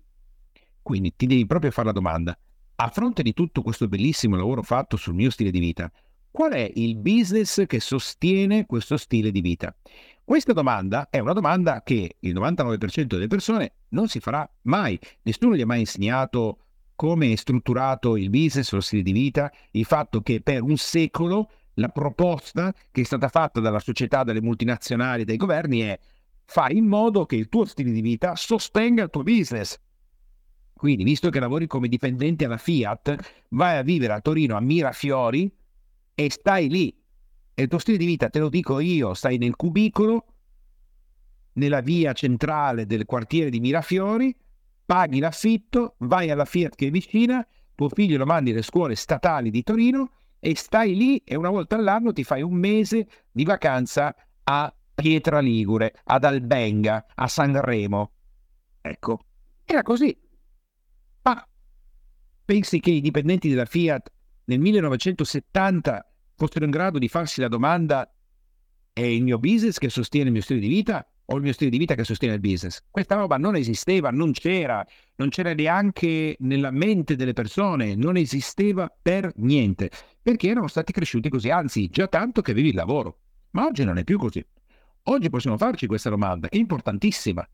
Quindi 0.82 1.16
ti 1.16 1.24
devi 1.24 1.46
proprio 1.46 1.70
fare 1.70 1.86
la 1.86 1.94
domanda. 1.94 2.38
A 2.76 2.88
fronte 2.90 3.22
di 3.22 3.32
tutto 3.32 3.62
questo 3.62 3.88
bellissimo 3.88 4.36
lavoro 4.36 4.62
fatto 4.62 4.98
sul 4.98 5.14
mio 5.14 5.30
stile 5.30 5.50
di 5.50 5.60
vita, 5.60 5.90
qual 6.30 6.52
è 6.52 6.70
il 6.74 6.94
business 6.96 7.64
che 7.64 7.80
sostiene 7.80 8.66
questo 8.66 8.98
stile 8.98 9.30
di 9.30 9.40
vita? 9.40 9.74
Questa 10.22 10.52
domanda 10.52 11.08
è 11.08 11.20
una 11.20 11.32
domanda 11.32 11.82
che 11.82 12.16
il 12.20 12.34
99% 12.34 13.04
delle 13.04 13.28
persone 13.28 13.72
non 13.88 14.08
si 14.08 14.20
farà 14.20 14.46
mai. 14.64 15.00
Nessuno 15.22 15.56
gli 15.56 15.62
ha 15.62 15.66
mai 15.66 15.80
insegnato 15.80 16.66
come 16.98 17.30
è 17.30 17.36
strutturato 17.36 18.16
il 18.16 18.28
business, 18.28 18.72
lo 18.72 18.80
stile 18.80 19.02
di 19.02 19.12
vita, 19.12 19.52
il 19.70 19.84
fatto 19.84 20.20
che 20.20 20.40
per 20.40 20.62
un 20.62 20.76
secolo 20.76 21.48
la 21.74 21.90
proposta 21.90 22.74
che 22.90 23.02
è 23.02 23.04
stata 23.04 23.28
fatta 23.28 23.60
dalla 23.60 23.78
società, 23.78 24.24
dalle 24.24 24.42
multinazionali, 24.42 25.22
dai 25.22 25.36
governi 25.36 25.78
è 25.78 25.96
fare 26.44 26.74
in 26.74 26.86
modo 26.86 27.24
che 27.24 27.36
il 27.36 27.48
tuo 27.48 27.66
stile 27.66 27.92
di 27.92 28.00
vita 28.00 28.34
sostenga 28.34 29.04
il 29.04 29.10
tuo 29.10 29.22
business. 29.22 29.78
Quindi, 30.72 31.04
visto 31.04 31.30
che 31.30 31.38
lavori 31.38 31.68
come 31.68 31.86
dipendente 31.86 32.46
alla 32.46 32.56
Fiat, 32.56 33.44
vai 33.50 33.76
a 33.76 33.82
vivere 33.82 34.14
a 34.14 34.20
Torino 34.20 34.56
a 34.56 34.60
Mirafiori 34.60 35.48
e 36.16 36.30
stai 36.32 36.68
lì. 36.68 36.92
E 37.54 37.62
il 37.62 37.68
tuo 37.68 37.78
stile 37.78 37.98
di 37.98 38.06
vita, 38.06 38.28
te 38.28 38.40
lo 38.40 38.48
dico 38.48 38.80
io, 38.80 39.14
stai 39.14 39.38
nel 39.38 39.54
cubicolo, 39.54 40.26
nella 41.52 41.80
via 41.80 42.12
centrale 42.12 42.86
del 42.86 43.04
quartiere 43.04 43.50
di 43.50 43.60
Mirafiori, 43.60 44.34
paghi 44.88 45.18
l'affitto, 45.18 45.96
vai 45.98 46.30
alla 46.30 46.46
Fiat 46.46 46.74
che 46.74 46.86
è 46.86 46.90
vicina, 46.90 47.46
tuo 47.74 47.90
figlio 47.90 48.16
lo 48.16 48.24
mandi 48.24 48.52
alle 48.52 48.62
scuole 48.62 48.94
statali 48.94 49.50
di 49.50 49.62
Torino 49.62 50.12
e 50.38 50.56
stai 50.56 50.96
lì 50.96 51.18
e 51.18 51.36
una 51.36 51.50
volta 51.50 51.76
all'anno 51.76 52.10
ti 52.14 52.24
fai 52.24 52.40
un 52.40 52.54
mese 52.54 53.06
di 53.30 53.44
vacanza 53.44 54.16
a 54.44 54.74
Pietra 54.94 55.40
Ligure, 55.40 55.94
ad 56.04 56.24
Albenga, 56.24 57.04
a 57.14 57.28
Sanremo. 57.28 58.12
Ecco, 58.80 59.18
era 59.66 59.82
così. 59.82 60.18
Ma 61.20 61.46
pensi 62.46 62.80
che 62.80 62.90
i 62.90 63.02
dipendenti 63.02 63.50
della 63.50 63.66
Fiat 63.66 64.10
nel 64.44 64.58
1970 64.58 66.12
fossero 66.34 66.64
in 66.64 66.70
grado 66.70 66.98
di 66.98 67.08
farsi 67.08 67.42
la 67.42 67.48
domanda 67.48 68.10
è 68.90 69.02
il 69.02 69.22
mio 69.22 69.38
business 69.38 69.76
che 69.76 69.90
sostiene 69.90 70.28
il 70.28 70.32
mio 70.32 70.40
stile 70.42 70.60
di 70.60 70.68
vita 70.68 71.06
o 71.30 71.36
il 71.36 71.42
mio 71.42 71.52
stile 71.52 71.70
di 71.70 71.78
vita 71.78 71.94
che 71.94 72.04
sostiene 72.04 72.34
il 72.34 72.40
business. 72.40 72.82
Questa 72.90 73.14
roba 73.14 73.36
non 73.36 73.54
esisteva, 73.54 74.10
non 74.10 74.32
c'era, 74.32 74.84
non 75.16 75.28
c'era 75.28 75.52
neanche 75.52 76.36
nella 76.40 76.70
mente 76.70 77.16
delle 77.16 77.34
persone, 77.34 77.94
non 77.94 78.16
esisteva 78.16 78.90
per 79.00 79.30
niente, 79.36 79.90
perché 80.22 80.48
erano 80.48 80.68
stati 80.68 80.92
cresciuti 80.92 81.28
così, 81.28 81.50
anzi 81.50 81.88
già 81.88 82.08
tanto 82.08 82.40
che 82.40 82.52
avevi 82.52 82.70
il 82.70 82.74
lavoro. 82.74 83.18
Ma 83.50 83.66
oggi 83.66 83.84
non 83.84 83.98
è 83.98 84.04
più 84.04 84.18
così. 84.18 84.44
Oggi 85.04 85.28
possiamo 85.28 85.58
farci 85.58 85.86
questa 85.86 86.08
domanda, 86.08 86.48
che 86.48 86.56
è 86.56 86.60
importantissima. 86.60 87.46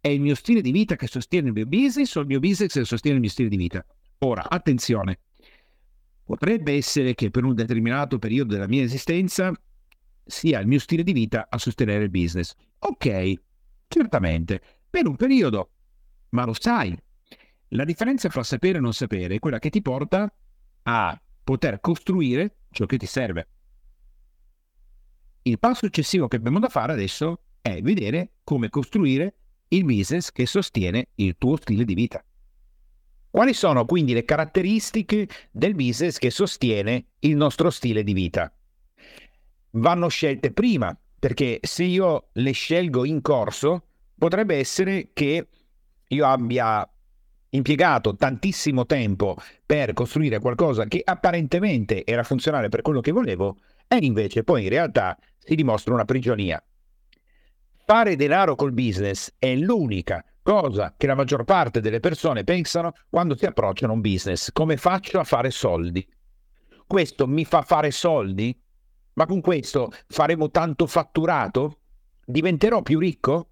È 0.00 0.08
il 0.08 0.20
mio 0.20 0.34
stile 0.36 0.60
di 0.60 0.70
vita 0.70 0.94
che 0.94 1.06
sostiene 1.08 1.48
il 1.48 1.54
mio 1.54 1.66
business 1.66 2.14
o 2.14 2.20
il 2.20 2.26
mio 2.26 2.40
business 2.40 2.72
che 2.72 2.84
sostiene 2.84 3.16
il 3.16 3.22
mio 3.22 3.30
stile 3.30 3.48
di 3.48 3.56
vita? 3.56 3.84
Ora, 4.18 4.48
attenzione, 4.48 5.18
potrebbe 6.24 6.74
essere 6.74 7.14
che 7.14 7.30
per 7.30 7.42
un 7.42 7.54
determinato 7.54 8.18
periodo 8.18 8.52
della 8.52 8.68
mia 8.68 8.82
esistenza 8.82 9.52
sia 10.24 10.60
il 10.60 10.68
mio 10.68 10.78
stile 10.78 11.02
di 11.02 11.12
vita 11.12 11.48
a 11.48 11.58
sostenere 11.58 12.04
il 12.04 12.10
business. 12.10 12.54
Ok, 12.84 13.32
certamente, 13.86 14.60
per 14.90 15.06
un 15.06 15.16
periodo, 15.16 15.70
ma 16.30 16.44
lo 16.44 16.52
sai. 16.52 16.96
La 17.68 17.84
differenza 17.84 18.28
fra 18.28 18.42
sapere 18.42 18.78
e 18.78 18.80
non 18.80 18.92
sapere 18.92 19.36
è 19.36 19.38
quella 19.38 19.58
che 19.58 19.70
ti 19.70 19.80
porta 19.80 20.32
a 20.82 21.22
poter 21.44 21.80
costruire 21.80 22.56
ciò 22.70 22.86
che 22.86 22.96
ti 22.96 23.06
serve. 23.06 23.48
Il 25.42 25.58
passo 25.58 25.86
successivo 25.86 26.26
che 26.26 26.36
abbiamo 26.36 26.58
da 26.58 26.68
fare 26.68 26.92
adesso 26.92 27.42
è 27.60 27.80
vedere 27.80 28.32
come 28.42 28.68
costruire 28.68 29.34
il 29.68 29.84
business 29.84 30.30
che 30.30 30.46
sostiene 30.46 31.08
il 31.16 31.36
tuo 31.38 31.56
stile 31.56 31.84
di 31.84 31.94
vita. 31.94 32.24
Quali 33.30 33.54
sono 33.54 33.84
quindi 33.84 34.12
le 34.12 34.24
caratteristiche 34.24 35.28
del 35.50 35.74
business 35.74 36.18
che 36.18 36.30
sostiene 36.30 37.06
il 37.20 37.36
nostro 37.36 37.70
stile 37.70 38.02
di 38.02 38.12
vita? 38.12 38.52
vanno 39.72 40.08
scelte 40.08 40.52
prima, 40.52 40.96
perché 41.22 41.60
se 41.62 41.84
io 41.84 42.30
le 42.32 42.50
scelgo 42.50 43.04
in 43.04 43.20
corso, 43.20 43.90
potrebbe 44.18 44.56
essere 44.56 45.10
che 45.12 45.46
io 46.08 46.26
abbia 46.26 46.84
impiegato 47.50 48.16
tantissimo 48.16 48.86
tempo 48.86 49.36
per 49.64 49.92
costruire 49.92 50.40
qualcosa 50.40 50.86
che 50.86 51.00
apparentemente 51.04 52.04
era 52.04 52.24
funzionale 52.24 52.70
per 52.70 52.82
quello 52.82 53.00
che 53.00 53.12
volevo 53.12 53.58
e 53.86 53.98
invece 54.00 54.42
poi 54.42 54.64
in 54.64 54.70
realtà 54.70 55.16
si 55.38 55.54
dimostra 55.54 55.94
una 55.94 56.04
prigionia. 56.04 56.60
Fare 57.86 58.16
denaro 58.16 58.56
col 58.56 58.72
business 58.72 59.32
è 59.38 59.54
l'unica 59.54 60.24
cosa 60.42 60.92
che 60.96 61.06
la 61.06 61.14
maggior 61.14 61.44
parte 61.44 61.80
delle 61.80 62.00
persone 62.00 62.42
pensano 62.42 62.94
quando 63.08 63.36
si 63.36 63.46
approcciano 63.46 63.92
a 63.92 63.94
un 63.94 64.00
business. 64.00 64.50
Come 64.50 64.76
faccio 64.76 65.20
a 65.20 65.24
fare 65.24 65.52
soldi? 65.52 66.04
Questo 66.84 67.28
mi 67.28 67.44
fa 67.44 67.62
fare 67.62 67.92
soldi? 67.92 68.60
Ma 69.14 69.26
con 69.26 69.40
questo 69.40 69.92
faremo 70.06 70.50
tanto 70.50 70.86
fatturato? 70.86 71.78
Diventerò 72.24 72.82
più 72.82 72.98
ricco? 72.98 73.48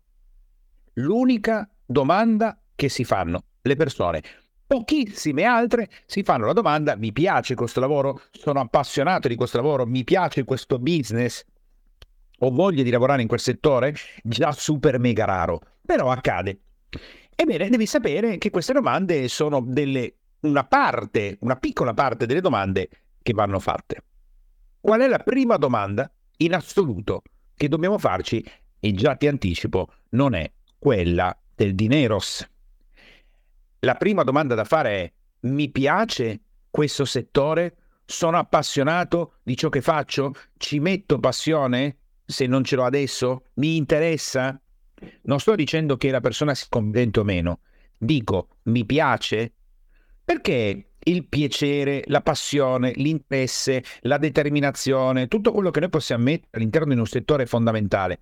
L'unica 0.94 1.68
domanda 1.84 2.58
che 2.74 2.88
si 2.88 3.04
fanno 3.04 3.44
le 3.62 3.76
persone. 3.76 4.22
Pochissime 4.66 5.44
altre 5.44 5.88
si 6.06 6.22
fanno 6.22 6.46
la 6.46 6.52
domanda, 6.52 6.96
mi 6.96 7.12
piace 7.12 7.54
questo 7.54 7.80
lavoro, 7.80 8.22
sono 8.30 8.60
appassionato 8.60 9.26
di 9.26 9.34
questo 9.34 9.56
lavoro, 9.56 9.84
mi 9.84 10.04
piace 10.04 10.44
questo 10.44 10.78
business, 10.78 11.44
ho 12.42 12.50
voglia 12.50 12.82
di 12.82 12.90
lavorare 12.90 13.20
in 13.20 13.28
quel 13.28 13.40
settore? 13.40 13.94
Già 14.22 14.52
super 14.52 14.98
mega 14.98 15.26
raro, 15.26 15.60
però 15.84 16.10
accade. 16.10 16.60
Ebbene, 17.34 17.68
devi 17.68 17.84
sapere 17.84 18.38
che 18.38 18.50
queste 18.50 18.72
domande 18.72 19.28
sono 19.28 19.60
delle, 19.60 20.14
una 20.40 20.64
parte, 20.64 21.36
una 21.40 21.56
piccola 21.56 21.92
parte 21.92 22.24
delle 22.24 22.40
domande 22.40 22.88
che 23.20 23.32
vanno 23.34 23.58
fatte. 23.58 24.04
Qual 24.80 25.00
è 25.00 25.06
la 25.08 25.18
prima 25.18 25.56
domanda 25.56 26.10
in 26.38 26.54
assoluto 26.54 27.22
che 27.54 27.68
dobbiamo 27.68 27.98
farci? 27.98 28.44
E 28.78 28.94
già 28.94 29.14
ti 29.14 29.26
anticipo, 29.26 29.92
non 30.10 30.34
è 30.34 30.50
quella 30.78 31.38
del 31.54 31.74
dineros. 31.74 32.48
La 33.80 33.94
prima 33.94 34.22
domanda 34.22 34.54
da 34.54 34.64
fare 34.64 34.90
è: 34.90 35.12
mi 35.40 35.70
piace 35.70 36.40
questo 36.70 37.04
settore? 37.04 37.76
Sono 38.06 38.38
appassionato 38.38 39.34
di 39.42 39.56
ciò 39.56 39.68
che 39.68 39.82
faccio? 39.82 40.32
Ci 40.56 40.80
metto 40.80 41.20
passione? 41.20 41.98
Se 42.24 42.46
non 42.46 42.64
ce 42.64 42.76
l'ho 42.76 42.84
adesso? 42.84 43.50
Mi 43.54 43.76
interessa? 43.76 44.60
Non 45.22 45.40
sto 45.40 45.54
dicendo 45.54 45.96
che 45.96 46.10
la 46.10 46.20
persona 46.20 46.54
sia 46.54 46.66
conveniente 46.70 47.20
o 47.20 47.24
meno. 47.24 47.60
Dico, 47.96 48.48
mi 48.64 48.84
piace? 48.84 49.52
Perché 50.24 50.89
il 51.04 51.26
piacere, 51.26 52.02
la 52.06 52.20
passione, 52.20 52.92
l'interesse, 52.96 53.82
la 54.02 54.18
determinazione, 54.18 55.28
tutto 55.28 55.52
quello 55.52 55.70
che 55.70 55.80
noi 55.80 55.88
possiamo 55.88 56.24
mettere 56.24 56.48
all'interno 56.52 56.92
di 56.92 57.00
un 57.00 57.06
settore 57.06 57.46
fondamentale. 57.46 58.20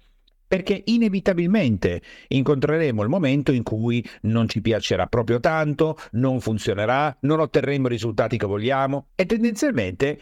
Perché 0.49 0.83
inevitabilmente 0.87 2.01
incontreremo 2.29 3.03
il 3.03 3.09
momento 3.11 3.53
in 3.53 3.63
cui 3.63 4.03
non 4.23 4.49
ci 4.49 4.63
piacerà 4.63 5.07
proprio 5.07 5.41
tanto, 5.41 5.99
non 6.13 6.41
funzionerà, 6.41 7.15
non 7.21 7.41
otterremo 7.41 7.87
i 7.87 7.91
risultati 7.91 8.39
che 8.39 8.47
vogliamo 8.47 9.09
e 9.15 9.27
tendenzialmente 9.27 10.19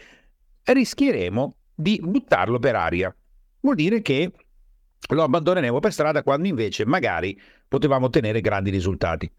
rischieremo 0.63 1.55
di 1.73 2.01
buttarlo 2.03 2.59
per 2.59 2.75
aria. 2.75 3.15
Vuol 3.61 3.75
dire 3.75 4.01
che 4.01 4.33
lo 5.09 5.23
abbandoneremo 5.23 5.79
per 5.79 5.93
strada 5.93 6.23
quando 6.23 6.47
invece 6.49 6.85
magari 6.85 7.39
potevamo 7.65 8.07
ottenere 8.07 8.41
grandi 8.41 8.69
risultati. 8.69 9.31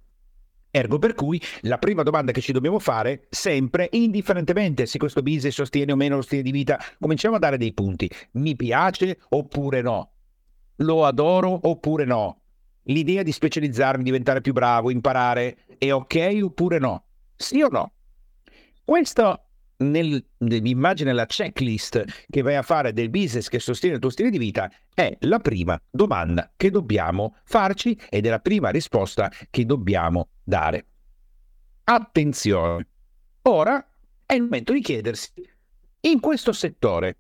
Ergo 0.78 1.00
per 1.00 1.14
cui 1.14 1.42
la 1.62 1.78
prima 1.78 2.04
domanda 2.04 2.30
che 2.30 2.40
ci 2.40 2.52
dobbiamo 2.52 2.78
fare, 2.78 3.26
sempre, 3.30 3.88
indifferentemente 3.90 4.86
se 4.86 4.96
questo 4.98 5.22
business 5.22 5.54
sostiene 5.54 5.90
o 5.90 5.96
meno 5.96 6.14
lo 6.14 6.22
stile 6.22 6.42
di 6.42 6.52
vita, 6.52 6.78
cominciamo 7.00 7.34
a 7.34 7.40
dare 7.40 7.58
dei 7.58 7.72
punti. 7.72 8.08
Mi 8.32 8.54
piace 8.54 9.18
oppure 9.30 9.82
no? 9.82 10.12
Lo 10.76 11.04
adoro 11.04 11.58
oppure 11.64 12.04
no? 12.04 12.42
L'idea 12.84 13.24
di 13.24 13.32
specializzarmi, 13.32 14.04
diventare 14.04 14.40
più 14.40 14.52
bravo, 14.52 14.90
imparare, 14.90 15.56
è 15.78 15.92
ok 15.92 16.38
oppure 16.44 16.78
no? 16.78 17.06
Sì 17.34 17.60
o 17.60 17.68
no? 17.68 17.92
Questo 18.84 19.47
nel, 19.78 20.24
nell'immagine, 20.38 21.12
la 21.12 21.26
checklist 21.26 22.26
che 22.28 22.42
vai 22.42 22.56
a 22.56 22.62
fare 22.62 22.92
del 22.92 23.10
business 23.10 23.48
che 23.48 23.58
sostiene 23.58 23.96
il 23.96 24.00
tuo 24.00 24.10
stile 24.10 24.30
di 24.30 24.38
vita 24.38 24.70
è 24.92 25.16
la 25.20 25.38
prima 25.38 25.80
domanda 25.90 26.52
che 26.56 26.70
dobbiamo 26.70 27.36
farci 27.44 27.98
ed 28.08 28.26
è 28.26 28.30
la 28.30 28.40
prima 28.40 28.70
risposta 28.70 29.30
che 29.50 29.64
dobbiamo 29.64 30.28
dare. 30.42 30.86
Attenzione, 31.84 32.86
ora 33.42 33.86
è 34.26 34.34
il 34.34 34.42
momento 34.42 34.72
di 34.72 34.80
chiedersi, 34.80 35.32
in 36.00 36.20
questo 36.20 36.52
settore, 36.52 37.16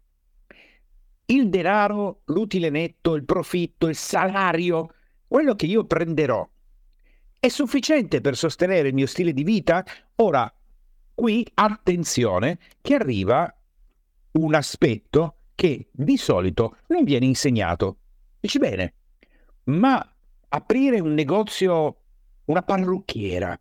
il 1.26 1.48
denaro, 1.48 2.22
l'utile 2.26 2.70
netto, 2.70 3.14
il 3.14 3.24
profitto, 3.24 3.86
il 3.86 3.94
salario, 3.94 4.94
quello 5.26 5.54
che 5.54 5.66
io 5.66 5.84
prenderò, 5.84 6.46
è 7.40 7.48
sufficiente 7.48 8.20
per 8.20 8.36
sostenere 8.36 8.88
il 8.88 8.94
mio 8.94 9.06
stile 9.06 9.32
di 9.32 9.44
vita? 9.44 9.84
Ora, 10.16 10.52
Qui 11.18 11.44
attenzione 11.54 12.60
che 12.80 12.94
arriva 12.94 13.52
un 14.34 14.54
aspetto 14.54 15.38
che 15.56 15.88
di 15.90 16.16
solito 16.16 16.76
non 16.86 17.02
viene 17.02 17.26
insegnato. 17.26 17.96
Dici 18.38 18.60
bene, 18.60 18.94
ma 19.64 20.14
aprire 20.50 21.00
un 21.00 21.14
negozio, 21.14 22.02
una 22.44 22.62
parrucchiera, 22.62 23.58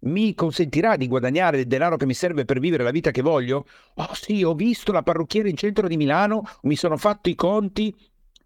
mi 0.00 0.34
consentirà 0.34 0.96
di 0.96 1.06
guadagnare 1.06 1.60
il 1.60 1.68
denaro 1.68 1.96
che 1.96 2.06
mi 2.06 2.12
serve 2.12 2.44
per 2.44 2.58
vivere 2.58 2.82
la 2.82 2.90
vita 2.90 3.12
che 3.12 3.22
voglio? 3.22 3.66
Oh 3.94 4.12
sì, 4.14 4.42
ho 4.42 4.54
visto 4.54 4.90
la 4.90 5.04
parrucchiera 5.04 5.48
in 5.48 5.56
centro 5.56 5.86
di 5.86 5.96
Milano, 5.96 6.42
mi 6.62 6.74
sono 6.74 6.96
fatto 6.96 7.28
i 7.28 7.36
conti 7.36 7.94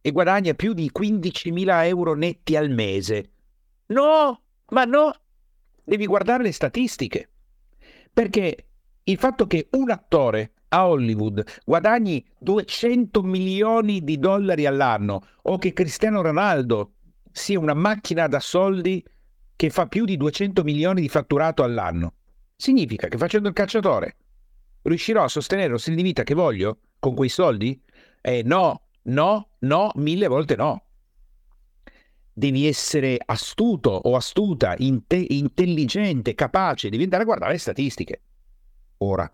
e 0.02 0.12
guadagna 0.12 0.52
più 0.52 0.74
di 0.74 0.90
15.000 0.94 1.86
euro 1.86 2.12
netti 2.12 2.56
al 2.56 2.68
mese. 2.68 3.30
No, 3.86 4.38
ma 4.68 4.84
no, 4.84 5.14
devi 5.82 6.04
guardare 6.04 6.42
le 6.42 6.52
statistiche. 6.52 7.30
Perché 8.14 8.68
il 9.02 9.18
fatto 9.18 9.46
che 9.48 9.68
un 9.72 9.90
attore 9.90 10.52
a 10.68 10.88
Hollywood 10.88 11.44
guadagni 11.64 12.24
200 12.38 13.22
milioni 13.22 14.02
di 14.04 14.18
dollari 14.18 14.66
all'anno 14.66 15.20
o 15.42 15.58
che 15.58 15.72
Cristiano 15.72 16.22
Ronaldo 16.22 16.92
sia 17.32 17.58
una 17.58 17.74
macchina 17.74 18.28
da 18.28 18.38
soldi 18.38 19.04
che 19.56 19.70
fa 19.70 19.88
più 19.88 20.04
di 20.04 20.16
200 20.16 20.62
milioni 20.62 21.00
di 21.00 21.08
fatturato 21.08 21.64
all'anno. 21.64 22.14
Significa 22.56 23.08
che 23.08 23.18
facendo 23.18 23.48
il 23.48 23.54
cacciatore 23.54 24.16
riuscirò 24.82 25.24
a 25.24 25.28
sostenere 25.28 25.70
lo 25.70 25.78
stile 25.78 25.96
di 25.96 26.02
vita 26.02 26.22
che 26.22 26.34
voglio 26.34 26.78
con 27.00 27.14
quei 27.14 27.28
soldi? 27.28 27.80
Eh, 28.20 28.42
no, 28.44 28.82
no, 29.02 29.48
no, 29.58 29.90
mille 29.96 30.28
volte 30.28 30.54
no. 30.54 30.83
Devi 32.36 32.66
essere 32.66 33.16
astuto 33.24 33.90
o 33.90 34.16
astuta, 34.16 34.74
inte- 34.78 35.24
intelligente, 35.28 36.34
capace, 36.34 36.88
devi 36.88 37.04
andare 37.04 37.22
a 37.22 37.26
guardare 37.26 37.52
le 37.52 37.58
statistiche. 37.58 38.20
Ora, 38.98 39.30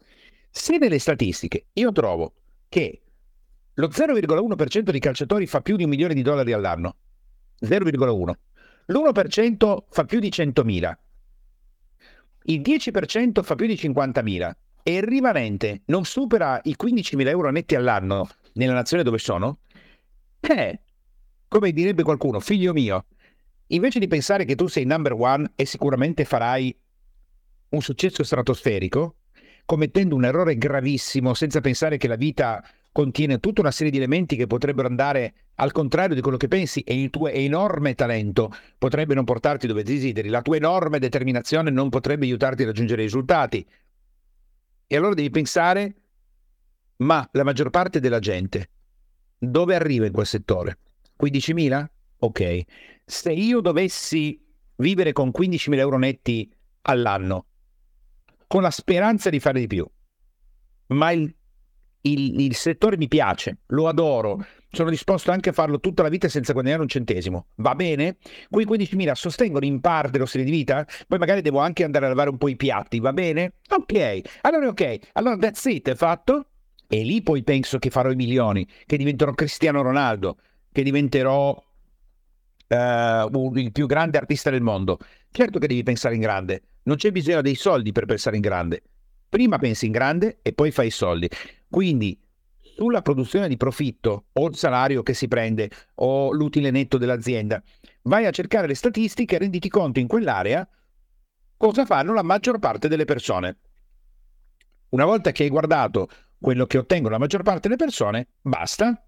se 0.51 0.77
nelle 0.77 0.99
statistiche 0.99 1.67
io 1.73 1.93
trovo 1.93 2.35
che 2.69 3.01
lo 3.75 3.89
0,1% 3.89 4.91
di 4.91 4.99
calciatori 4.99 5.47
fa 5.47 5.63
più 5.63 5.77
di 5.77 5.85
un 5.85 5.91
milione 5.91 6.13
di 6.13 6.23
dollari 6.23 6.53
all'anno, 6.53 6.97
0,1, 7.61 8.33
l'1% 8.87 9.79
fa 9.89 10.05
più 10.05 10.19
di 10.19 10.29
100.000, 10.29 10.93
il 12.45 12.61
10% 12.61 13.43
fa 13.43 13.55
più 13.55 13.67
di 13.67 13.75
50.000 13.75 14.53
e 14.83 14.97
il 14.97 15.03
rimanente 15.03 15.83
non 15.87 16.05
supera 16.05 16.61
i 16.65 16.77
15.000 16.79 17.29
euro 17.29 17.51
netti 17.51 17.75
all'anno 17.75 18.29
nella 18.55 18.73
nazione 18.73 19.03
dove 19.03 19.19
sono, 19.19 19.61
eh, 20.41 20.81
come 21.51 21.73
direbbe 21.73 22.05
qualcuno, 22.05 22.39
figlio 22.39 22.73
mio, 22.73 23.07
invece 23.69 23.99
di 23.99 24.07
pensare 24.07 24.45
che 24.45 24.55
tu 24.55 24.69
sei 24.69 24.85
number 24.85 25.15
one 25.15 25.51
e 25.57 25.67
sicuramente 25.67 26.25
farai 26.25 26.75
un 27.71 27.81
successo 27.83 28.23
stratosferico, 28.23 29.17
commettendo 29.65 30.15
un 30.15 30.25
errore 30.25 30.57
gravissimo 30.57 31.35
senza 31.35 31.61
pensare 31.61 31.97
che 31.97 32.07
la 32.07 32.15
vita 32.15 32.65
contiene 32.93 33.41
tutta 33.41 33.63
una 33.63 33.73
serie 33.73 33.91
di 33.91 33.97
elementi 33.97 34.37
che 34.37 34.47
potrebbero 34.47 34.87
andare 34.87 35.35
al 35.57 35.73
contrario 35.73 36.15
di 36.15 36.21
quello 36.21 36.37
che 36.37 36.47
pensi 36.47 36.83
e 36.83 37.03
il 37.03 37.11
tuo 37.11 37.27
enorme 37.27 37.97
talento 37.97 38.55
potrebbe 38.79 39.15
non 39.15 39.25
portarti 39.25 39.67
dove 39.67 39.83
desideri, 39.83 40.29
la 40.29 40.43
tua 40.43 40.55
enorme 40.55 41.01
determinazione 41.01 41.71
non 41.71 41.89
potrebbe 41.89 42.27
aiutarti 42.27 42.63
a 42.63 42.67
raggiungere 42.67 43.03
i 43.03 43.07
risultati. 43.07 43.67
E 44.87 44.97
allora 44.97 45.15
devi 45.15 45.31
pensare, 45.31 45.95
ma 46.99 47.29
la 47.33 47.43
maggior 47.43 47.71
parte 47.71 47.99
della 47.99 48.21
gente 48.21 48.71
dove 49.37 49.75
arriva 49.75 50.07
in 50.07 50.13
quel 50.13 50.27
settore? 50.27 50.79
15.000? 51.21 51.87
Ok. 52.19 52.61
Se 53.05 53.33
io 53.33 53.61
dovessi 53.61 54.43
vivere 54.77 55.13
con 55.13 55.31
15.000 55.37 55.79
euro 55.79 55.99
netti 55.99 56.51
all'anno, 56.83 57.47
con 58.47 58.63
la 58.63 58.71
speranza 58.71 59.31
di 59.31 59.41
fare 59.41 59.61
di 59.61 59.67
più, 59.67 59.87
ma 60.89 61.11
il 61.11 61.35
il, 62.03 62.41
il, 62.41 62.55
settore 62.55 62.97
mi 62.97 63.09
piace, 63.09 63.59
lo 63.69 63.89
adoro, 63.89 64.45
sono 64.71 64.91
disposto 64.91 65.31
anche 65.31 65.51
a 65.51 65.53
farlo 65.53 65.81
tutta 65.81 66.03
la 66.03 66.09
vita 66.09 66.29
senza 66.29 66.53
guadagnare 66.53 66.83
un 66.83 66.89
centesimo. 66.89 67.49
Va 67.57 67.75
bene? 67.75 68.17
Quei 68.49 68.67
15.000 68.67 69.13
sostengono 69.13 69.65
in 69.65 69.81
parte 69.81 70.19
lo 70.19 70.27
stile 70.27 70.45
di 70.45 70.51
vita? 70.51 70.87
Poi 71.07 71.19
magari 71.19 71.43
devo 71.43 71.59
anche 71.59 71.85
andare 71.85 72.07
a 72.07 72.09
lavare 72.09 72.31
un 72.31 72.39
po' 72.39 72.49
i 72.49 72.57
piatti, 72.57 73.01
va 73.01 73.13
bene? 73.13 73.55
Ok, 73.69 74.21
allora 74.43 74.69
ok, 74.69 74.99
allora 75.13 75.37
that's 75.37 75.65
it, 75.65 75.91
è 75.91 75.95
fatto? 75.95 76.47
E 76.89 77.03
lì 77.03 77.23
poi 77.23 77.43
penso 77.43 77.79
che 77.79 77.91
farò 77.91 78.11
i 78.11 78.17
milioni, 78.17 78.67
che 78.87 78.97
diventerò 78.97 79.33
Cristiano 79.33 79.83
Ronaldo, 79.83 80.39
che 80.73 80.83
diventerò 80.83 81.53
uh, 81.53 83.57
il 83.57 83.73
più 83.73 83.87
grande 83.87 84.19
artista 84.19 84.51
del 84.51 84.63
mondo. 84.63 84.99
Certo 85.31 85.59
che 85.59 85.67
devi 85.67 85.83
pensare 85.83 86.15
in 86.15 86.21
grande, 86.21 86.63
non 86.85 86.97
c'è 86.97 87.11
bisogno 87.11 87.43
dei 87.43 87.55
soldi 87.55 87.93
per 87.93 88.07
pensare 88.07 88.37
in 88.37 88.43
grande. 88.43 88.83
Prima 89.29 89.59
pensi 89.59 89.87
in 89.87 89.93
grande 89.93 90.39
e 90.43 90.53
poi 90.53 90.71
fai 90.71 90.89
i 90.89 90.91
soldi. 90.91 91.29
Quindi 91.69 92.19
sulla 92.57 93.03
produzione 93.03 93.47
di 93.47 93.57
profitto 93.57 94.27
o 94.33 94.49
il 94.49 94.57
salario 94.57 95.03
che 95.03 95.15
si 95.15 95.29
prende 95.29 95.71
o 95.97 96.33
l'utile 96.33 96.71
netto 96.71 96.99
dell'azienda, 96.99 97.63
vai 98.03 98.27
a 98.27 98.31
cercare 98.31 98.67
le 98.67 98.75
statistiche 98.75 99.37
e 99.37 99.39
renditi 99.39 99.69
conto 99.69 100.01
in 100.01 100.07
quell'area 100.07 100.67
cosa 101.57 101.85
fanno 101.85 102.15
la 102.15 102.23
maggior 102.23 102.59
parte 102.59 102.89
delle 102.89 103.05
persone. 103.05 103.59
Una 104.91 105.05
volta 105.05 105.31
che 105.31 105.43
hai 105.43 105.51
guardato 105.51 106.09
quello 106.39 106.65
che 106.65 106.79
ottengono 106.79 107.13
la 107.13 107.21
maggior 107.21 107.43
parte 107.43 107.69
delle 107.69 107.77
persone, 107.77 108.29
basta, 108.41 109.05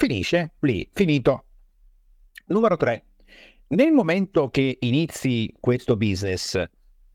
finisce 0.00 0.52
lì, 0.60 0.88
finito. 0.94 1.44
Numero 2.46 2.78
3. 2.78 3.04
Nel 3.68 3.92
momento 3.92 4.48
che 4.48 4.78
inizi 4.80 5.54
questo 5.60 5.94
business, 5.98 6.64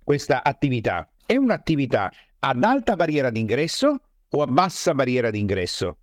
questa 0.04 0.44
attività, 0.44 1.10
è 1.26 1.36
un'attività 1.36 2.12
ad 2.38 2.64
alta 2.64 2.96
barriera 2.96 3.32
d'ingresso 3.32 4.00
o 4.30 4.42
a 4.42 4.46
bassa 4.46 4.94
barriera 4.94 5.32
d'ingresso? 5.32 5.98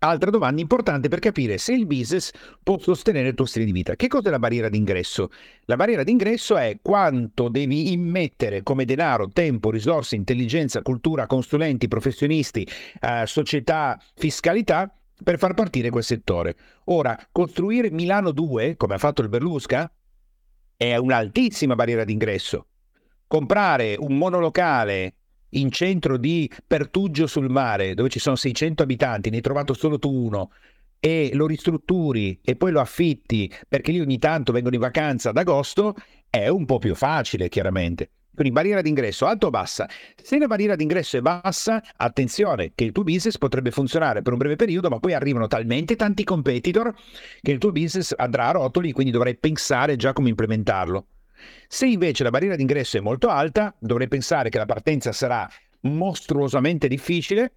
Altra 0.00 0.30
domanda 0.30 0.60
importante 0.60 1.08
per 1.08 1.20
capire 1.20 1.58
se 1.58 1.72
il 1.72 1.86
business 1.86 2.32
può 2.64 2.76
sostenere 2.78 3.28
il 3.28 3.34
tuo 3.34 3.46
stile 3.46 3.64
di 3.64 3.72
vita. 3.72 3.94
Che 3.94 4.08
cos'è 4.08 4.30
la 4.30 4.40
barriera 4.40 4.68
d'ingresso? 4.68 5.30
La 5.66 5.76
barriera 5.76 6.02
d'ingresso 6.02 6.56
è 6.56 6.80
quanto 6.82 7.48
devi 7.48 7.92
immettere 7.92 8.64
come 8.64 8.84
denaro, 8.84 9.28
tempo, 9.28 9.70
risorse, 9.70 10.16
intelligenza, 10.16 10.82
cultura, 10.82 11.26
consulenti, 11.26 11.86
professionisti, 11.86 12.68
eh, 13.00 13.22
società, 13.26 13.96
fiscalità 14.16 14.92
per 15.22 15.38
far 15.38 15.54
partire 15.54 15.90
quel 15.90 16.02
settore. 16.02 16.56
Ora, 16.86 17.18
costruire 17.30 17.90
Milano 17.90 18.32
2, 18.32 18.76
come 18.76 18.94
ha 18.94 18.98
fatto 18.98 19.22
il 19.22 19.28
Berlusca, 19.28 19.90
è 20.76 20.96
un'altissima 20.96 21.74
barriera 21.74 22.04
d'ingresso. 22.04 22.66
Comprare 23.26 23.96
un 23.98 24.16
monolocale 24.16 25.14
in 25.50 25.70
centro 25.70 26.16
di 26.16 26.50
Pertugio 26.66 27.26
sul 27.26 27.48
mare, 27.48 27.94
dove 27.94 28.08
ci 28.08 28.18
sono 28.18 28.36
600 28.36 28.82
abitanti, 28.82 29.30
ne 29.30 29.36
hai 29.36 29.42
trovato 29.42 29.72
solo 29.72 29.98
tu 29.98 30.10
uno, 30.10 30.50
e 30.98 31.30
lo 31.34 31.46
ristrutturi 31.46 32.40
e 32.42 32.56
poi 32.56 32.72
lo 32.72 32.80
affitti 32.80 33.52
perché 33.68 33.92
lì 33.92 34.00
ogni 34.00 34.18
tanto 34.18 34.52
vengono 34.52 34.74
in 34.74 34.80
vacanza 34.80 35.30
ad 35.30 35.36
agosto, 35.36 35.94
è 36.30 36.48
un 36.48 36.64
po' 36.64 36.78
più 36.78 36.94
facile, 36.94 37.48
chiaramente. 37.48 38.10
Quindi 38.34 38.52
barriera 38.52 38.82
d'ingresso 38.82 39.26
alta 39.26 39.46
o 39.46 39.50
bassa? 39.50 39.88
Se 40.20 40.38
la 40.38 40.46
barriera 40.46 40.74
d'ingresso 40.74 41.16
è 41.16 41.20
bassa, 41.20 41.82
attenzione 41.96 42.72
che 42.74 42.84
il 42.84 42.92
tuo 42.92 43.04
business 43.04 43.38
potrebbe 43.38 43.70
funzionare 43.70 44.22
per 44.22 44.32
un 44.32 44.38
breve 44.38 44.56
periodo, 44.56 44.88
ma 44.88 44.98
poi 44.98 45.14
arrivano 45.14 45.46
talmente 45.46 45.94
tanti 45.96 46.24
competitor 46.24 46.94
che 47.40 47.50
il 47.52 47.58
tuo 47.58 47.70
business 47.70 48.12
andrà 48.16 48.48
a 48.48 48.52
rotoli, 48.52 48.92
quindi 48.92 49.12
dovrai 49.12 49.36
pensare 49.36 49.96
già 49.96 50.12
come 50.12 50.30
implementarlo. 50.30 51.06
Se 51.68 51.86
invece 51.86 52.24
la 52.24 52.30
barriera 52.30 52.56
d'ingresso 52.56 52.96
è 52.96 53.00
molto 53.00 53.28
alta, 53.28 53.74
dovrei 53.78 54.08
pensare 54.08 54.48
che 54.48 54.58
la 54.58 54.66
partenza 54.66 55.12
sarà 55.12 55.48
mostruosamente 55.82 56.88
difficile 56.88 57.52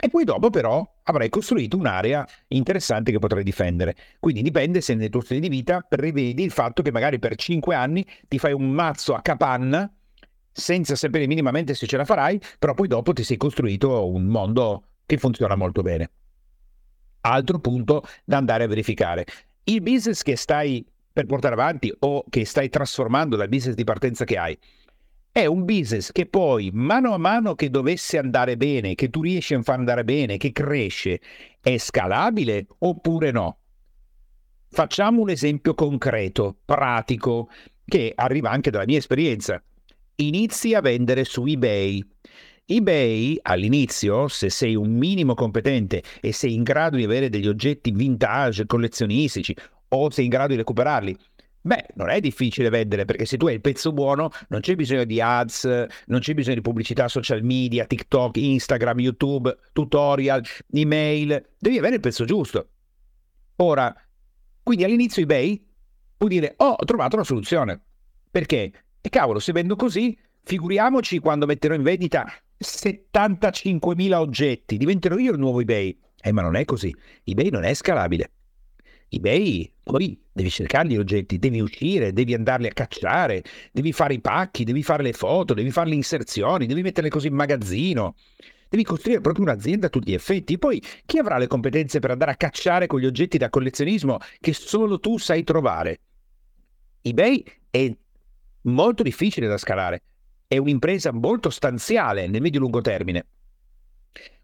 e 0.00 0.08
poi 0.08 0.22
dopo 0.22 0.48
però 0.48 0.88
avrai 1.04 1.28
costruito 1.28 1.76
un'area 1.76 2.26
interessante 2.48 3.10
che 3.10 3.18
potrai 3.18 3.42
difendere. 3.42 3.96
Quindi 4.20 4.42
dipende 4.42 4.80
se 4.80 4.94
nel 4.94 5.10
tuo 5.10 5.20
stile 5.20 5.40
di 5.40 5.48
vita 5.48 5.80
prevedi 5.80 6.44
il 6.44 6.52
fatto 6.52 6.82
che 6.82 6.92
magari 6.92 7.18
per 7.18 7.34
5 7.34 7.74
anni 7.74 8.06
ti 8.28 8.38
fai 8.38 8.52
un 8.52 8.70
mazzo 8.70 9.14
a 9.14 9.22
capanna 9.22 9.92
senza 10.52 10.94
sapere 10.94 11.26
minimamente 11.26 11.74
se 11.74 11.86
ce 11.86 11.96
la 11.96 12.04
farai, 12.04 12.40
però 12.58 12.74
poi 12.74 12.86
dopo 12.86 13.12
ti 13.12 13.24
sei 13.24 13.36
costruito 13.36 14.08
un 14.08 14.24
mondo 14.26 14.84
che 15.04 15.16
funziona 15.18 15.56
molto 15.56 15.82
bene. 15.82 16.10
Altro 17.22 17.58
punto 17.58 18.04
da 18.24 18.36
andare 18.36 18.64
a 18.64 18.68
verificare. 18.68 19.26
Il 19.64 19.82
business 19.82 20.22
che 20.22 20.36
stai 20.36 20.86
per 21.12 21.26
portare 21.26 21.54
avanti 21.54 21.92
o 21.98 22.24
che 22.28 22.44
stai 22.44 22.68
trasformando 22.68 23.34
dal 23.34 23.48
business 23.48 23.74
di 23.74 23.82
partenza 23.82 24.24
che 24.24 24.36
hai. 24.36 24.56
È 25.38 25.46
un 25.46 25.64
business 25.64 26.10
che 26.10 26.26
poi, 26.26 26.70
mano 26.72 27.14
a 27.14 27.16
mano 27.16 27.54
che 27.54 27.70
dovesse 27.70 28.18
andare 28.18 28.56
bene, 28.56 28.96
che 28.96 29.08
tu 29.08 29.22
riesci 29.22 29.54
a 29.54 29.62
far 29.62 29.78
andare 29.78 30.02
bene, 30.02 30.36
che 30.36 30.50
cresce, 30.50 31.20
è 31.60 31.78
scalabile 31.78 32.66
oppure 32.78 33.30
no? 33.30 33.58
Facciamo 34.68 35.20
un 35.20 35.30
esempio 35.30 35.74
concreto, 35.74 36.56
pratico, 36.64 37.50
che 37.84 38.10
arriva 38.16 38.50
anche 38.50 38.72
dalla 38.72 38.84
mia 38.84 38.98
esperienza. 38.98 39.62
Inizi 40.16 40.74
a 40.74 40.80
vendere 40.80 41.22
su 41.22 41.46
eBay. 41.46 42.04
eBay 42.66 43.38
all'inizio, 43.40 44.26
se 44.26 44.50
sei 44.50 44.74
un 44.74 44.90
minimo 44.90 45.34
competente 45.34 46.02
e 46.20 46.32
sei 46.32 46.54
in 46.54 46.64
grado 46.64 46.96
di 46.96 47.04
avere 47.04 47.28
degli 47.28 47.46
oggetti 47.46 47.92
vintage, 47.92 48.66
collezionistici 48.66 49.54
o 49.90 50.10
sei 50.10 50.24
in 50.24 50.30
grado 50.30 50.48
di 50.48 50.56
recuperarli. 50.56 51.16
Beh, 51.68 51.88
non 51.96 52.08
è 52.08 52.18
difficile 52.18 52.70
vendere 52.70 53.04
perché 53.04 53.26
se 53.26 53.36
tu 53.36 53.46
hai 53.46 53.52
il 53.52 53.60
pezzo 53.60 53.92
buono 53.92 54.30
non 54.48 54.60
c'è 54.60 54.74
bisogno 54.74 55.04
di 55.04 55.20
ads, 55.20 55.86
non 56.06 56.20
c'è 56.20 56.32
bisogno 56.32 56.54
di 56.54 56.62
pubblicità 56.62 57.08
social 57.08 57.42
media, 57.42 57.84
TikTok, 57.84 58.38
Instagram, 58.38 59.00
YouTube, 59.00 59.54
tutorial, 59.74 60.42
email, 60.72 61.46
devi 61.58 61.76
avere 61.76 61.96
il 61.96 62.00
pezzo 62.00 62.24
giusto. 62.24 62.70
Ora, 63.56 63.94
quindi 64.62 64.84
all'inizio 64.84 65.20
eBay 65.20 65.62
puoi 66.16 66.30
dire 66.30 66.54
oh, 66.56 66.70
ho 66.70 66.84
trovato 66.86 67.16
una 67.16 67.24
soluzione. 67.26 67.78
Perché? 68.30 68.72
E 69.02 69.08
cavolo, 69.10 69.38
se 69.38 69.52
vendo 69.52 69.76
così, 69.76 70.18
figuriamoci 70.44 71.18
quando 71.18 71.44
metterò 71.44 71.74
in 71.74 71.82
vendita 71.82 72.32
75.000 72.58 74.14
oggetti, 74.14 74.78
diventerò 74.78 75.18
io 75.18 75.32
il 75.32 75.38
nuovo 75.38 75.60
eBay. 75.60 75.98
Eh, 76.18 76.32
ma 76.32 76.40
non 76.40 76.56
è 76.56 76.64
così. 76.64 76.96
eBay 77.24 77.50
non 77.50 77.64
è 77.64 77.74
scalabile 77.74 78.30
eBay, 79.10 79.72
poi 79.82 80.20
devi 80.30 80.50
cercare 80.50 80.88
gli 80.88 80.96
oggetti, 80.96 81.38
devi 81.38 81.60
uscire, 81.60 82.12
devi 82.12 82.34
andarli 82.34 82.66
a 82.66 82.72
cacciare, 82.72 83.42
devi 83.72 83.92
fare 83.92 84.14
i 84.14 84.20
pacchi, 84.20 84.64
devi 84.64 84.82
fare 84.82 85.02
le 85.02 85.12
foto, 85.12 85.54
devi 85.54 85.70
fare 85.70 85.88
le 85.88 85.94
inserzioni, 85.94 86.66
devi 86.66 86.82
metterle 86.82 87.08
così 87.08 87.28
in 87.28 87.34
magazzino. 87.34 88.14
Devi 88.68 88.84
costruire 88.84 89.22
proprio 89.22 89.44
un'azienda 89.44 89.86
a 89.86 89.90
tutti 89.90 90.10
gli 90.10 90.14
effetti. 90.14 90.58
Poi 90.58 90.82
chi 91.06 91.16
avrà 91.16 91.38
le 91.38 91.46
competenze 91.46 92.00
per 92.00 92.10
andare 92.10 92.32
a 92.32 92.36
cacciare 92.36 92.86
con 92.86 93.00
gli 93.00 93.06
oggetti 93.06 93.38
da 93.38 93.48
collezionismo 93.48 94.18
che 94.40 94.52
solo 94.52 95.00
tu 95.00 95.16
sai 95.16 95.42
trovare? 95.42 96.00
eBay 97.00 97.42
è 97.70 97.90
molto 98.62 99.02
difficile 99.02 99.46
da 99.46 99.56
scalare, 99.56 100.02
è 100.46 100.58
un'impresa 100.58 101.12
molto 101.12 101.48
stanziale 101.48 102.26
nel 102.26 102.42
medio-lungo 102.42 102.82
termine. 102.82 103.26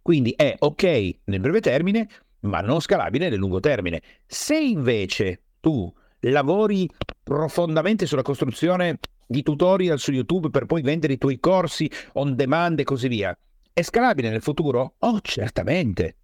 Quindi 0.00 0.32
è 0.32 0.54
ok 0.58 1.16
nel 1.24 1.40
breve 1.40 1.60
termine, 1.60 2.08
ma 2.44 2.60
non 2.60 2.80
scalabile 2.80 3.28
nel 3.28 3.38
lungo 3.38 3.60
termine. 3.60 4.00
Se 4.26 4.56
invece 4.56 5.42
tu 5.60 5.92
lavori 6.20 6.88
profondamente 7.22 8.06
sulla 8.06 8.22
costruzione 8.22 8.98
di 9.26 9.42
tutorial 9.42 9.98
su 9.98 10.12
YouTube 10.12 10.50
per 10.50 10.66
poi 10.66 10.82
vendere 10.82 11.14
i 11.14 11.18
tuoi 11.18 11.40
corsi 11.40 11.90
on 12.14 12.34
demand 12.34 12.78
e 12.80 12.84
così 12.84 13.08
via, 13.08 13.36
è 13.72 13.82
scalabile 13.82 14.30
nel 14.30 14.42
futuro? 14.42 14.94
Oh, 14.98 15.20
certamente. 15.20 16.16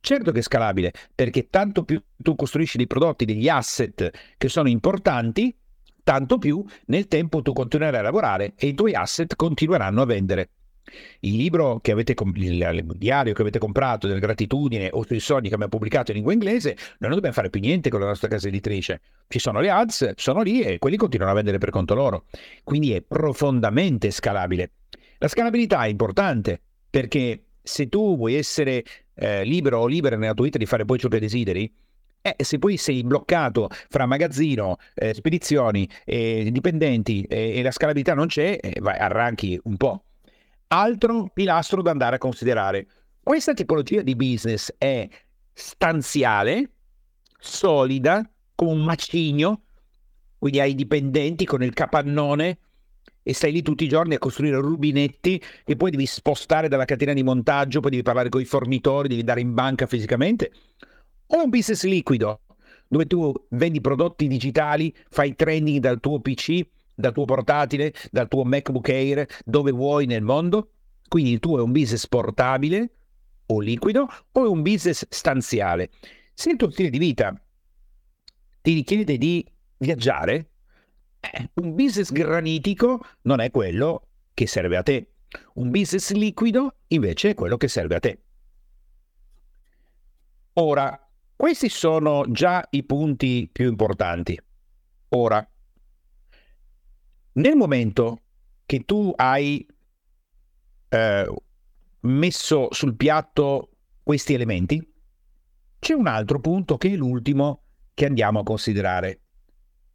Certo 0.00 0.32
che 0.32 0.40
è 0.40 0.42
scalabile, 0.42 0.92
perché 1.14 1.48
tanto 1.48 1.84
più 1.84 2.02
tu 2.16 2.34
costruisci 2.34 2.76
dei 2.76 2.88
prodotti, 2.88 3.24
degli 3.24 3.48
asset 3.48 4.10
che 4.36 4.48
sono 4.48 4.68
importanti, 4.68 5.56
tanto 6.02 6.38
più 6.38 6.64
nel 6.86 7.06
tempo 7.06 7.40
tu 7.40 7.52
continuerai 7.52 8.00
a 8.00 8.02
lavorare 8.02 8.54
e 8.56 8.66
i 8.66 8.74
tuoi 8.74 8.94
asset 8.94 9.36
continueranno 9.36 10.02
a 10.02 10.06
vendere. 10.06 10.50
Il 11.20 11.36
libro 11.36 11.78
che 11.80 11.92
avete, 11.92 12.14
il 12.34 12.92
diario 12.96 13.32
che 13.32 13.40
avete 13.42 13.58
comprato 13.58 14.06
della 14.06 14.18
gratitudine 14.18 14.88
o 14.92 15.04
sui 15.06 15.20
sogni 15.20 15.48
che 15.48 15.54
abbiamo 15.54 15.70
pubblicato 15.70 16.10
in 16.10 16.16
lingua 16.16 16.32
inglese, 16.32 16.70
noi 16.70 16.96
non 16.98 17.14
dobbiamo 17.14 17.34
fare 17.34 17.50
più 17.50 17.60
niente 17.60 17.88
con 17.88 18.00
la 18.00 18.06
nostra 18.06 18.28
casa 18.28 18.48
editrice. 18.48 19.00
Ci 19.28 19.38
sono 19.38 19.60
le 19.60 19.70
ads, 19.70 20.14
sono 20.16 20.42
lì 20.42 20.60
e 20.62 20.78
quelli 20.78 20.96
continuano 20.96 21.32
a 21.32 21.36
vendere 21.36 21.58
per 21.58 21.70
conto 21.70 21.94
loro. 21.94 22.24
Quindi 22.64 22.92
è 22.92 23.00
profondamente 23.00 24.10
scalabile. 24.10 24.72
La 25.18 25.28
scalabilità 25.28 25.84
è 25.84 25.88
importante 25.88 26.60
perché 26.90 27.44
se 27.62 27.88
tu 27.88 28.16
vuoi 28.16 28.34
essere 28.34 28.82
eh, 29.14 29.44
libero 29.44 29.78
o 29.80 29.86
libera 29.86 30.16
nella 30.16 30.34
tua 30.34 30.44
vita 30.44 30.58
di 30.58 30.66
fare 30.66 30.84
poi 30.84 30.98
ciò 30.98 31.08
che 31.08 31.20
desideri, 31.20 31.72
eh, 32.22 32.36
se 32.38 32.58
poi 32.58 32.76
sei 32.76 33.02
bloccato 33.02 33.68
fra 33.88 34.06
magazzino, 34.06 34.76
eh, 34.94 35.14
spedizioni, 35.14 35.88
eh, 36.04 36.48
dipendenti 36.50 37.22
e 37.22 37.60
la 37.62 37.70
scalabilità 37.70 38.14
non 38.14 38.26
c'è, 38.26 38.58
eh, 38.60 38.80
vai, 38.80 38.96
arranchi 38.98 39.58
un 39.64 39.76
po' 39.76 40.04
altro 40.72 41.28
pilastro 41.32 41.82
da 41.82 41.90
andare 41.90 42.16
a 42.16 42.18
considerare. 42.18 42.86
Questa 43.22 43.52
tipologia 43.52 44.00
di 44.00 44.16
business 44.16 44.72
è 44.78 45.06
stanziale, 45.52 46.70
solida, 47.38 48.28
come 48.54 48.72
un 48.72 48.82
macigno, 48.82 49.64
quindi 50.38 50.60
hai 50.60 50.74
dipendenti 50.74 51.44
con 51.44 51.62
il 51.62 51.74
capannone 51.74 52.58
e 53.22 53.34
stai 53.34 53.52
lì 53.52 53.62
tutti 53.62 53.84
i 53.84 53.88
giorni 53.88 54.14
a 54.14 54.18
costruire 54.18 54.56
rubinetti 54.56 55.40
e 55.64 55.76
poi 55.76 55.90
devi 55.90 56.06
spostare 56.06 56.68
dalla 56.68 56.86
catena 56.86 57.12
di 57.12 57.22
montaggio, 57.22 57.80
poi 57.80 57.90
devi 57.90 58.02
parlare 58.02 58.30
con 58.30 58.40
i 58.40 58.46
fornitori, 58.46 59.08
devi 59.08 59.20
andare 59.20 59.40
in 59.40 59.52
banca 59.52 59.86
fisicamente. 59.86 60.52
O 61.28 61.44
un 61.44 61.50
business 61.50 61.84
liquido, 61.84 62.40
dove 62.88 63.06
tu 63.06 63.32
vendi 63.50 63.80
prodotti 63.82 64.26
digitali, 64.26 64.92
fai 65.10 65.36
training 65.36 65.80
dal 65.80 66.00
tuo 66.00 66.18
PC 66.20 66.66
dal 66.94 67.12
tuo 67.12 67.24
portatile, 67.24 67.92
dal 68.10 68.28
tuo 68.28 68.44
MacBook 68.44 68.88
Air, 68.88 69.26
dove 69.44 69.70
vuoi 69.70 70.06
nel 70.06 70.22
mondo. 70.22 70.72
Quindi 71.08 71.32
il 71.32 71.40
tuo 71.40 71.58
è 71.58 71.62
un 71.62 71.72
business 71.72 72.06
portabile 72.06 72.90
o 73.46 73.60
liquido 73.60 74.08
o 74.32 74.44
è 74.44 74.48
un 74.48 74.62
business 74.62 75.06
stanziale. 75.08 75.90
Se 76.32 76.50
il 76.50 76.56
tuo 76.56 76.70
stile 76.70 76.90
di 76.90 76.98
vita 76.98 77.34
ti 78.60 78.72
richiede 78.74 79.18
di 79.18 79.46
viaggiare, 79.78 80.50
eh, 81.20 81.50
un 81.54 81.74
business 81.74 82.10
granitico 82.12 83.04
non 83.22 83.40
è 83.40 83.50
quello 83.50 84.08
che 84.32 84.46
serve 84.46 84.76
a 84.76 84.82
te. 84.82 85.12
Un 85.54 85.70
business 85.70 86.12
liquido 86.12 86.76
invece 86.88 87.30
è 87.30 87.34
quello 87.34 87.56
che 87.56 87.68
serve 87.68 87.94
a 87.94 88.00
te. 88.00 88.22
Ora, 90.54 91.08
questi 91.34 91.68
sono 91.68 92.24
già 92.28 92.66
i 92.70 92.84
punti 92.84 93.48
più 93.50 93.68
importanti. 93.68 94.38
Ora, 95.10 95.46
nel 97.34 97.56
momento 97.56 98.22
che 98.66 98.84
tu 98.84 99.12
hai 99.16 99.66
eh, 100.88 101.34
messo 102.00 102.68
sul 102.70 102.96
piatto 102.96 103.70
questi 104.02 104.34
elementi, 104.34 104.92
c'è 105.78 105.94
un 105.94 106.06
altro 106.06 106.40
punto 106.40 106.76
che 106.76 106.92
è 106.92 106.96
l'ultimo 106.96 107.62
che 107.94 108.06
andiamo 108.06 108.40
a 108.40 108.44
considerare, 108.44 109.20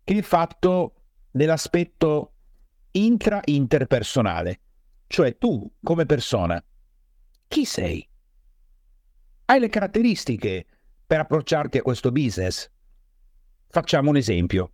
che 0.04 0.18
è 0.18 0.22
fatto 0.22 0.94
dell'aspetto 1.32 2.34
intra-interpersonale, 2.92 4.60
cioè 5.08 5.38
tu 5.38 5.72
come 5.82 6.06
persona, 6.06 6.64
chi 7.48 7.66
sei? 7.66 8.08
Hai 9.46 9.60
le 9.60 9.70
caratteristiche 9.70 10.66
per 11.06 11.22
approcciarti 11.22 11.78
a 11.78 11.82
questo 11.82 12.12
business? 12.12 12.70
Facciamo 13.70 14.10
un 14.10 14.18
esempio. 14.18 14.72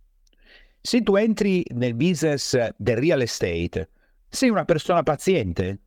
Se 0.86 1.02
tu 1.02 1.16
entri 1.16 1.64
nel 1.70 1.94
business 1.94 2.54
del 2.76 2.98
real 2.98 3.22
estate, 3.22 3.88
sei 4.28 4.50
una 4.50 4.66
persona 4.66 5.02
paziente, 5.02 5.78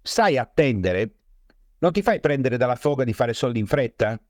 sai 0.00 0.38
attendere, 0.38 1.14
non 1.80 1.90
ti 1.90 2.00
fai 2.00 2.20
prendere 2.20 2.56
dalla 2.56 2.76
foga 2.76 3.02
di 3.02 3.12
fare 3.12 3.32
soldi 3.32 3.58
in 3.58 3.66
fretta? 3.66 4.20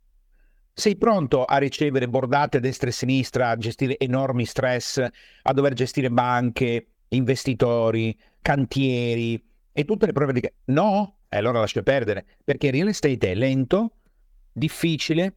Sei 0.72 0.96
pronto 0.96 1.44
a 1.44 1.58
ricevere 1.58 2.08
bordate 2.08 2.60
destra 2.60 2.88
e 2.88 2.92
sinistra, 2.92 3.50
a 3.50 3.58
gestire 3.58 3.98
enormi 3.98 4.46
stress, 4.46 5.06
a 5.42 5.52
dover 5.52 5.74
gestire 5.74 6.08
banche, 6.08 6.86
investitori, 7.08 8.18
cantieri 8.40 9.44
e 9.70 9.84
tutte 9.84 10.06
le 10.06 10.12
prove 10.12 10.32
di... 10.32 10.50
No? 10.64 11.18
E 11.28 11.36
allora 11.36 11.58
lascia 11.60 11.82
perdere, 11.82 12.24
perché 12.42 12.68
il 12.68 12.72
real 12.72 12.88
estate 12.88 13.32
è 13.32 13.34
lento, 13.34 13.96
difficile, 14.50 15.34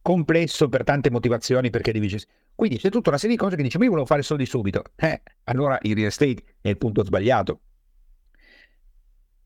complesso 0.00 0.70
per 0.70 0.84
tante 0.84 1.10
motivazioni, 1.10 1.68
perché 1.68 1.92
devi 1.92 2.08
gestire 2.08 2.46
quindi 2.58 2.78
c'è 2.78 2.90
tutta 2.90 3.10
una 3.10 3.18
serie 3.18 3.36
di 3.36 3.40
cose 3.40 3.54
che 3.54 3.62
dice, 3.62 3.78
ma 3.78 3.84
io 3.84 3.90
volevo 3.90 4.08
fare 4.08 4.22
soldi 4.22 4.44
subito. 4.44 4.82
Eh, 4.96 5.22
allora 5.44 5.78
il 5.82 5.94
real 5.94 6.08
estate 6.08 6.42
è 6.60 6.70
il 6.70 6.76
punto 6.76 7.04
sbagliato. 7.04 7.60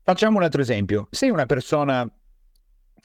Facciamo 0.01 0.37
un 0.37 0.43
altro 0.43 0.61
esempio. 0.61 1.09
Sei 1.11 1.29
una 1.29 1.45
persona 1.45 2.11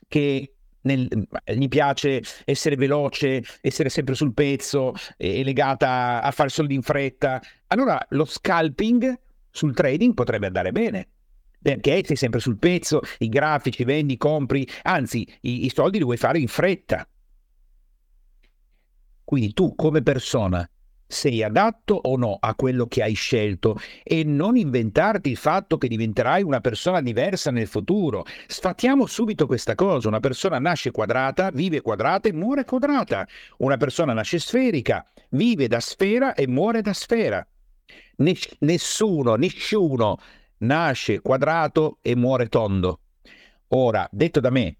che 0.08 0.54
nel, 0.80 1.28
gli 1.54 1.68
piace 1.68 2.22
essere 2.46 2.76
veloce, 2.76 3.44
essere 3.60 3.90
sempre 3.90 4.14
sul 4.14 4.32
pezzo, 4.32 4.94
è 5.14 5.42
legata 5.42 6.22
a 6.22 6.30
fare 6.30 6.48
soldi 6.48 6.72
in 6.72 6.80
fretta, 6.80 7.42
allora 7.66 8.02
lo 8.08 8.24
scalping 8.24 9.14
sul 9.50 9.74
trading 9.74 10.14
potrebbe 10.14 10.46
andare 10.46 10.72
bene. 10.72 11.06
Perché 11.60 12.02
sei 12.06 12.16
sempre 12.16 12.40
sul 12.40 12.56
pezzo, 12.56 13.02
i 13.18 13.28
grafici, 13.28 13.84
vendi, 13.84 14.16
compri, 14.16 14.66
anzi 14.84 15.30
i, 15.42 15.66
i 15.66 15.68
soldi 15.68 15.98
li 15.98 16.04
vuoi 16.04 16.16
fare 16.16 16.38
in 16.38 16.48
fretta. 16.48 17.06
Quindi 19.28 19.52
tu 19.52 19.74
come 19.74 20.00
persona 20.00 20.66
sei 21.06 21.42
adatto 21.42 21.92
o 21.92 22.16
no 22.16 22.38
a 22.40 22.54
quello 22.54 22.86
che 22.86 23.02
hai 23.02 23.12
scelto 23.12 23.78
e 24.02 24.24
non 24.24 24.56
inventarti 24.56 25.28
il 25.28 25.36
fatto 25.36 25.76
che 25.76 25.86
diventerai 25.86 26.42
una 26.42 26.62
persona 26.62 27.02
diversa 27.02 27.50
nel 27.50 27.66
futuro. 27.66 28.24
Sfattiamo 28.46 29.04
subito 29.04 29.46
questa 29.46 29.74
cosa. 29.74 30.08
Una 30.08 30.20
persona 30.20 30.58
nasce 30.58 30.92
quadrata, 30.92 31.50
vive 31.50 31.82
quadrata 31.82 32.30
e 32.30 32.32
muore 32.32 32.64
quadrata. 32.64 33.28
Una 33.58 33.76
persona 33.76 34.14
nasce 34.14 34.38
sferica, 34.38 35.06
vive 35.32 35.66
da 35.66 35.80
sfera 35.80 36.32
e 36.32 36.46
muore 36.46 36.80
da 36.80 36.94
sfera. 36.94 37.46
nessuno, 38.60 39.34
nessuno 39.34 40.16
nasce 40.60 41.20
quadrato 41.20 41.98
e 42.00 42.16
muore 42.16 42.48
tondo. 42.48 43.00
Ora, 43.68 44.08
detto 44.10 44.40
da 44.40 44.48
me, 44.48 44.78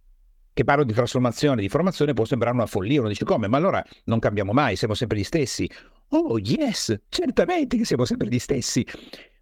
che 0.59 0.65
parlo 0.65 0.83
di 0.83 0.93
trasformazione, 0.93 1.61
di 1.61 1.69
formazione, 1.69 2.15
può 2.15 2.25
sembrare 2.25 2.57
una 2.57 2.67
follia. 2.67 2.99
Uno 2.99 3.09
dice 3.09 3.25
come? 3.25 3.47
Ma 3.47 3.59
allora 3.59 3.85
non 4.07 4.19
cambiamo 4.19 4.53
mai, 4.53 4.75
siamo 4.75 4.95
sempre 4.95 5.17
gli 5.17 5.23
stessi. 5.23 5.71
Oh 6.09 6.37
yes, 6.37 6.99
certamente 7.09 7.77
che 7.77 7.85
siamo 7.85 8.05
sempre 8.05 8.27
gli 8.27 8.41
stessi. 8.41 8.85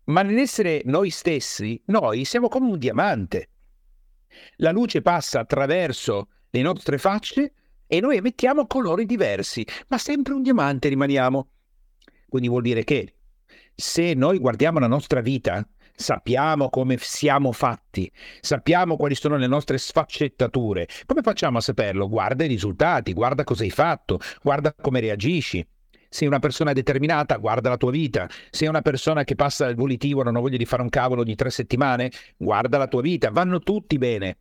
Ma 0.04 0.20
nell'essere 0.20 0.82
noi 0.84 1.08
stessi, 1.08 1.80
noi 1.86 2.26
siamo 2.26 2.48
come 2.48 2.70
un 2.70 2.78
diamante. 2.78 3.48
La 4.56 4.72
luce 4.72 5.00
passa 5.00 5.40
attraverso 5.40 6.28
le 6.50 6.60
nostre 6.60 6.98
facce 6.98 7.54
e 7.86 7.98
noi 8.00 8.18
emettiamo 8.18 8.66
colori 8.66 9.06
diversi, 9.06 9.66
ma 9.88 9.96
sempre 9.96 10.34
un 10.34 10.42
diamante 10.42 10.90
rimaniamo. 10.90 11.48
Quindi 12.28 12.48
vuol 12.48 12.60
dire 12.60 12.84
che 12.84 13.14
se 13.74 14.12
noi 14.12 14.38
guardiamo 14.38 14.80
la 14.80 14.86
nostra 14.86 15.22
vita 15.22 15.66
sappiamo 15.96 16.68
come 16.68 16.96
siamo 17.00 17.50
fatti, 17.52 18.10
sappiamo 18.40 18.96
quali 18.96 19.14
sono 19.14 19.36
le 19.36 19.46
nostre 19.46 19.78
sfaccettature. 19.78 20.86
Come 21.06 21.22
facciamo 21.22 21.58
a 21.58 21.62
saperlo? 21.62 22.08
Guarda 22.08 22.44
i 22.44 22.48
risultati, 22.48 23.12
guarda 23.12 23.42
cosa 23.42 23.64
hai 23.64 23.70
fatto, 23.70 24.20
guarda 24.42 24.74
come 24.80 25.00
reagisci. 25.00 25.66
Sei 26.08 26.28
una 26.28 26.38
persona 26.38 26.72
determinata, 26.72 27.36
guarda 27.36 27.68
la 27.68 27.76
tua 27.76 27.90
vita. 27.90 28.28
Sei 28.50 28.68
una 28.68 28.80
persona 28.80 29.24
che 29.24 29.34
passa 29.34 29.66
il 29.66 29.74
volitivo, 29.74 30.22
non 30.22 30.36
ho 30.36 30.40
voglia 30.40 30.56
di 30.56 30.64
fare 30.64 30.82
un 30.82 30.88
cavolo 30.88 31.22
ogni 31.22 31.34
tre 31.34 31.50
settimane, 31.50 32.10
guarda 32.36 32.78
la 32.78 32.86
tua 32.86 33.02
vita. 33.02 33.30
Vanno 33.30 33.58
tutti 33.58 33.98
bene. 33.98 34.36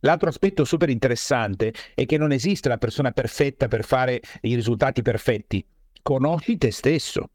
L'altro 0.00 0.28
aspetto 0.28 0.64
super 0.64 0.88
interessante 0.88 1.72
è 1.94 2.06
che 2.06 2.18
non 2.18 2.32
esiste 2.32 2.68
la 2.68 2.78
persona 2.78 3.12
perfetta 3.12 3.68
per 3.68 3.84
fare 3.84 4.20
i 4.40 4.54
risultati 4.54 5.02
perfetti. 5.02 5.64
Conosci 6.02 6.58
te 6.58 6.72
stesso. 6.72 7.28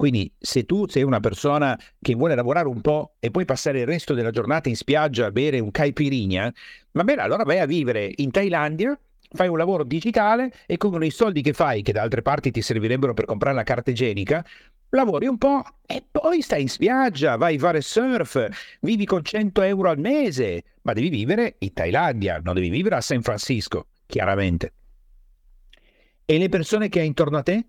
Quindi 0.00 0.32
se 0.38 0.64
tu 0.64 0.88
sei 0.88 1.02
una 1.02 1.20
persona 1.20 1.78
che 2.00 2.14
vuole 2.14 2.34
lavorare 2.34 2.68
un 2.68 2.80
po' 2.80 3.16
e 3.20 3.30
poi 3.30 3.44
passare 3.44 3.80
il 3.80 3.86
resto 3.86 4.14
della 4.14 4.30
giornata 4.30 4.70
in 4.70 4.74
spiaggia 4.74 5.26
a 5.26 5.30
bere 5.30 5.60
un 5.60 5.70
caipirinha, 5.70 6.54
va 6.92 7.04
bene, 7.04 7.20
allora 7.20 7.42
vai 7.42 7.58
a 7.58 7.66
vivere 7.66 8.10
in 8.14 8.30
Thailandia, 8.30 8.98
fai 9.34 9.48
un 9.48 9.58
lavoro 9.58 9.84
digitale 9.84 10.54
e 10.64 10.78
con 10.78 11.04
i 11.04 11.10
soldi 11.10 11.42
che 11.42 11.52
fai, 11.52 11.82
che 11.82 11.92
da 11.92 12.00
altre 12.00 12.22
parti 12.22 12.50
ti 12.50 12.62
servirebbero 12.62 13.12
per 13.12 13.26
comprare 13.26 13.54
la 13.54 13.62
carta 13.62 13.90
igienica, 13.90 14.42
lavori 14.88 15.26
un 15.26 15.36
po' 15.36 15.62
e 15.84 16.02
poi 16.10 16.40
stai 16.40 16.62
in 16.62 16.70
spiaggia, 16.70 17.36
vai 17.36 17.56
a 17.56 17.58
fare 17.58 17.82
surf, 17.82 18.48
vivi 18.80 19.04
con 19.04 19.22
100 19.22 19.60
euro 19.60 19.90
al 19.90 19.98
mese, 19.98 20.64
ma 20.80 20.94
devi 20.94 21.10
vivere 21.10 21.56
in 21.58 21.74
Thailandia, 21.74 22.40
non 22.42 22.54
devi 22.54 22.70
vivere 22.70 22.94
a 22.94 23.02
San 23.02 23.20
Francisco, 23.20 23.88
chiaramente. 24.06 24.72
E 26.24 26.38
le 26.38 26.48
persone 26.48 26.88
che 26.88 27.00
hai 27.00 27.06
intorno 27.06 27.36
a 27.36 27.42
te? 27.42 27.66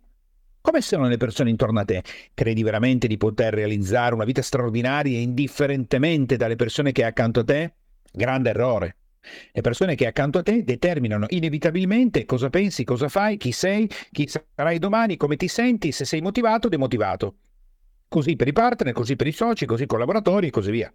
Come 0.61 0.81
sono 0.81 1.07
le 1.07 1.17
persone 1.17 1.49
intorno 1.49 1.79
a 1.79 1.85
te? 1.85 2.03
Credi 2.35 2.61
veramente 2.61 3.07
di 3.07 3.17
poter 3.17 3.51
realizzare 3.51 4.13
una 4.13 4.25
vita 4.25 4.43
straordinaria 4.43 5.17
indifferentemente 5.17 6.37
dalle 6.37 6.55
persone 6.55 6.91
che 6.91 7.01
hai 7.01 7.09
accanto 7.09 7.39
a 7.39 7.43
te? 7.43 7.73
Grande 8.11 8.51
errore. 8.51 8.95
Le 9.51 9.61
persone 9.61 9.95
che 9.95 10.05
accanto 10.05 10.37
a 10.37 10.43
te 10.43 10.63
determinano 10.63 11.25
inevitabilmente 11.29 12.25
cosa 12.25 12.51
pensi, 12.51 12.83
cosa 12.83 13.09
fai, 13.09 13.37
chi 13.37 13.51
sei, 13.51 13.89
chi 14.11 14.27
sarai 14.27 14.77
domani, 14.77 15.17
come 15.17 15.35
ti 15.35 15.47
senti, 15.47 15.91
se 15.91 16.05
sei 16.05 16.21
motivato 16.21 16.67
o 16.67 16.69
demotivato. 16.69 17.35
Così 18.07 18.35
per 18.35 18.47
i 18.47 18.53
partner, 18.53 18.93
così 18.93 19.15
per 19.15 19.25
i 19.25 19.31
soci, 19.31 19.65
così 19.65 19.83
i 19.83 19.87
collaboratori 19.87 20.47
e 20.47 20.51
così 20.51 20.69
via. 20.69 20.93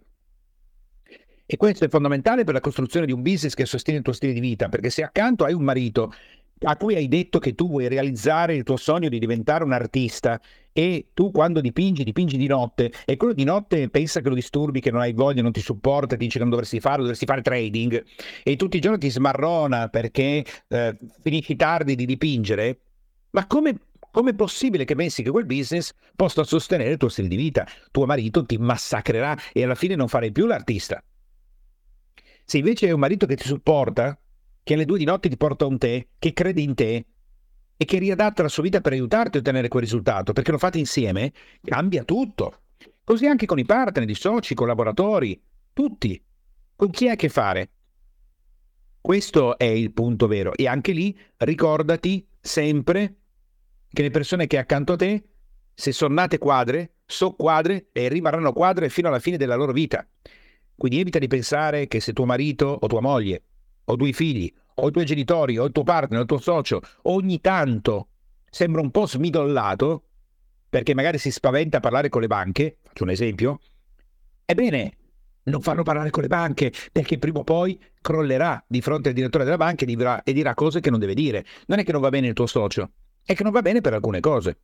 E 1.45 1.57
questo 1.57 1.83
è 1.83 1.89
fondamentale 1.89 2.45
per 2.45 2.53
la 2.53 2.61
costruzione 2.61 3.05
di 3.05 3.11
un 3.11 3.21
business 3.21 3.53
che 3.53 3.65
sostiene 3.65 3.99
il 3.99 4.05
tuo 4.05 4.13
stile 4.13 4.33
di 4.33 4.39
vita, 4.39 4.69
perché 4.69 4.89
se 4.89 5.03
accanto 5.03 5.43
hai 5.43 5.53
un 5.53 5.63
marito 5.63 6.13
a 6.61 6.75
cui 6.75 6.95
hai 6.95 7.07
detto 7.07 7.39
che 7.39 7.53
tu 7.53 7.69
vuoi 7.69 7.87
realizzare 7.87 8.55
il 8.55 8.63
tuo 8.63 8.77
sogno 8.77 9.09
di 9.09 9.19
diventare 9.19 9.63
un 9.63 9.73
artista 9.73 10.39
e 10.71 11.07
tu 11.13 11.31
quando 11.31 11.61
dipingi, 11.61 12.03
dipingi 12.03 12.37
di 12.37 12.47
notte 12.47 12.91
e 13.05 13.17
quello 13.17 13.33
di 13.33 13.43
notte 13.43 13.89
pensa 13.89 14.21
che 14.21 14.29
lo 14.29 14.35
disturbi, 14.35 14.79
che 14.79 14.91
non 14.91 15.01
hai 15.01 15.13
voglia, 15.13 15.41
non 15.41 15.51
ti 15.51 15.61
supporta, 15.61 16.15
ti 16.15 16.25
dice 16.25 16.33
che 16.33 16.43
non 16.43 16.49
dovresti 16.49 16.79
farlo, 16.79 17.01
dovresti 17.01 17.25
fare 17.25 17.41
trading 17.41 18.03
e 18.43 18.55
tutti 18.55 18.77
i 18.77 18.79
giorni 18.79 18.99
ti 18.99 19.09
smarrona 19.09 19.87
perché 19.89 20.43
eh, 20.67 20.97
finisci 21.21 21.55
tardi 21.55 21.95
di 21.95 22.05
dipingere, 22.05 22.79
ma 23.31 23.45
come 23.47 23.79
Com'è 24.17 24.33
possibile 24.33 24.83
che 24.83 24.95
pensi 24.95 25.21
che 25.21 25.29
quel 25.29 25.45
business 25.45 25.93
possa 26.15 26.43
sostenere 26.43 26.89
il 26.89 26.97
tuo 26.97 27.07
stile 27.07 27.27
di 27.27 27.35
vita? 27.35 27.67
Tuo 27.91 28.07
marito 28.07 28.43
ti 28.43 28.57
massacrerà 28.57 29.37
e 29.53 29.63
alla 29.63 29.75
fine 29.75 29.93
non 29.93 30.07
farai 30.07 30.31
più 30.31 30.47
l'artista. 30.47 31.03
Se 32.43 32.57
invece 32.57 32.87
hai 32.87 32.93
un 32.93 32.99
marito 32.99 33.27
che 33.27 33.35
ti 33.35 33.45
supporta, 33.45 34.17
che 34.67 34.73
alle 34.73 34.83
due 34.83 34.97
di 34.97 35.05
notte 35.05 35.29
ti 35.29 35.37
porta 35.37 35.65
un 35.65 35.77
tè, 35.77 36.05
che 36.19 36.33
crede 36.33 36.59
in 36.59 36.75
te 36.75 37.05
e 37.77 37.85
che 37.85 37.99
riadatta 37.99 38.41
la 38.41 38.49
sua 38.49 38.63
vita 38.63 38.81
per 38.81 38.91
aiutarti 38.91 39.37
a 39.37 39.39
ottenere 39.39 39.69
quel 39.69 39.83
risultato, 39.83 40.33
perché 40.33 40.51
lo 40.51 40.57
fate 40.57 40.77
insieme, 40.77 41.31
cambia 41.61 42.03
tutto. 42.03 42.63
Così 43.01 43.27
anche 43.27 43.45
con 43.45 43.59
i 43.59 43.63
partner, 43.63 44.09
i 44.09 44.13
soci, 44.13 44.51
i 44.51 44.55
collaboratori, 44.57 45.41
tutti. 45.71 46.21
Con 46.75 46.89
chi 46.89 47.05
hai 47.05 47.13
a 47.13 47.15
che 47.15 47.29
fare? 47.29 47.69
Questo 48.99 49.57
è 49.57 49.63
il 49.63 49.93
punto 49.93 50.27
vero. 50.27 50.53
E 50.53 50.67
anche 50.67 50.91
lì 50.91 51.17
ricordati 51.37 52.27
sempre 52.37 53.19
che 53.89 54.01
le 54.01 54.11
persone 54.11 54.47
che 54.47 54.57
accanto 54.57 54.91
a 54.91 54.97
te, 54.97 55.29
se 55.73 55.93
sono 55.93 56.13
nate 56.13 56.39
quadre, 56.39 56.95
sono 57.05 57.35
quadre 57.35 57.87
e 57.93 58.09
rimarranno 58.09 58.51
quadre 58.51 58.89
fino 58.89 59.07
alla 59.07 59.19
fine 59.19 59.37
della 59.37 59.55
loro 59.55 59.71
vita. 59.71 60.05
Quindi 60.75 60.99
evita 60.99 61.19
di 61.19 61.27
pensare 61.27 61.87
che 61.87 62.01
se 62.01 62.11
tuo 62.11 62.25
marito 62.25 62.77
o 62.81 62.85
tua 62.87 62.99
moglie 62.99 63.43
o 63.89 63.95
due 63.95 64.11
figli, 64.11 64.51
o 64.75 64.87
i 64.87 64.91
tuoi 64.91 65.05
genitori, 65.05 65.57
o 65.57 65.65
il 65.65 65.71
tuo 65.71 65.83
partner, 65.83 66.19
o 66.19 66.21
il 66.21 66.27
tuo 66.27 66.39
socio, 66.39 66.81
ogni 67.03 67.41
tanto 67.41 68.09
sembra 68.49 68.81
un 68.81 68.91
po' 68.91 69.07
smidollato, 69.07 70.03
perché 70.69 70.93
magari 70.93 71.17
si 71.17 71.31
spaventa 71.31 71.77
a 71.77 71.79
parlare 71.79 72.09
con 72.09 72.21
le 72.21 72.27
banche, 72.27 72.77
faccio 72.83 73.03
un 73.03 73.09
esempio, 73.09 73.59
ebbene, 74.45 74.97
non 75.43 75.61
farlo 75.61 75.83
parlare 75.83 76.09
con 76.09 76.23
le 76.23 76.27
banche, 76.27 76.73
perché 76.91 77.17
prima 77.17 77.39
o 77.39 77.43
poi 77.43 77.79
crollerà 78.01 78.63
di 78.67 78.81
fronte 78.81 79.09
al 79.09 79.15
direttore 79.15 79.45
della 79.45 79.57
banca 79.57 79.83
e 79.83 79.87
dirà, 79.87 80.23
e 80.23 80.33
dirà 80.33 80.53
cose 80.53 80.79
che 80.79 80.89
non 80.89 80.99
deve 80.99 81.13
dire. 81.13 81.45
Non 81.67 81.79
è 81.79 81.83
che 81.83 81.93
non 81.93 82.01
va 82.01 82.09
bene 82.09 82.27
il 82.27 82.33
tuo 82.33 82.47
socio, 82.47 82.91
è 83.23 83.33
che 83.33 83.43
non 83.43 83.51
va 83.51 83.61
bene 83.61 83.79
per 83.79 83.93
alcune 83.93 84.19
cose. 84.19 84.59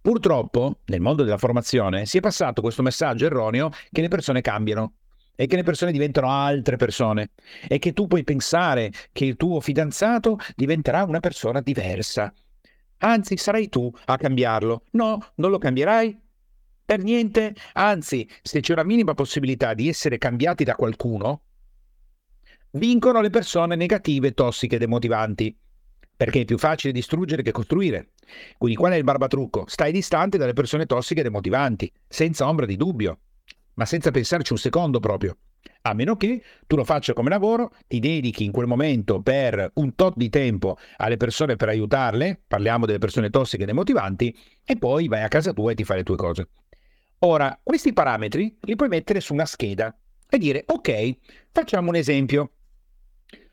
Purtroppo, 0.00 0.80
nel 0.86 1.00
mondo 1.00 1.22
della 1.22 1.38
formazione, 1.38 2.04
si 2.04 2.18
è 2.18 2.20
passato 2.20 2.60
questo 2.60 2.82
messaggio 2.82 3.26
erroneo 3.26 3.70
che 3.90 4.00
le 4.00 4.08
persone 4.08 4.40
cambiano 4.40 4.94
e 5.42 5.48
che 5.48 5.56
le 5.56 5.64
persone 5.64 5.90
diventano 5.90 6.30
altre 6.30 6.76
persone 6.76 7.30
e 7.66 7.80
che 7.80 7.92
tu 7.92 8.06
puoi 8.06 8.22
pensare 8.22 8.92
che 9.10 9.24
il 9.24 9.34
tuo 9.34 9.60
fidanzato 9.60 10.38
diventerà 10.54 11.02
una 11.02 11.18
persona 11.18 11.60
diversa. 11.60 12.32
Anzi, 12.98 13.36
sarai 13.36 13.68
tu 13.68 13.92
a 14.04 14.16
cambiarlo. 14.16 14.84
No, 14.92 15.18
non 15.34 15.50
lo 15.50 15.58
cambierai 15.58 16.16
per 16.84 17.02
niente. 17.02 17.56
Anzi, 17.72 18.30
se 18.40 18.60
c'è 18.60 18.72
una 18.72 18.84
minima 18.84 19.14
possibilità 19.14 19.74
di 19.74 19.88
essere 19.88 20.16
cambiati 20.16 20.62
da 20.62 20.76
qualcuno, 20.76 21.42
vincono 22.74 23.20
le 23.20 23.30
persone 23.30 23.74
negative, 23.74 24.34
tossiche 24.34 24.78
demotivanti. 24.78 25.58
Perché 26.16 26.42
è 26.42 26.44
più 26.44 26.56
facile 26.56 26.92
distruggere 26.92 27.42
che 27.42 27.50
costruire. 27.50 28.12
Quindi 28.56 28.78
qual 28.78 28.92
è 28.92 28.96
il 28.96 29.02
barbatrucco? 29.02 29.64
Stai 29.66 29.90
distante 29.90 30.38
dalle 30.38 30.52
persone 30.52 30.86
tossiche 30.86 31.18
e 31.18 31.24
demotivanti, 31.24 31.92
senza 32.06 32.46
ombra 32.46 32.64
di 32.64 32.76
dubbio 32.76 33.18
ma 33.74 33.84
senza 33.84 34.10
pensarci 34.10 34.52
un 34.52 34.58
secondo 34.58 35.00
proprio. 35.00 35.36
A 35.82 35.94
meno 35.94 36.16
che 36.16 36.42
tu 36.66 36.76
lo 36.76 36.84
faccia 36.84 37.12
come 37.12 37.28
lavoro, 37.28 37.72
ti 37.86 37.98
dedichi 37.98 38.44
in 38.44 38.52
quel 38.52 38.66
momento 38.66 39.20
per 39.20 39.70
un 39.74 39.94
tot 39.94 40.14
di 40.16 40.28
tempo 40.28 40.76
alle 40.96 41.16
persone 41.16 41.56
per 41.56 41.68
aiutarle, 41.68 42.40
parliamo 42.46 42.86
delle 42.86 42.98
persone 42.98 43.30
tossiche 43.30 43.64
e 43.64 43.66
demotivanti, 43.66 44.36
e 44.64 44.76
poi 44.76 45.08
vai 45.08 45.22
a 45.22 45.28
casa 45.28 45.52
tua 45.52 45.72
e 45.72 45.74
ti 45.74 45.84
fai 45.84 45.98
le 45.98 46.02
tue 46.04 46.16
cose. 46.16 46.48
Ora, 47.20 47.58
questi 47.62 47.92
parametri 47.92 48.56
li 48.62 48.76
puoi 48.76 48.88
mettere 48.88 49.20
su 49.20 49.32
una 49.32 49.44
scheda 49.44 49.96
e 50.28 50.38
dire, 50.38 50.64
ok, 50.66 51.16
facciamo 51.52 51.90
un 51.90 51.96
esempio. 51.96 52.52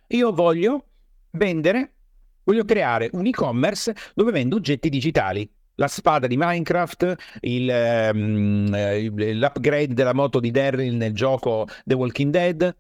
Io 0.08 0.32
voglio 0.32 0.86
vendere, 1.32 1.94
voglio 2.44 2.66
creare 2.66 3.10
un 3.14 3.28
e-commerce 3.28 3.96
dove 4.16 4.32
vendo 4.32 4.56
oggetti 4.56 4.90
digitali 4.90 5.52
la 5.80 5.88
spada 5.88 6.28
di 6.28 6.36
Minecraft, 6.38 7.16
il, 7.42 8.10
um, 8.14 8.70
l'upgrade 8.70 9.94
della 9.94 10.14
moto 10.14 10.42
di 10.42 10.52
Daryl 10.52 10.94
nel 10.94 11.14
gioco 11.14 11.68
The 11.86 11.96
Walking 11.96 12.32
Dead. 12.32 12.76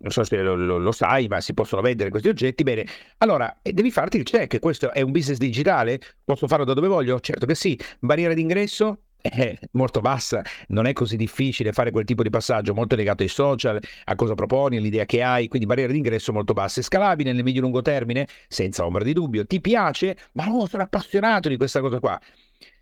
Non 0.00 0.12
so 0.12 0.22
se 0.22 0.40
lo, 0.40 0.54
lo, 0.54 0.78
lo, 0.78 0.92
sai, 0.92 1.26
ma 1.26 1.40
si 1.40 1.52
possono 1.54 1.82
vendere 1.82 2.10
questi 2.10 2.28
oggetti. 2.28 2.62
Bene, 2.62 2.86
allora 3.18 3.54
devi 3.60 3.90
farti 3.90 4.16
il 4.16 4.22
check. 4.22 4.60
Questo 4.60 4.92
è 4.92 5.00
un 5.00 5.10
business 5.10 5.38
digitale? 5.38 6.00
Posso 6.24 6.46
farlo 6.46 6.64
da 6.64 6.72
dove 6.72 6.86
voglio? 6.86 7.18
Certo 7.18 7.44
che 7.44 7.56
sì. 7.56 7.76
Barriera 7.98 8.32
d'ingresso? 8.32 9.00
È 9.20 9.58
molto 9.72 10.00
bassa, 10.00 10.42
non 10.68 10.86
è 10.86 10.92
così 10.92 11.16
difficile 11.16 11.72
fare 11.72 11.90
quel 11.90 12.04
tipo 12.04 12.22
di 12.22 12.30
passaggio, 12.30 12.74
molto 12.74 12.96
legato 12.96 13.22
ai 13.22 13.28
social, 13.28 13.80
a 14.04 14.14
cosa 14.14 14.34
proponi, 14.34 14.76
all'idea 14.76 15.04
che 15.04 15.22
hai, 15.22 15.48
quindi 15.48 15.66
barriere 15.66 15.92
d'ingresso 15.92 16.32
molto 16.32 16.52
basse, 16.52 16.82
scalabile 16.82 17.32
nel 17.32 17.42
medio-lungo 17.42 17.82
termine, 17.82 18.26
senza 18.48 18.84
ombra 18.86 19.04
di 19.04 19.12
dubbio. 19.12 19.44
Ti 19.46 19.60
piace? 19.60 20.16
Ma 20.32 20.46
no, 20.46 20.66
sono 20.66 20.82
appassionato 20.84 21.48
di 21.48 21.56
questa 21.56 21.80
cosa 21.80 21.98
qua. 22.00 22.18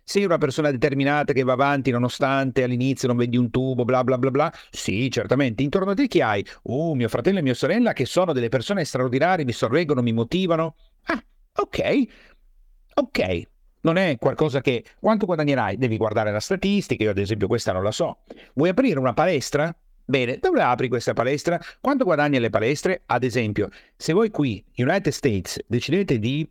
Sei 0.03 0.23
una 0.23 0.37
persona 0.37 0.71
determinata 0.71 1.33
che 1.33 1.43
va 1.43 1.51
avanti 1.53 1.91
nonostante 1.91 2.63
all'inizio 2.63 3.09
non 3.09 3.17
vendi 3.17 3.35
un 3.35 3.49
tubo, 3.49 3.83
bla 3.83 4.03
bla 4.05 4.17
bla 4.17 4.31
bla? 4.31 4.53
Sì, 4.69 5.11
certamente. 5.11 5.63
Intorno 5.63 5.91
a 5.91 5.93
te 5.95 6.07
chi 6.07 6.21
hai? 6.21 6.45
Oh, 6.63 6.95
mio 6.95 7.09
fratello 7.09 7.39
e 7.39 7.41
mia 7.41 7.53
sorella 7.53 7.91
che 7.91 8.05
sono 8.05 8.31
delle 8.31 8.47
persone 8.47 8.85
straordinarie, 8.85 9.43
mi 9.43 9.51
sorreggono, 9.51 10.01
mi 10.01 10.13
motivano. 10.13 10.75
Ah, 11.07 11.21
ok. 11.55 12.05
Ok, 12.95 13.47
non 13.87 13.95
è 13.95 14.17
qualcosa 14.17 14.59
che 14.59 14.83
quanto 14.99 15.25
guadagnerai? 15.25 15.77
Devi 15.77 15.95
guardare 15.95 16.29
la 16.29 16.41
statistica, 16.41 17.05
io 17.05 17.11
ad 17.11 17.17
esempio 17.17 17.47
questa 17.47 17.71
non 17.71 17.83
la 17.83 17.91
so. 17.91 18.19
Vuoi 18.53 18.67
aprire 18.69 18.99
una 18.99 19.13
palestra? 19.13 19.73
Bene, 20.03 20.39
dove 20.41 20.61
apri 20.61 20.89
questa 20.89 21.13
palestra? 21.13 21.57
Quanto 21.79 22.03
guadagni 22.03 22.35
alle 22.35 22.49
palestre? 22.49 23.03
Ad 23.05 23.23
esempio, 23.23 23.69
se 23.95 24.11
voi 24.11 24.29
qui, 24.29 24.63
United 24.75 25.13
States, 25.13 25.63
decidete 25.67 26.19
di 26.19 26.45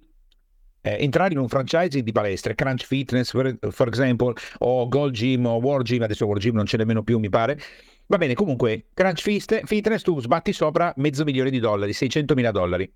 eh, 0.81 0.97
entrare 1.01 1.35
in 1.35 1.39
un 1.39 1.49
franchising 1.49 2.03
di 2.03 2.13
palestre, 2.13 2.55
Crunch 2.55 2.87
Fitness, 2.87 3.31
for, 3.31 3.55
for 3.71 3.89
example, 3.89 4.33
o 4.59 4.89
Gold 4.89 5.13
Gym 5.13 5.45
o 5.45 5.57
War 5.57 5.83
Gym, 5.83 6.03
adesso 6.03 6.27
War 6.27 6.39
Gym 6.39 6.55
non 6.55 6.65
c'è 6.65 6.79
nemmeno 6.79 7.03
più, 7.03 7.19
mi 7.19 7.29
pare. 7.29 7.59
Va 8.07 8.17
bene, 8.17 8.33
comunque, 8.33 8.87
Crunch 8.95 9.21
Fitness 9.21 10.01
tu 10.03 10.19
sbatti 10.21 10.55
sopra 10.55 10.91
mezzo 10.97 11.25
milione 11.25 11.51
di 11.51 11.59
dollari, 11.59 11.93
600 11.93 12.35
mila 12.35 12.51
dollari. 12.51 12.91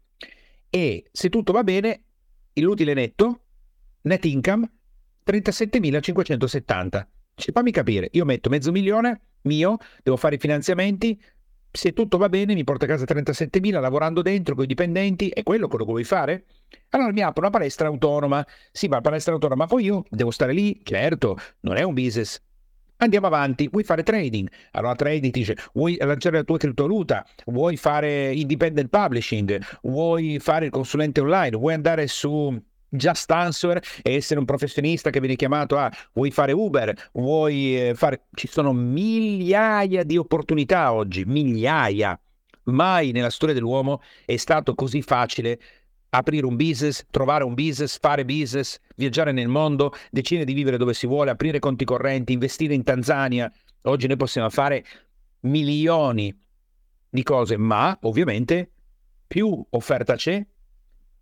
E 0.71 1.05
se 1.13 1.29
tutto 1.29 1.53
va 1.53 1.63
bene, 1.63 2.05
l'utile 2.55 2.95
netto 2.95 3.41
net 4.03 4.25
income 4.25 4.69
37.570. 5.25 7.07
Cioè, 7.35 7.53
fammi 7.53 7.71
capire, 7.71 8.09
io 8.13 8.25
metto 8.25 8.49
mezzo 8.51 8.71
milione 8.71 9.21
mio, 9.43 9.79
devo 10.03 10.17
fare 10.17 10.35
i 10.35 10.39
finanziamenti, 10.39 11.19
se 11.73 11.93
tutto 11.93 12.19
va 12.19 12.29
bene 12.29 12.55
mi 12.55 12.65
porto 12.65 12.85
a 12.85 12.89
casa 12.89 13.05
37.000 13.05 13.81
lavorando 13.81 14.23
dentro 14.23 14.55
con 14.55 14.65
i 14.65 14.67
dipendenti, 14.67 15.29
è 15.29 15.43
quello 15.43 15.69
quello 15.69 15.85
che 15.85 15.91
vuoi 15.91 16.05
fare? 16.05 16.45
Allora 16.91 17.13
mi 17.13 17.23
apro 17.23 17.43
una 17.43 17.51
palestra 17.51 17.87
autonoma. 17.87 18.45
Sì, 18.73 18.89
ma 18.89 18.97
la 18.97 19.03
palestra 19.03 19.33
autonoma, 19.33 19.67
poi 19.67 19.85
io 19.85 20.05
devo 20.09 20.31
stare 20.31 20.53
lì? 20.53 20.81
Certo, 20.83 21.39
non 21.61 21.77
è 21.77 21.83
un 21.83 21.95
business. 21.95 22.41
Andiamo 22.97 23.29
avanti, 23.29 23.69
vuoi 23.69 23.85
fare 23.85 24.03
trading? 24.03 24.51
Allora 24.73 24.95
trading 24.95 25.33
dice, 25.33 25.57
vuoi 25.73 25.97
lanciare 25.99 26.37
la 26.37 26.45
tua 26.45 26.59
criptovaluta? 26.59 27.25
Vuoi 27.47 27.77
fare 27.77 28.35
independent 28.35 28.91
publishing? 28.91 29.59
Vuoi 29.83 30.39
fare 30.39 30.67
il 30.67 30.71
consulente 30.71 31.21
online? 31.21 31.57
Vuoi 31.57 31.73
andare 31.73 32.07
su 32.09 32.63
Just 32.91 33.31
Answer 33.31 33.81
e 34.03 34.15
essere 34.15 34.41
un 34.41 34.47
professionista 34.47 35.11
che 35.11 35.21
viene 35.21 35.37
chiamato 35.37 35.79
a 35.79 35.91
vuoi 36.13 36.31
fare 36.31 36.53
Uber, 36.53 37.11
vuoi 37.13 37.89
eh, 37.89 37.95
fare... 37.95 38.27
Ci 38.35 38.49
sono 38.49 38.73
migliaia 38.73 40.03
di 40.03 40.17
opportunità 40.17 40.93
oggi, 40.93 41.25
migliaia. 41.25 42.19
Mai 42.65 43.13
nella 43.13 43.31
storia 43.31 43.55
dell'uomo 43.55 44.03
è 44.25 44.37
stato 44.37 44.75
così 44.75 45.03
facile 45.03 45.59
aprire 46.11 46.45
un 46.47 46.57
business, 46.57 47.05
trovare 47.11 47.45
un 47.45 47.55
business, 47.55 47.99
fare 47.99 48.25
business, 48.25 48.79
viaggiare 48.97 49.33
nel 49.33 49.49
mondo, 49.49 49.93
decidere 50.11 50.45
di 50.45 50.53
vivere 50.53 50.77
dove 50.77 50.95
si 50.95 51.07
vuole, 51.07 51.31
aprire 51.31 51.59
conti 51.59 51.85
correnti, 51.85 52.33
investire 52.33 52.75
in 52.75 52.83
Tanzania. 52.83 53.51
Oggi 53.83 54.07
noi 54.07 54.17
possiamo 54.17 54.51
fare 54.51 54.85
milioni 55.41 56.37
di 57.09 57.23
cose, 57.23 57.57
ma 57.57 57.97
ovviamente 58.03 58.71
più 59.27 59.65
offerta 59.71 60.17
c'è, 60.17 60.45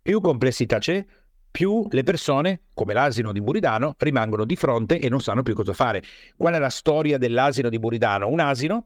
più 0.01 0.21
complessità 0.21 0.79
c'è, 0.79 1.05
più 1.51 1.87
le 1.91 2.03
persone, 2.03 2.61
come 2.73 2.93
l'asino 2.93 3.31
di 3.31 3.41
Buridano, 3.41 3.95
rimangono 3.97 4.45
di 4.45 4.55
fronte 4.55 4.99
e 4.99 5.09
non 5.09 5.21
sanno 5.21 5.43
più 5.43 5.53
cosa 5.53 5.73
fare. 5.73 6.03
Qual 6.35 6.53
è 6.53 6.59
la 6.59 6.69
storia 6.69 7.17
dell'asino 7.17 7.69
di 7.69 7.79
Buridano? 7.79 8.27
Un 8.27 8.39
asino 8.39 8.85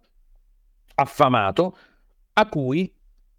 affamato 0.95 1.78
a 2.34 2.47
cui 2.47 2.91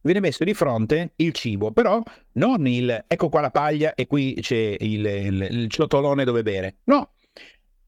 viene 0.02 0.20
messo 0.20 0.44
di 0.44 0.54
fronte 0.54 1.12
il 1.16 1.32
cibo, 1.32 1.72
però 1.72 2.02
non 2.32 2.66
il 2.66 3.04
ecco 3.06 3.28
qua 3.28 3.40
la 3.40 3.50
paglia 3.50 3.94
e 3.94 4.06
qui 4.06 4.34
c'è 4.40 4.76
il, 4.78 5.04
il, 5.04 5.48
il 5.50 5.70
ciotolone 5.70 6.24
dove 6.24 6.42
bere. 6.42 6.76
No, 6.84 7.12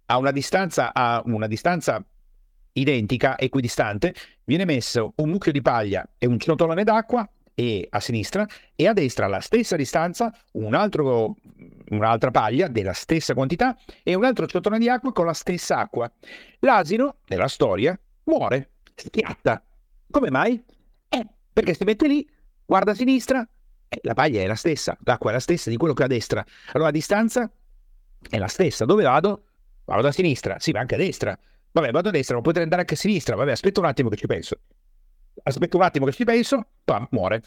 a 0.06 0.18
una 0.18 0.30
distanza, 0.30 0.94
a 0.94 1.22
una 1.26 1.46
distanza 1.46 2.02
identica, 2.72 3.38
equidistante, 3.38 4.14
viene 4.44 4.64
messo 4.64 5.12
un 5.16 5.30
mucchio 5.30 5.52
di 5.52 5.62
paglia 5.62 6.06
e 6.18 6.26
un 6.26 6.38
ciotolone 6.38 6.84
d'acqua 6.84 7.28
e 7.58 7.86
a 7.88 8.00
sinistra 8.00 8.46
e 8.74 8.86
a 8.86 8.92
destra 8.92 9.24
alla 9.24 9.40
stessa 9.40 9.76
distanza 9.76 10.30
un 10.52 10.74
altro, 10.74 11.36
un'altra 11.88 12.30
paglia 12.30 12.68
della 12.68 12.92
stessa 12.92 13.32
quantità 13.32 13.74
e 14.02 14.14
un 14.14 14.24
altro 14.24 14.46
ciotolone 14.46 14.78
di 14.78 14.90
acqua 14.90 15.10
con 15.12 15.24
la 15.24 15.32
stessa 15.32 15.78
acqua. 15.78 16.10
L'asino, 16.60 17.16
nella 17.28 17.48
storia, 17.48 17.98
muore, 18.24 18.72
schiatta. 18.94 19.64
Come 20.10 20.30
mai? 20.30 20.62
Eh, 21.08 21.26
perché 21.50 21.72
si 21.72 21.84
mette 21.84 22.06
lì, 22.06 22.28
guarda 22.66 22.90
a 22.90 22.94
sinistra, 22.94 23.48
e 23.88 24.00
la 24.02 24.12
paglia 24.12 24.42
è 24.42 24.46
la 24.46 24.54
stessa, 24.54 24.94
l'acqua 25.04 25.30
è 25.30 25.32
la 25.32 25.40
stessa 25.40 25.70
di 25.70 25.78
quello 25.78 25.94
che 25.94 26.02
è 26.02 26.04
a 26.04 26.08
destra. 26.08 26.44
Allora 26.72 26.90
la 26.90 26.94
distanza 26.94 27.50
è 28.28 28.36
la 28.36 28.48
stessa. 28.48 28.84
Dove 28.84 29.02
vado? 29.02 29.44
Vado 29.86 30.06
a 30.06 30.12
sinistra, 30.12 30.58
sì, 30.58 30.72
ma 30.72 30.80
anche 30.80 30.96
a 30.96 30.98
destra. 30.98 31.38
Vabbè, 31.72 31.90
vado 31.90 32.08
a 32.08 32.12
destra, 32.12 32.36
ma 32.36 32.42
potrei 32.42 32.64
andare 32.64 32.82
anche 32.82 32.94
a 32.94 32.98
sinistra. 32.98 33.34
Vabbè, 33.34 33.52
aspetta 33.52 33.80
un 33.80 33.86
attimo 33.86 34.10
che 34.10 34.16
ci 34.16 34.26
penso 34.26 34.58
aspetta 35.42 35.76
un 35.76 35.82
attimo 35.82 36.06
che 36.06 36.12
ci 36.12 36.24
penso, 36.24 36.66
pam, 36.84 37.06
muore. 37.10 37.42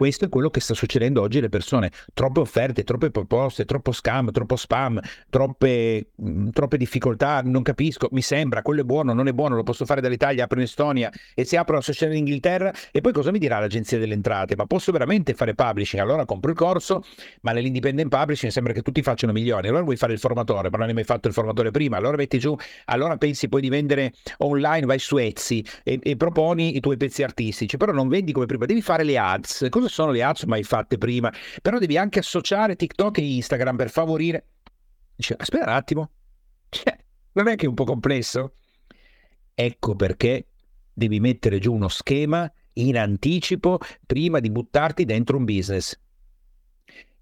Questo 0.00 0.24
è 0.24 0.28
quello 0.30 0.48
che 0.48 0.60
sta 0.60 0.72
succedendo 0.72 1.20
oggi 1.20 1.36
alle 1.36 1.50
persone. 1.50 1.90
Troppe 2.14 2.40
offerte, 2.40 2.84
troppe 2.84 3.10
proposte, 3.10 3.66
troppo 3.66 3.92
scam, 3.92 4.30
troppo 4.30 4.56
spam, 4.56 4.98
troppe, 5.28 6.12
mh, 6.14 6.48
troppe, 6.52 6.78
difficoltà, 6.78 7.42
non 7.44 7.60
capisco, 7.60 8.08
mi 8.12 8.22
sembra, 8.22 8.62
quello 8.62 8.80
è 8.80 8.84
buono, 8.84 9.12
non 9.12 9.28
è 9.28 9.32
buono, 9.32 9.56
lo 9.56 9.62
posso 9.62 9.84
fare 9.84 10.00
dall'Italia, 10.00 10.44
apro 10.44 10.56
in 10.56 10.64
Estonia 10.64 11.12
e 11.34 11.44
se 11.44 11.58
apro 11.58 11.74
la 11.74 11.82
società 11.82 12.12
in 12.12 12.20
Inghilterra 12.20 12.72
e 12.90 13.02
poi 13.02 13.12
cosa 13.12 13.30
mi 13.30 13.38
dirà 13.38 13.58
l'agenzia 13.58 13.98
delle 13.98 14.14
entrate? 14.14 14.56
Ma 14.56 14.64
posso 14.64 14.90
veramente 14.90 15.34
fare 15.34 15.54
publishing? 15.54 16.00
Allora 16.00 16.24
compro 16.24 16.50
il 16.50 16.56
corso, 16.56 17.04
ma 17.42 17.52
nell'independent 17.52 18.08
publishing 18.08 18.50
sembra 18.50 18.72
che 18.72 18.80
tutti 18.80 19.02
facciano 19.02 19.32
milioni. 19.34 19.68
Allora 19.68 19.82
vuoi 19.82 19.96
fare 19.96 20.14
il 20.14 20.18
formatore, 20.18 20.70
ma 20.70 20.78
non 20.78 20.88
hai 20.88 20.94
mai 20.94 21.04
fatto 21.04 21.28
il 21.28 21.34
formatore 21.34 21.72
prima, 21.72 21.98
allora 21.98 22.16
metti 22.16 22.38
giù, 22.38 22.56
allora 22.86 23.18
pensi 23.18 23.50
poi 23.50 23.60
di 23.60 23.68
vendere 23.68 24.14
online, 24.38 24.86
vai 24.86 24.98
su 24.98 25.18
Etsy 25.18 25.62
e, 25.84 25.98
e 26.02 26.16
proponi 26.16 26.74
i 26.74 26.80
tuoi 26.80 26.96
pezzi 26.96 27.22
artistici, 27.22 27.76
però 27.76 27.92
non 27.92 28.08
vendi 28.08 28.32
come 28.32 28.46
prima, 28.46 28.64
devi 28.64 28.80
fare 28.80 29.04
le 29.04 29.18
ads. 29.18 29.66
Cosa 29.68 29.88
sono 29.90 30.12
le 30.12 30.22
ads 30.22 30.44
mai 30.44 30.62
fatte 30.62 30.98
prima, 30.98 31.32
però 31.60 31.78
devi 31.78 31.96
anche 31.96 32.20
associare 32.20 32.76
TikTok 32.76 33.18
e 33.18 33.34
Instagram 33.34 33.76
per 33.76 33.90
favorire. 33.90 34.46
Dice, 35.14 35.34
aspetta 35.36 35.64
un 35.64 35.76
attimo, 35.76 36.10
cioè, 36.70 36.96
non 37.32 37.48
è 37.48 37.56
che 37.56 37.66
è 37.66 37.68
un 37.68 37.74
po' 37.74 37.84
complesso? 37.84 38.54
Ecco 39.54 39.94
perché 39.94 40.46
devi 40.92 41.20
mettere 41.20 41.58
giù 41.58 41.74
uno 41.74 41.88
schema 41.88 42.50
in 42.74 42.96
anticipo 42.96 43.78
prima 44.06 44.40
di 44.40 44.50
buttarti 44.50 45.04
dentro 45.04 45.36
un 45.36 45.44
business, 45.44 45.98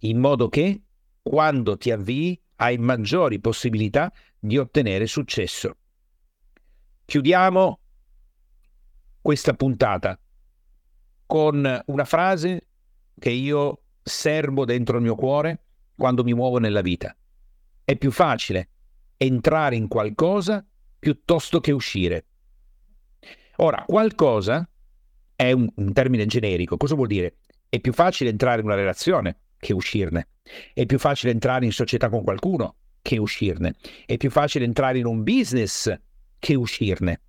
in 0.01 0.19
modo 0.19 0.49
che 0.49 0.83
quando 1.23 1.77
ti 1.77 1.91
avvii 1.91 2.41
hai 2.57 2.79
maggiori 2.79 3.41
possibilità 3.41 4.13
di 4.39 4.59
ottenere 4.59 5.07
successo. 5.07 5.77
Chiudiamo 7.05 7.81
questa 9.21 9.55
puntata 9.55 10.19
con 11.29 11.83
una 11.85 12.05
frase 12.07 12.69
che 13.19 13.29
io 13.29 13.83
serbo 14.03 14.65
dentro 14.65 14.97
il 14.97 15.03
mio 15.03 15.15
cuore 15.15 15.61
quando 15.95 16.25
mi 16.25 16.33
muovo 16.33 16.57
nella 16.57 16.81
vita. 16.81 17.15
È 17.85 17.97
più 17.97 18.11
facile 18.11 18.71
entrare 19.19 19.77
in 19.77 19.89
qualcosa 19.89 20.67
piuttosto 20.99 21.61
che 21.61 21.71
uscire. 21.71 22.25
Ora, 23.57 23.85
qualcosa 23.87 24.67
è 25.37 25.53
un, 25.53 25.69
un, 25.75 25.93
termine 25.93 26.25
generico. 26.25 26.79
Cosa 26.79 26.95
vuol 26.95 27.09
dire? 27.09 27.37
È 27.69 27.79
più 27.79 27.93
facile 27.93 28.31
entrare 28.31 28.61
in 28.61 28.67
una 28.67 28.75
relazione 28.75 29.41
che 29.59 29.75
uscirne. 29.75 30.29
È 30.73 30.87
più 30.87 30.99
facile 30.99 31.33
entrare 31.33 31.67
in 31.67 31.73
società 31.73 32.09
con 32.09 32.23
qualcuno 32.25 32.77
che 33.03 33.19
uscirne. 33.19 33.75
È 34.07 34.17
più 34.17 34.31
facile 34.31 34.65
entrare 34.65 34.97
in 34.97 35.05
un 35.05 35.23
business 35.23 35.95
che 36.39 36.55
uscirne. 36.55 37.21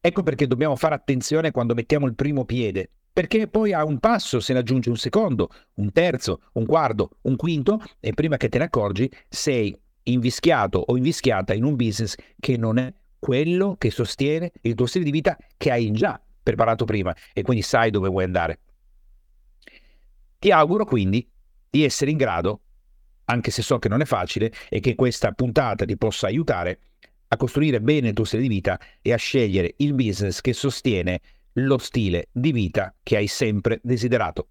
Ecco 0.00 0.22
perché 0.22 0.46
dobbiamo 0.46 0.76
fare 0.76 0.94
attenzione 0.94 1.50
quando 1.50 1.74
mettiamo 1.74 2.06
il 2.06 2.14
primo 2.14 2.46
piede, 2.46 2.90
perché 3.14 3.46
poi 3.46 3.72
a 3.72 3.84
un 3.84 4.00
passo 4.00 4.40
se 4.40 4.52
ne 4.52 4.58
aggiunge 4.58 4.90
un 4.90 4.96
secondo, 4.96 5.48
un 5.74 5.92
terzo, 5.92 6.40
un 6.54 6.66
quarto, 6.66 7.18
un 7.22 7.36
quinto 7.36 7.80
e 8.00 8.12
prima 8.12 8.36
che 8.36 8.48
te 8.48 8.58
ne 8.58 8.64
accorgi 8.64 9.08
sei 9.28 9.74
invischiato 10.02 10.80
o 10.84 10.96
invischiata 10.96 11.54
in 11.54 11.62
un 11.62 11.76
business 11.76 12.16
che 12.40 12.56
non 12.56 12.76
è 12.76 12.92
quello 13.20 13.76
che 13.78 13.92
sostiene 13.92 14.50
il 14.62 14.74
tuo 14.74 14.86
stile 14.86 15.04
di 15.04 15.12
vita 15.12 15.38
che 15.56 15.70
hai 15.70 15.92
già 15.92 16.20
preparato 16.42 16.84
prima 16.84 17.14
e 17.32 17.42
quindi 17.42 17.62
sai 17.62 17.92
dove 17.92 18.08
vuoi 18.08 18.24
andare. 18.24 18.58
Ti 20.40 20.50
auguro 20.50 20.84
quindi 20.84 21.26
di 21.70 21.84
essere 21.84 22.10
in 22.10 22.16
grado, 22.16 22.62
anche 23.26 23.52
se 23.52 23.62
so 23.62 23.78
che 23.78 23.88
non 23.88 24.00
è 24.00 24.04
facile 24.06 24.52
e 24.68 24.80
che 24.80 24.96
questa 24.96 25.30
puntata 25.30 25.84
ti 25.84 25.96
possa 25.96 26.26
aiutare, 26.26 26.80
a 27.28 27.36
costruire 27.36 27.80
bene 27.80 28.08
il 28.08 28.14
tuo 28.14 28.24
stile 28.24 28.42
di 28.42 28.48
vita 28.48 28.78
e 29.00 29.12
a 29.12 29.16
scegliere 29.16 29.74
il 29.78 29.94
business 29.94 30.40
che 30.40 30.52
sostiene 30.52 31.20
lo 31.54 31.78
stile 31.78 32.28
di 32.32 32.52
vita 32.52 32.94
che 33.02 33.16
hai 33.16 33.26
sempre 33.26 33.80
desiderato. 33.82 34.48